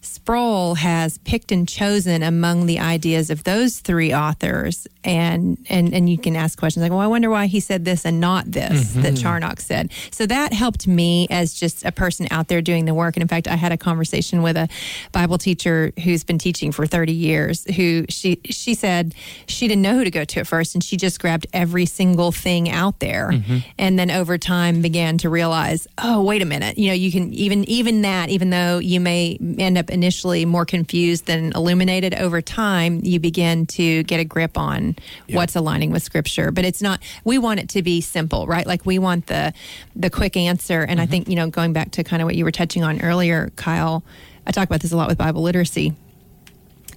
Sproul 0.05 0.75
has 0.75 1.17
picked 1.19 1.51
and 1.51 1.67
chosen 1.67 2.23
among 2.23 2.65
the 2.65 2.79
ideas 2.79 3.29
of 3.29 3.43
those 3.43 3.79
three 3.79 4.13
authors, 4.13 4.87
and 5.03 5.57
and 5.69 5.93
and 5.93 6.09
you 6.09 6.17
can 6.17 6.35
ask 6.35 6.57
questions 6.57 6.81
like, 6.83 6.91
"Well, 6.91 6.99
I 6.99 7.07
wonder 7.07 7.29
why 7.29 7.47
he 7.47 7.59
said 7.59 7.85
this 7.85 8.05
and 8.05 8.19
not 8.19 8.51
this 8.51 8.91
mm-hmm. 8.91 9.01
that 9.01 9.17
Charnock 9.17 9.59
said." 9.59 9.91
So 10.11 10.25
that 10.25 10.53
helped 10.53 10.87
me 10.87 11.27
as 11.29 11.53
just 11.53 11.83
a 11.85 11.91
person 11.91 12.27
out 12.31 12.47
there 12.47 12.61
doing 12.61 12.85
the 12.85 12.93
work. 12.93 13.15
And 13.15 13.21
in 13.21 13.27
fact, 13.27 13.47
I 13.47 13.55
had 13.55 13.71
a 13.71 13.77
conversation 13.77 14.41
with 14.41 14.57
a 14.57 14.69
Bible 15.11 15.37
teacher 15.37 15.91
who's 16.03 16.23
been 16.23 16.37
teaching 16.37 16.71
for 16.71 16.85
thirty 16.85 17.13
years. 17.13 17.65
Who 17.75 18.05
she 18.09 18.39
she 18.45 18.73
said 18.73 19.15
she 19.47 19.67
didn't 19.67 19.81
know 19.81 19.95
who 19.95 20.03
to 20.03 20.11
go 20.11 20.23
to 20.23 20.39
at 20.39 20.47
first, 20.47 20.75
and 20.75 20.83
she 20.83 20.97
just 20.97 21.19
grabbed 21.19 21.47
every 21.51 21.85
single 21.85 22.31
thing 22.31 22.69
out 22.69 22.99
there, 22.99 23.31
mm-hmm. 23.31 23.57
and 23.77 23.97
then 23.97 24.11
over 24.11 24.37
time 24.37 24.81
began 24.81 25.17
to 25.19 25.29
realize, 25.29 25.87
oh, 25.97 26.21
wait 26.21 26.41
a 26.41 26.45
minute, 26.45 26.77
you 26.77 26.89
know, 26.89 26.93
you 26.93 27.11
can 27.11 27.33
even 27.33 27.63
even 27.65 28.01
that, 28.03 28.29
even 28.29 28.49
though 28.49 28.77
you 28.77 28.99
may 28.99 29.37
end 29.57 29.77
up 29.77 29.89
initially 29.95 30.45
more 30.45 30.65
confused 30.65 31.25
than 31.25 31.51
illuminated 31.53 32.13
over 32.13 32.41
time, 32.41 32.99
you 33.03 33.19
begin 33.19 33.65
to 33.65 34.03
get 34.03 34.19
a 34.19 34.23
grip 34.23 34.57
on 34.57 34.95
what's 35.29 35.55
aligning 35.55 35.91
with 35.91 36.03
scripture. 36.03 36.51
But 36.51 36.65
it's 36.65 36.81
not 36.81 37.01
we 37.23 37.39
want 37.39 37.59
it 37.59 37.69
to 37.69 37.81
be 37.81 38.01
simple, 38.01 38.45
right? 38.45 38.67
Like 38.67 38.85
we 38.85 38.99
want 38.99 39.25
the 39.25 39.53
the 39.95 40.11
quick 40.11 40.37
answer. 40.37 40.83
And 40.83 40.99
I 40.99 41.05
mm-hmm. 41.05 41.11
think, 41.11 41.29
you 41.29 41.35
know, 41.35 41.49
going 41.49 41.73
back 41.73 41.91
to 41.91 42.03
kind 42.03 42.21
of 42.21 42.27
what 42.27 42.35
you 42.35 42.45
were 42.45 42.51
touching 42.51 42.83
on 42.83 43.01
earlier, 43.01 43.51
Kyle, 43.55 44.03
I 44.45 44.51
talk 44.51 44.67
about 44.67 44.81
this 44.81 44.91
a 44.91 44.97
lot 44.97 45.07
with 45.07 45.17
Bible 45.17 45.41
literacy 45.41 45.95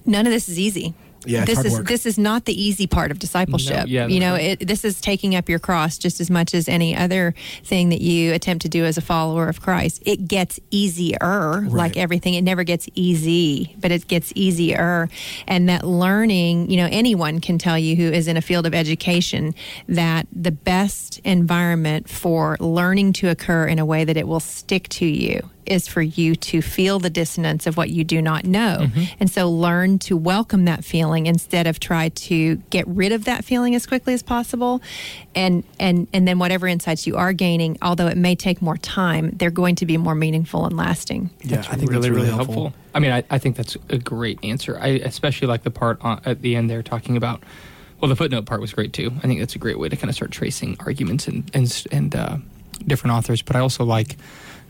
none 0.05 0.25
of 0.25 0.33
this 0.33 0.49
is 0.49 0.59
easy. 0.59 0.93
Yeah, 1.25 1.45
this 1.45 1.63
is 1.65 1.73
work. 1.73 1.87
this 1.87 2.05
is 2.05 2.17
not 2.17 2.45
the 2.45 2.61
easy 2.61 2.87
part 2.87 3.11
of 3.11 3.19
discipleship. 3.19 3.79
No, 3.79 3.85
yeah, 3.85 4.07
you 4.07 4.19
know, 4.19 4.33
right. 4.33 4.61
it, 4.61 4.67
this 4.67 4.85
is 4.85 5.01
taking 5.01 5.35
up 5.35 5.49
your 5.49 5.59
cross 5.59 5.97
just 5.97 6.19
as 6.19 6.29
much 6.29 6.53
as 6.53 6.67
any 6.69 6.95
other 6.95 7.35
thing 7.63 7.89
that 7.89 8.01
you 8.01 8.33
attempt 8.33 8.61
to 8.63 8.69
do 8.69 8.85
as 8.85 8.97
a 8.97 9.01
follower 9.01 9.49
of 9.49 9.61
Christ. 9.61 10.01
It 10.05 10.27
gets 10.27 10.59
easier, 10.71 11.61
like 11.69 11.97
everything. 11.97 12.35
It 12.35 12.43
never 12.43 12.63
gets 12.63 12.87
easy, 12.95 13.75
but 13.79 13.91
it 13.91 14.07
gets 14.07 14.31
easier. 14.35 15.09
And 15.47 15.67
that 15.69 15.85
learning, 15.85 16.69
you 16.69 16.77
know, 16.77 16.87
anyone 16.91 17.41
can 17.41 17.57
tell 17.57 17.77
you 17.77 17.95
who 17.95 18.11
is 18.11 18.27
in 18.27 18.37
a 18.37 18.41
field 18.41 18.65
of 18.65 18.73
education 18.73 19.53
that 19.87 20.27
the 20.31 20.51
best 20.51 21.19
environment 21.19 22.09
for 22.09 22.57
learning 22.59 23.13
to 23.13 23.29
occur 23.29 23.67
in 23.67 23.79
a 23.79 23.85
way 23.85 24.05
that 24.05 24.17
it 24.17 24.27
will 24.27 24.39
stick 24.39 24.87
to 24.89 25.05
you 25.05 25.49
is 25.69 25.87
for 25.87 26.01
you 26.01 26.35
to 26.35 26.61
feel 26.61 26.99
the 26.99 27.09
dissonance 27.09 27.67
of 27.67 27.77
what 27.77 27.89
you 27.89 28.03
do 28.03 28.21
not 28.21 28.45
know. 28.45 28.87
And 29.19 29.29
so 29.29 29.49
learn 29.49 29.99
to 29.99 30.17
welcome 30.17 30.65
that 30.65 30.83
feeling 30.83 31.27
instead 31.27 31.67
of 31.67 31.79
try 31.79 32.09
to 32.09 32.55
get 32.69 32.87
rid 32.87 33.11
of 33.11 33.25
that 33.25 33.45
feeling 33.45 33.75
as 33.75 33.85
quickly 33.85 34.13
as 34.13 34.23
possible. 34.23 34.81
And 35.35 35.63
and 35.79 36.07
and 36.11 36.27
then 36.27 36.39
whatever 36.39 36.67
insights 36.67 37.05
you 37.05 37.15
are 37.17 37.33
gaining, 37.33 37.77
although 37.81 38.07
it 38.07 38.17
may 38.17 38.35
take 38.35 38.61
more 38.61 38.77
time, 38.77 39.31
they're 39.31 39.51
going 39.51 39.75
to 39.75 39.85
be 39.85 39.97
more 39.97 40.15
meaningful 40.15 40.65
and 40.65 40.75
lasting. 40.75 41.29
Yeah, 41.43 41.59
I 41.59 41.75
think 41.75 41.91
that's 41.91 42.07
really 42.07 42.29
helpful. 42.29 42.73
I 42.93 42.99
mean, 42.99 43.11
I, 43.11 43.23
I 43.29 43.37
think 43.37 43.55
that's 43.55 43.77
a 43.89 43.97
great 43.97 44.39
answer. 44.43 44.77
I 44.79 44.87
especially 44.87 45.47
like 45.47 45.63
the 45.63 45.71
part 45.71 45.99
on, 46.01 46.21
at 46.25 46.41
the 46.41 46.55
end 46.55 46.69
there 46.69 46.81
talking 46.83 47.15
about. 47.15 47.43
Well, 48.01 48.09
the 48.09 48.15
footnote 48.15 48.45
part 48.45 48.61
was 48.61 48.73
great 48.73 48.93
too. 48.93 49.11
I 49.17 49.27
think 49.27 49.39
that's 49.39 49.55
a 49.55 49.59
great 49.59 49.77
way 49.77 49.89
to 49.89 49.95
kind 49.95 50.09
of 50.09 50.15
start 50.15 50.31
tracing 50.31 50.77
arguments 50.79 51.27
and 51.27 51.49
and 51.53 51.85
and 51.91 52.15
uh, 52.15 52.37
different 52.87 53.15
authors. 53.15 53.41
But 53.41 53.55
I 53.55 53.59
also 53.59 53.83
like 53.83 54.17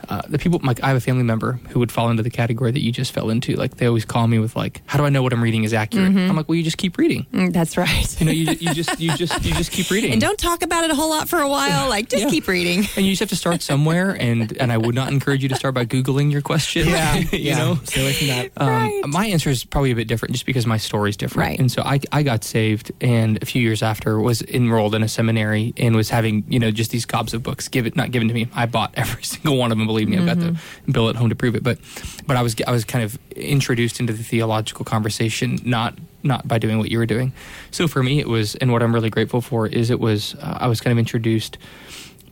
uh, 0.07 0.21
the 0.27 0.38
people. 0.39 0.59
Like 0.63 0.81
I 0.83 0.88
have 0.88 0.97
a 0.97 1.01
family 1.01 1.23
member 1.23 1.53
who 1.69 1.79
would 1.79 1.91
fall 1.91 2.09
into 2.09 2.23
the 2.23 2.29
category 2.29 2.71
that 2.71 2.81
you 2.81 2.91
just 2.91 3.12
fell 3.12 3.29
into. 3.29 3.55
Like 3.55 3.77
they 3.77 3.85
always 3.88 4.05
call 4.05 4.27
me 4.27 4.39
with 4.39 4.55
like, 4.55 4.81
"How 4.85 4.97
do 4.99 5.05
I 5.05 5.09
know 5.09 5.23
what 5.23 5.33
I'm 5.33 5.41
reading 5.43 5.63
is 5.63 5.73
accurate?" 5.73 6.07
I'm 6.07 6.35
like, 6.35 6.47
"Well, 6.47 6.55
you 6.55 6.63
just 6.63 6.77
keep 6.77 6.97
reading. 6.97 7.25
Mm, 7.33 7.53
That's 7.53 7.77
right. 7.77 8.19
You 8.19 8.25
know, 8.25 8.31
you, 8.31 8.51
you 8.59 8.73
just 8.73 8.99
you 8.99 9.15
just 9.17 9.43
you 9.45 9.53
just 9.53 9.71
keep 9.71 9.89
reading." 9.89 10.12
and 10.12 10.21
don't 10.21 10.39
talk 10.39 10.62
about 10.63 10.83
it 10.83 10.91
a 10.91 10.95
whole 10.95 11.09
lot 11.09 11.27
for 11.29 11.39
a 11.39 11.49
while. 11.49 11.89
Like 11.89 12.09
just 12.09 12.23
Yeah. 12.23 12.29
keep 12.29 12.47
reading. 12.47 12.79
and 12.95 13.05
you 13.05 13.12
just 13.13 13.19
have 13.21 13.29
to 13.29 13.35
start 13.35 13.62
somewhere. 13.62 14.12
And 14.19 14.55
and 14.57 14.71
I 14.71 14.77
would 14.77 14.95
not 14.95 15.12
encourage 15.12 15.43
you 15.43 15.49
to 15.49 15.55
start 15.55 15.73
by 15.75 15.85
googling 15.85 16.31
your 16.31 16.41
question. 16.41 16.88
Yeah, 16.88 17.15
you 17.17 17.27
yeah. 17.31 17.57
know. 17.57 17.79
Stay 17.83 18.01
away 18.01 18.13
from 18.13 18.27
that. 18.27 18.51
Um, 18.57 18.69
Right. 18.69 19.01
My 19.07 19.25
answer 19.25 19.49
is 19.49 19.63
probably 19.65 19.91
a 19.91 19.95
bit 19.95 20.07
different 20.07 20.33
just 20.33 20.45
because 20.45 20.65
my 20.67 20.77
story's 20.77 21.17
different. 21.17 21.49
Right. 21.49 21.59
And 21.59 21.71
so 21.71 21.81
I, 21.81 21.99
I 22.12 22.23
got 22.23 22.43
saved 22.43 22.91
and 23.01 23.41
a 23.41 23.45
few 23.45 23.62
years 23.62 23.81
after 23.81 24.19
was 24.19 24.41
enrolled 24.43 24.93
in 24.95 25.01
a 25.03 25.07
seminary 25.07 25.73
and 25.77 25.95
was 25.95 26.09
having, 26.09 26.43
you 26.47 26.59
know, 26.59 26.69
just 26.71 26.91
these 26.91 27.05
gobs 27.05 27.33
of 27.33 27.41
books 27.43 27.67
give 27.67 27.85
it 27.88 27.95
not 27.95 28.12
given 28.12 28.27
to 28.27 28.33
me. 28.33 28.47
I 28.53 28.65
bought 28.67 28.91
every 28.95 29.23
single 29.33 29.57
one 29.57 29.71
of 29.71 29.77
them, 29.77 29.88
believe 29.89 30.08
me. 30.08 30.17
I've 30.17 30.25
got 30.25 30.39
the 30.39 30.91
bill 30.91 31.10
at 31.10 31.15
home 31.15 31.30
to 31.30 31.36
prove 31.36 31.56
it. 31.56 31.63
But 31.63 31.80
but 32.28 32.38
I 32.38 32.41
was 32.41 32.56
I 32.67 32.71
was 32.71 32.86
kind 32.86 33.04
of 33.04 33.17
introduced 33.36 33.99
into 33.99 34.13
the 34.13 34.23
theological 34.23 34.86
conversation 34.86 35.60
not 35.63 35.97
not 36.21 36.47
by 36.47 36.60
doing 36.60 36.78
what 36.78 36.89
you 36.91 36.99
were 36.99 37.06
doing. 37.06 37.34
So 37.71 37.88
for 37.88 38.04
me 38.04 38.19
it 38.19 38.28
was 38.28 38.56
and 38.56 38.71
what 38.71 38.84
I'm 38.84 38.93
really 38.93 39.10
grateful 39.10 39.41
for 39.41 39.67
is 39.67 39.89
it 39.89 39.99
was 39.99 40.36
uh, 40.36 40.58
I 40.62 40.67
was 40.67 40.80
kind 40.82 40.91
of 40.91 40.99
introduced 40.99 41.58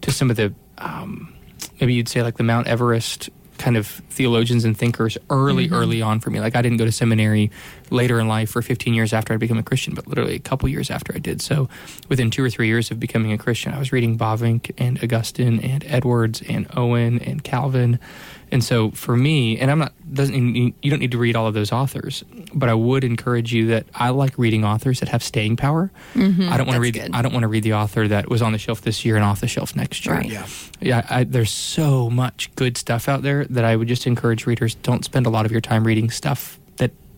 to 0.02 0.12
some 0.12 0.30
of 0.30 0.36
the 0.38 0.54
um, 0.78 1.34
maybe 1.80 1.94
you'd 1.94 2.10
say 2.10 2.22
like 2.22 2.38
the 2.38 2.44
Mount 2.44 2.68
Everest 2.68 3.30
kind 3.58 3.78
of 3.78 3.88
theologians 3.88 4.66
and 4.66 4.78
thinkers 4.78 5.18
early, 5.30 5.66
mm-hmm. 5.66 5.76
early 5.76 6.02
on 6.02 6.20
for 6.20 6.30
me. 6.30 6.40
Like 6.40 6.56
I 6.56 6.62
didn't 6.62 6.78
go 6.78 6.86
to 6.86 6.92
seminary 6.92 7.52
later 7.90 8.20
in 8.20 8.28
life 8.28 8.50
for 8.50 8.62
15 8.62 8.94
years 8.94 9.14
after 9.14 9.34
I 9.34 9.38
became 9.38 9.58
a 9.58 9.64
Christian, 9.64 9.94
but 9.94 10.08
literally 10.08 10.36
a 10.36 10.40
couple 10.40 10.70
years 10.70 10.90
after 10.90 11.14
I 11.16 11.20
did. 11.20 11.42
So 11.42 11.70
within 12.10 12.32
two 12.32 12.44
or 12.44 12.50
three 12.50 12.68
years 12.68 12.92
of 12.92 13.00
becoming 13.00 13.32
a 13.32 13.38
Christian, 13.38 13.74
I 13.74 13.80
was 13.80 13.92
reading 13.92 14.18
Bavinck 14.18 14.72
and 14.78 15.02
Augustine 15.04 15.60
and 15.60 15.84
Edwards 15.86 16.42
and 16.48 16.68
Owen 16.76 17.20
and 17.20 17.44
Calvin. 17.44 18.00
And 18.52 18.64
so 18.64 18.92
for 18.92 19.16
me, 19.16 19.58
and 19.58 19.70
I'm 19.72 19.80
not 19.80 19.94
doesn't 20.14 20.56
you 20.56 20.74
you 20.82 20.90
don't 20.90 21.00
need 21.00 21.12
to 21.12 21.18
read 21.18 21.36
all 21.36 21.48
of 21.48 21.54
those 21.54 21.72
authors, 21.72 22.24
but 22.54 22.70
I 22.70 22.74
would 22.74 23.04
encourage 23.04 23.54
you 23.54 23.68
that 23.68 23.86
I 23.94 24.10
like 24.10 24.38
reading 24.38 24.64
authors 24.64 25.00
that 25.00 25.10
have 25.10 25.24
staying 25.24 25.58
power. 25.58 25.92
Mm-hmm. 26.14 26.50
I 26.50 26.58
don't 26.58 26.68
want 26.68 26.76
to 26.76 26.82
read 26.82 26.94
good. 26.94 27.12
I 27.14 27.22
don't 27.22 27.34
want 27.34 27.44
to 27.44 27.48
read 27.48 27.64
the 27.64 27.74
author 27.74 28.08
that 28.08 28.30
was 28.30 28.42
on 28.42 28.52
the 28.52 28.58
shelf 28.58 28.82
this 28.82 29.04
year 29.06 29.16
and 29.16 29.26
off 29.26 29.42
the 29.42 29.48
shelf 29.48 29.76
next 29.76 30.06
year. 30.06 30.16
Right. 30.16 30.30
Yeah. 30.30 30.48
Yeah, 30.80 31.06
I, 31.10 31.24
there's 31.24 31.52
so 31.52 32.10
much 32.10 32.54
good 32.56 32.78
stuff 32.78 33.10
out 33.10 33.24
there 33.24 33.46
that 33.46 33.66
I 33.66 33.76
would 33.76 33.88
just 33.88 34.06
encourage 34.06 34.46
readers 34.46 34.76
don't 34.76 35.04
spend 35.04 35.26
a 35.26 35.30
lot 35.30 35.46
of 35.46 35.52
your 35.52 35.62
time 35.62 35.86
reading 35.86 36.12
stuff 36.12 36.60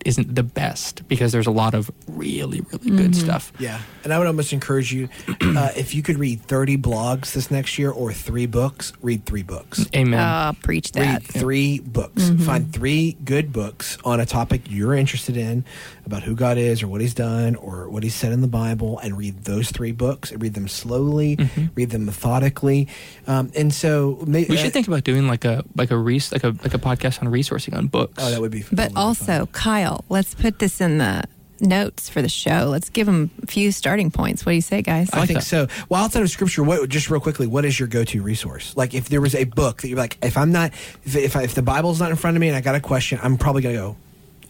isn't 0.04 0.34
the 0.34 0.42
best 0.42 1.06
because 1.08 1.32
there's 1.32 1.46
a 1.46 1.50
lot 1.50 1.74
of 1.74 1.90
really, 2.08 2.60
really 2.60 2.90
good 2.90 3.16
stuff. 3.16 3.52
Yeah, 3.58 3.80
and 4.04 4.12
I 4.12 4.18
would 4.18 4.26
almost 4.26 4.52
encourage 4.52 4.92
you 4.92 5.08
uh, 5.40 5.70
if 5.76 5.94
you 5.94 6.02
could 6.02 6.18
read 6.18 6.42
thirty 6.42 6.76
blogs 6.76 7.32
this 7.32 7.50
next 7.50 7.78
year 7.78 7.90
or 7.90 8.12
three 8.12 8.46
books, 8.46 8.92
read 9.02 9.24
three 9.26 9.42
books. 9.42 9.86
Amen. 9.94 10.18
Uh, 10.20 10.52
preach 10.62 10.92
that. 10.92 11.00
Read 11.00 11.22
three 11.24 11.78
books. 11.80 12.30
Find 12.30 12.72
three 12.72 13.16
good 13.24 13.52
books 13.52 13.98
on 14.04 14.20
a 14.20 14.26
topic 14.26 14.62
you're 14.68 14.94
interested 14.94 15.36
in 15.36 15.64
about 16.06 16.22
who 16.22 16.34
God 16.34 16.58
is 16.58 16.82
or 16.82 16.88
what 16.88 17.00
He's 17.00 17.14
done 17.14 17.54
or 17.56 17.88
what 17.88 18.02
He 18.02 18.08
said 18.08 18.32
in 18.32 18.40
the 18.40 18.48
Bible, 18.48 18.98
and 18.98 19.16
read 19.16 19.44
those 19.44 19.70
three 19.70 19.92
books. 19.92 20.32
Read 20.32 20.54
them 20.54 20.68
slowly, 20.68 21.38
read 21.74 21.90
them 21.90 22.04
methodically, 22.06 22.88
um, 23.26 23.50
and 23.56 23.72
so 23.72 24.22
may, 24.26 24.44
we 24.48 24.56
uh, 24.56 24.60
should 24.60 24.72
think 24.72 24.88
about 24.88 25.04
doing 25.04 25.26
like 25.26 25.44
a 25.44 25.64
like 25.76 25.90
a 25.90 25.96
res- 25.96 26.32
like 26.32 26.44
a 26.44 26.48
like 26.48 26.74
a 26.74 26.78
podcast 26.78 27.22
on 27.22 27.32
resourcing 27.32 27.76
on 27.76 27.86
books. 27.86 28.14
Oh, 28.18 28.30
that 28.30 28.40
would 28.40 28.50
be. 28.50 28.62
that 28.62 28.92
But 28.92 29.00
also, 29.00 29.24
be 29.24 29.32
also, 29.32 29.46
fun. 29.90 29.96
Kyle, 29.98 30.04
let's 30.08 30.34
put 30.34 30.58
this 30.58 30.80
in 30.80 30.98
the 30.98 31.24
notes 31.60 32.08
for 32.08 32.22
the 32.22 32.28
show. 32.28 32.68
Let's 32.70 32.88
give 32.88 33.06
them 33.06 33.30
a 33.42 33.46
few 33.46 33.70
starting 33.72 34.10
points. 34.10 34.46
What 34.46 34.52
do 34.52 34.56
you 34.56 34.62
say, 34.62 34.80
guys? 34.82 35.10
I 35.12 35.18
like 35.20 35.28
think 35.28 35.40
that. 35.40 35.44
so. 35.46 35.66
Well, 35.88 36.04
outside 36.04 36.22
of 36.22 36.30
scripture, 36.30 36.62
what 36.62 36.88
just 36.88 37.10
real 37.10 37.20
quickly, 37.20 37.46
what 37.46 37.64
is 37.64 37.78
your 37.78 37.88
go-to 37.88 38.22
resource? 38.22 38.76
Like, 38.76 38.94
if 38.94 39.08
there 39.08 39.20
was 39.20 39.34
a 39.34 39.44
book 39.44 39.82
that 39.82 39.88
you're 39.88 39.98
like, 39.98 40.16
if 40.22 40.36
I'm 40.36 40.52
not, 40.52 40.72
if 41.04 41.16
if, 41.16 41.36
I, 41.36 41.42
if 41.42 41.54
the 41.54 41.62
Bible's 41.62 42.00
not 42.00 42.10
in 42.10 42.16
front 42.16 42.36
of 42.36 42.40
me 42.40 42.48
and 42.48 42.56
I 42.56 42.60
got 42.60 42.74
a 42.74 42.80
question, 42.80 43.18
I'm 43.22 43.36
probably 43.36 43.62
gonna 43.62 43.74
go 43.74 43.96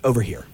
over 0.04 0.22
here. 0.22 0.46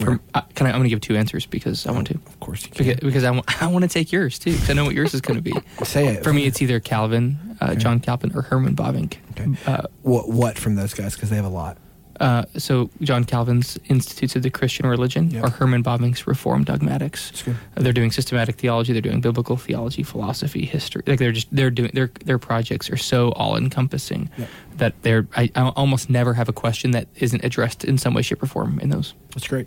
For- 0.00 0.18
uh, 0.34 0.40
can 0.54 0.66
I? 0.66 0.70
I'm 0.70 0.76
going 0.76 0.84
to 0.84 0.88
give 0.88 1.00
two 1.00 1.16
answers 1.16 1.46
because 1.46 1.86
I 1.86 1.92
want 1.92 2.08
to. 2.08 2.14
Of 2.14 2.40
course, 2.40 2.64
you 2.64 2.70
can. 2.72 2.84
Because, 2.86 3.00
because 3.00 3.24
I 3.24 3.66
want, 3.68 3.82
to 3.82 3.88
take 3.88 4.10
yours 4.10 4.36
too. 4.38 4.50
Because 4.52 4.70
I 4.70 4.72
know 4.72 4.84
what 4.84 4.94
yours 4.94 5.14
is 5.14 5.20
going 5.20 5.36
to 5.36 5.42
be. 5.42 5.52
Say 5.84 6.08
it 6.08 6.24
For 6.24 6.32
me, 6.32 6.46
it's 6.46 6.60
either 6.60 6.80
Calvin, 6.80 7.56
uh, 7.60 7.76
John 7.76 8.00
Calvin, 8.00 8.32
or 8.34 8.42
Herman 8.42 8.74
Bavinck. 8.74 9.18
Okay. 9.32 9.46
Uh, 9.64 9.82
What 10.02 10.28
what 10.28 10.58
from 10.58 10.74
those 10.74 10.92
guys 10.94 11.14
because 11.14 11.30
they 11.30 11.36
have 11.36 11.44
a 11.44 11.48
lot. 11.50 11.76
Uh, 12.22 12.44
so 12.56 12.88
John 13.02 13.24
Calvin's 13.24 13.78
Institutes 13.88 14.36
of 14.36 14.42
the 14.42 14.50
Christian 14.50 14.86
Religion 14.86 15.30
Yep. 15.30 15.44
or 15.44 15.50
Herman 15.50 15.82
Bavinck's 15.82 16.26
Reformed 16.26 16.66
Dogmatics. 16.66 17.46
Uh, 17.48 17.52
they're 17.74 17.92
doing 17.92 18.12
systematic 18.12 18.56
theology. 18.56 18.92
They're 18.92 19.02
doing 19.02 19.20
biblical 19.20 19.56
theology, 19.56 20.02
philosophy, 20.04 20.64
history. 20.64 21.02
Like 21.06 21.18
they're 21.18 21.32
just 21.32 21.48
they're 21.50 21.70
doing 21.70 21.90
their 21.94 22.10
their 22.24 22.38
projects 22.38 22.88
are 22.90 22.96
so 22.96 23.32
all 23.32 23.56
encompassing 23.56 24.30
Yep. 24.38 24.48
that 24.76 25.02
they're 25.02 25.26
I, 25.36 25.50
I 25.56 25.68
almost 25.70 26.08
never 26.08 26.34
have 26.34 26.48
a 26.48 26.52
question 26.52 26.92
that 26.92 27.08
isn't 27.16 27.44
addressed 27.44 27.82
in 27.84 27.98
some 27.98 28.14
way, 28.14 28.22
shape, 28.22 28.42
or 28.42 28.46
form 28.46 28.78
in 28.78 28.88
those. 28.90 29.14
That's 29.34 29.48
great. 29.48 29.66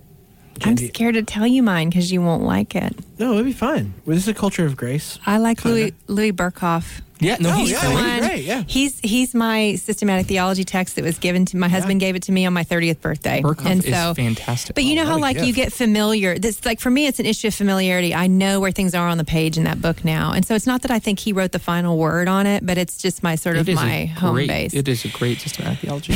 I'm 0.64 0.78
scared 0.78 1.16
to 1.16 1.24
tell 1.24 1.46
you 1.46 1.62
mine 1.62 1.90
because 1.90 2.14
you 2.14 2.22
won't 2.22 2.44
like 2.44 2.76
it. 2.76 2.96
No, 3.20 3.34
it'd 3.34 3.46
be 3.46 3.52
fine. 3.52 3.94
Well, 4.06 4.16
this 4.16 4.24
is 4.24 4.30
a 4.30 4.34
culture 4.34 4.66
of 4.66 4.78
grace. 4.78 5.20
I 5.26 5.38
like 5.38 5.58
Kinda. 5.62 5.76
Louis 5.78 5.94
Louis 6.08 6.32
Berkhof. 6.32 7.02
Yeah, 7.20 7.38
no, 7.40 7.50
Oh, 7.52 7.54
he's 7.54 7.72
yeah, 7.72 7.80
great. 7.82 7.98
he's 8.20 8.28
great, 8.28 8.44
yeah. 8.44 8.64
He's 8.68 9.00
he's 9.00 9.34
my 9.34 9.76
systematic 9.76 10.28
theology 10.28 10.64
text 10.66 10.96
that 10.98 11.04
was 11.06 11.18
given 11.18 11.46
to 11.46 11.58
my 11.58 11.70
husband 11.70 12.00
gave 12.02 12.16
it 12.16 12.24
to 12.24 12.32
me 12.32 12.46
on 12.46 12.54
my 12.54 12.64
30th 12.64 13.00
birthday. 13.00 13.42
Berkhof 13.42 13.66
and 13.66 13.84
is 13.86 13.94
so 13.94 14.14
fantastic. 14.14 14.76
But 14.76 14.84
you 14.84 14.94
Oh, 14.94 15.04
know 15.04 15.06
how 15.06 15.12
what 15.20 15.36
a 15.36 15.40
like 15.40 15.48
you 15.48 15.54
get 15.54 15.72
familiar. 15.72 16.38
This 16.38 16.66
like 16.66 16.80
for 16.80 16.90
me 16.90 17.08
it's 17.08 17.20
an 17.20 17.26
issue 17.26 17.48
of 17.48 17.56
familiarity. 17.56 18.14
I 18.14 18.28
know 18.28 18.60
where 18.60 18.72
things 18.72 18.94
are 18.94 19.08
on 19.08 19.18
the 19.18 19.24
page 19.24 19.58
in 19.58 19.64
that 19.64 19.82
book 19.82 20.04
now. 20.04 20.34
And 20.34 20.46
so 20.46 20.56
it's 20.56 20.68
not 20.68 20.82
that 20.82 20.92
I 20.92 21.00
think 21.00 21.20
he 21.20 21.32
wrote 21.32 21.52
the 21.54 21.60
final 21.60 21.98
word 21.98 22.28
on 22.28 22.46
it, 22.48 22.66
but 22.66 22.78
it's 22.78 22.98
just 23.02 23.24
my 23.24 23.36
sort 23.36 23.56
of 23.58 23.68
my 23.70 24.06
home 24.06 24.36
great, 24.36 24.48
base. 24.48 24.74
It 24.74 24.88
is 24.88 25.06
a 25.06 25.10
great 25.10 25.40
systematic 25.40 25.80
theology. 25.80 26.14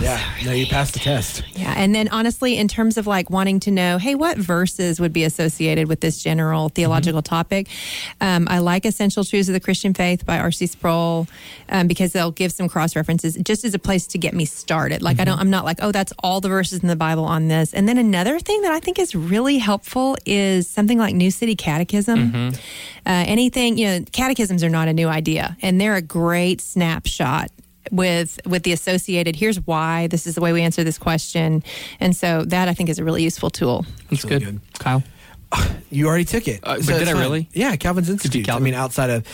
Yeah. 0.00 0.20
No, 0.44 0.52
you 0.52 0.66
passed 0.66 0.92
the 0.94 1.00
test. 1.00 1.42
Yeah, 1.54 1.74
and 1.76 1.94
then 1.94 2.08
honestly, 2.08 2.56
in 2.56 2.68
terms 2.68 2.96
of 2.98 3.06
like 3.06 3.30
wanting 3.30 3.58
to 3.60 3.70
know, 3.70 3.98
hey, 3.98 4.14
what 4.14 4.38
verses 4.38 5.00
would 5.00 5.12
be 5.12 5.24
associated 5.24 5.88
with 5.88 6.00
this 6.00 6.22
general 6.22 6.68
theological 6.68 7.22
topic? 7.22 7.68
Um, 8.20 8.46
I 8.48 8.58
like 8.58 8.84
Essential 8.86 9.24
Truths 9.24 9.48
of 9.48 9.54
the 9.54 9.60
Christian 9.60 9.92
Faith 9.94 10.24
by 10.24 10.35
R.C. 10.38 10.66
Sproul 10.66 11.26
um, 11.68 11.86
because 11.86 12.12
they'll 12.12 12.30
give 12.30 12.52
some 12.52 12.68
cross 12.68 12.96
references, 12.96 13.36
just 13.36 13.64
as 13.64 13.74
a 13.74 13.78
place 13.78 14.06
to 14.08 14.18
get 14.18 14.34
me 14.34 14.44
started. 14.44 15.02
Like 15.02 15.20
I 15.20 15.24
don't, 15.24 15.38
I'm 15.38 15.50
not 15.50 15.64
like, 15.64 15.78
oh, 15.82 15.92
that's 15.92 16.12
all 16.22 16.40
the 16.40 16.48
verses 16.48 16.80
in 16.82 16.88
the 16.88 16.96
Bible 16.96 17.24
on 17.24 17.48
this. 17.48 17.74
And 17.74 17.88
then 17.88 17.98
another 17.98 18.38
thing 18.38 18.62
that 18.62 18.72
I 18.72 18.80
think 18.80 18.98
is 18.98 19.14
really 19.14 19.58
helpful 19.58 20.16
is 20.24 20.68
something 20.68 20.98
like 20.98 21.14
New 21.14 21.30
City 21.30 21.56
Catechism. 21.56 22.34
Uh, 22.34 22.50
anything, 23.04 23.78
you 23.78 23.86
know, 23.86 24.04
catechisms 24.12 24.64
are 24.64 24.68
not 24.68 24.88
a 24.88 24.92
new 24.92 25.08
idea, 25.08 25.56
and 25.62 25.80
they're 25.80 25.96
a 25.96 26.02
great 26.02 26.60
snapshot 26.60 27.50
with 27.92 28.40
with 28.44 28.64
the 28.64 28.72
associated 28.72 29.36
here's 29.36 29.60
why 29.60 30.08
this 30.08 30.26
is 30.26 30.34
the 30.34 30.40
way 30.40 30.52
we 30.52 30.60
answer 30.60 30.82
this 30.82 30.98
question 30.98 31.62
and 32.00 32.16
so 32.16 32.42
that 32.44 32.66
i 32.66 32.74
think 32.74 32.88
is 32.88 32.98
a 32.98 33.04
really 33.04 33.22
useful 33.22 33.48
tool 33.48 33.86
That's 34.10 34.24
really 34.24 34.44
good. 34.44 34.60
good. 34.60 34.78
Kyle. 34.80 35.04
You 35.90 36.08
already 36.08 36.24
took 36.24 36.48
it. 36.48 36.60
Uh, 36.62 36.76
but 36.76 36.86
did 36.86 37.08
I 37.08 37.12
fine. 37.12 37.20
really? 37.20 37.48
Yeah, 37.52 37.76
Calvin's 37.76 38.10
Institute. 38.10 38.50
I 38.50 38.58
mean, 38.58 38.74
outside 38.74 39.08
of, 39.10 39.26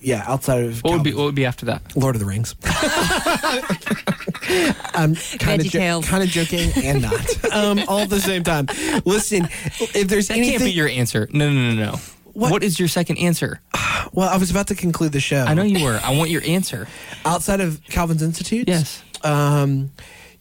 yeah, 0.00 0.24
outside 0.26 0.64
of 0.64 0.80
What 0.82 0.94
would 0.94 1.02
be 1.04 1.14
what 1.14 1.24
would 1.24 1.34
be 1.34 1.44
after 1.46 1.66
that? 1.66 1.96
Lord 1.96 2.16
of 2.16 2.20
the 2.20 2.26
Rings. 2.26 2.54
I'm 4.94 5.14
kind 5.38 5.60
of 5.60 5.66
VeggieTales. 5.68 6.04
kind 6.04 6.22
of 6.22 6.28
joking 6.28 6.70
and 6.76 7.02
not, 7.02 7.44
um, 7.54 7.80
all 7.88 8.00
at 8.00 8.10
the 8.10 8.20
same 8.20 8.42
time. 8.44 8.66
Listen, 9.04 9.44
if 9.94 10.08
there's 10.08 10.28
That 10.28 10.38
anything, 10.38 10.58
can't 10.58 10.64
be 10.64 10.72
your 10.72 10.88
answer. 10.88 11.28
No, 11.32 11.50
no, 11.50 11.74
no, 11.74 11.92
no. 11.92 11.96
What? 12.32 12.50
what 12.50 12.62
is 12.64 12.78
your 12.80 12.88
second 12.88 13.18
answer? 13.18 13.60
well, 14.12 14.28
I 14.28 14.36
was 14.36 14.50
about 14.50 14.66
to 14.68 14.74
conclude 14.74 15.12
the 15.12 15.20
show. 15.20 15.44
I 15.44 15.54
know 15.54 15.62
you 15.62 15.84
were. 15.84 16.00
I 16.02 16.16
want 16.16 16.30
your 16.30 16.42
answer. 16.44 16.88
outside 17.24 17.60
of 17.60 17.82
Calvin's 17.84 18.22
Institute. 18.22 18.68
Yes. 18.68 19.02
Um, 19.22 19.92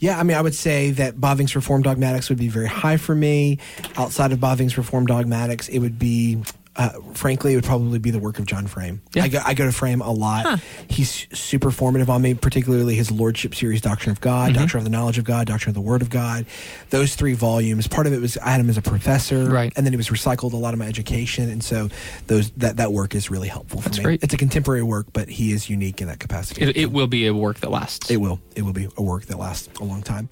Yeah, 0.04 0.20
I 0.20 0.24
mean, 0.24 0.36
I 0.36 0.42
would 0.42 0.54
say 0.54 0.92
that 0.92 1.16
Bavinck's 1.16 1.56
Reform 1.56 1.82
Dogmatics 1.82 2.28
would 2.28 2.38
be 2.38 2.50
very 2.50 2.68
high 2.68 2.98
for 2.98 3.16
me. 3.16 3.60
Outside 3.96 4.34
of 4.34 4.40
Bavinck's 4.40 4.78
Reform 4.78 5.06
Dogmatics, 5.06 5.70
it 5.70 5.80
would 5.80 5.98
be, 5.98 6.44
uh, 6.76 6.90
frankly, 7.14 7.54
it 7.54 7.56
would 7.56 7.64
probably 7.66 8.00
be 8.00 8.10
the 8.12 8.20
work 8.20 8.40
of 8.40 8.46
John 8.46 8.66
Frame. 8.68 9.02
Yeah. 9.14 9.24
I, 9.24 9.28
go, 9.28 9.40
I 9.46 9.54
go 9.54 9.66
to 9.66 9.72
Frame 9.72 10.02
a 10.02 10.12
lot. 10.12 10.60
He's 10.90 11.28
super 11.32 11.70
formative 11.72 12.10
on 12.10 12.22
me, 12.22 12.34
particularly 12.34 12.96
his 12.96 13.12
Lordship 13.12 13.54
series, 13.54 13.82
Doctrine 13.82 14.12
of 14.12 14.22
God, 14.22 14.52
Mm-hmm. 14.52 14.60
Doctrine 14.62 14.80
of 14.80 14.84
the 14.86 14.90
Knowledge 14.90 15.18
of 15.20 15.24
God, 15.24 15.48
Doctrine 15.48 15.70
of 15.72 15.76
the 15.76 15.82
Word 15.82 16.02
of 16.02 16.10
God. 16.10 16.46
Those 16.90 17.16
three 17.16 17.34
volumes. 17.34 17.88
Part 17.88 18.08
of 18.08 18.14
it 18.14 18.20
was 18.22 18.38
I 18.38 18.50
had 18.50 18.60
him 18.60 18.70
as 18.70 18.78
a 18.78 18.82
professor, 18.82 19.46
Right. 19.50 19.72
And 19.76 19.86
then 19.86 19.94
he 19.94 19.98
was 19.98 20.10
recycled 20.10 20.54
a 20.54 20.58
lot 20.58 20.74
of 20.74 20.80
my 20.80 20.88
education, 20.88 21.50
and 21.50 21.64
so 21.64 21.90
those 22.28 22.50
that 22.58 22.78
that 22.78 22.92
work 22.92 23.14
is 23.16 23.30
really 23.30 23.48
helpful 23.50 23.80
for 23.82 23.90
That's 23.90 24.00
me. 24.00 24.04
great. 24.06 24.24
It's 24.24 24.34
a 24.34 24.38
contemporary 24.38 24.84
work, 24.84 25.06
but 25.14 25.30
he 25.30 25.52
is 25.54 25.70
unique 25.70 26.02
in 26.02 26.08
that 26.08 26.20
capacity. 26.20 26.62
It, 26.64 26.78
it 26.78 26.92
will 26.92 27.08
be 27.08 27.28
a 27.28 27.34
work 27.34 27.60
that 27.60 27.70
lasts. 27.72 28.10
It 28.10 28.18
will. 28.18 28.40
It 28.56 28.64
will 28.64 28.74
be 28.74 28.88
a 28.98 29.02
work 29.02 29.26
that 29.26 29.38
lasts 29.38 29.70
a 29.80 29.84
long 29.84 30.02
time. 30.02 30.30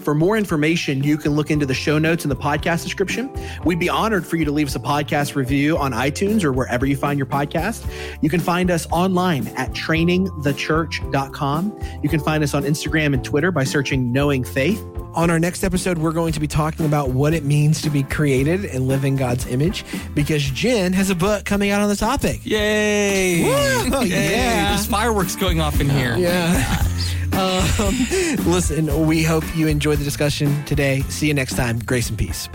For 0.00 0.14
more 0.14 0.36
information, 0.36 1.02
you 1.04 1.16
can 1.16 1.32
look 1.32 1.50
into 1.50 1.64
the 1.66 1.74
show 1.74 1.98
notes 1.98 2.24
in 2.24 2.28
the 2.28 2.36
podcast 2.36 2.82
description. 2.82 3.30
We'd 3.64 3.78
be 3.78 3.88
honored 3.88 4.26
for 4.26 4.36
you 4.36 4.44
to 4.44 4.50
leave 4.50 4.66
us 4.66 4.76
a 4.76 4.80
podcast 4.80 5.34
review 5.34 5.78
on 5.78 5.92
iTunes 5.92 6.44
or 6.44 6.52
wherever 6.52 6.84
you 6.86 6.96
find 6.96 7.18
your 7.18 7.26
podcast. 7.26 7.86
You 8.20 8.28
can 8.30 8.40
find 8.40 8.70
us 8.70 8.86
online 8.90 9.46
at 9.48 9.70
trainingthechurch.com. 9.72 11.80
You 12.02 12.08
can 12.08 12.20
find 12.20 12.42
us 12.44 12.54
on 12.54 12.62
Instagram 12.64 13.14
and 13.14 13.24
Twitter 13.24 13.50
by 13.52 13.64
searching 13.64 14.12
Knowing 14.12 14.44
Faith. 14.44 14.84
On 15.14 15.28
our 15.28 15.38
next 15.38 15.62
episode, 15.62 15.98
we're 15.98 16.12
going 16.12 16.32
to 16.32 16.40
be 16.40 16.46
talking 16.46 16.86
about 16.86 17.10
what 17.10 17.34
it 17.34 17.44
means 17.44 17.82
to 17.82 17.90
be 17.90 18.02
created 18.02 18.64
and 18.64 18.88
live 18.88 19.04
in 19.04 19.16
God's 19.16 19.46
image 19.46 19.84
because 20.14 20.42
Jen 20.42 20.94
has 20.94 21.10
a 21.10 21.14
book 21.14 21.44
coming 21.44 21.70
out 21.70 21.82
on 21.82 21.90
the 21.90 21.96
topic. 21.96 22.40
Yay! 22.44 23.42
Woo! 23.42 23.90
Oh, 23.94 24.00
Yay! 24.02 24.30
Yeah. 24.32 24.68
There's 24.70 24.86
fireworks 24.86 25.36
going 25.36 25.60
off 25.60 25.80
in 25.80 25.90
here. 25.90 26.16
Yeah. 26.16 26.64
Oh 26.66 26.88
um, 27.32 27.94
listen, 28.52 29.06
we 29.06 29.22
hope 29.22 29.44
you 29.56 29.66
enjoyed 29.66 29.98
the 29.98 30.04
discussion 30.04 30.64
today. 30.64 31.00
See 31.08 31.28
you 31.28 31.34
next 31.34 31.56
time. 31.56 31.78
Grace 31.78 32.08
and 32.08 32.18
peace. 32.18 32.48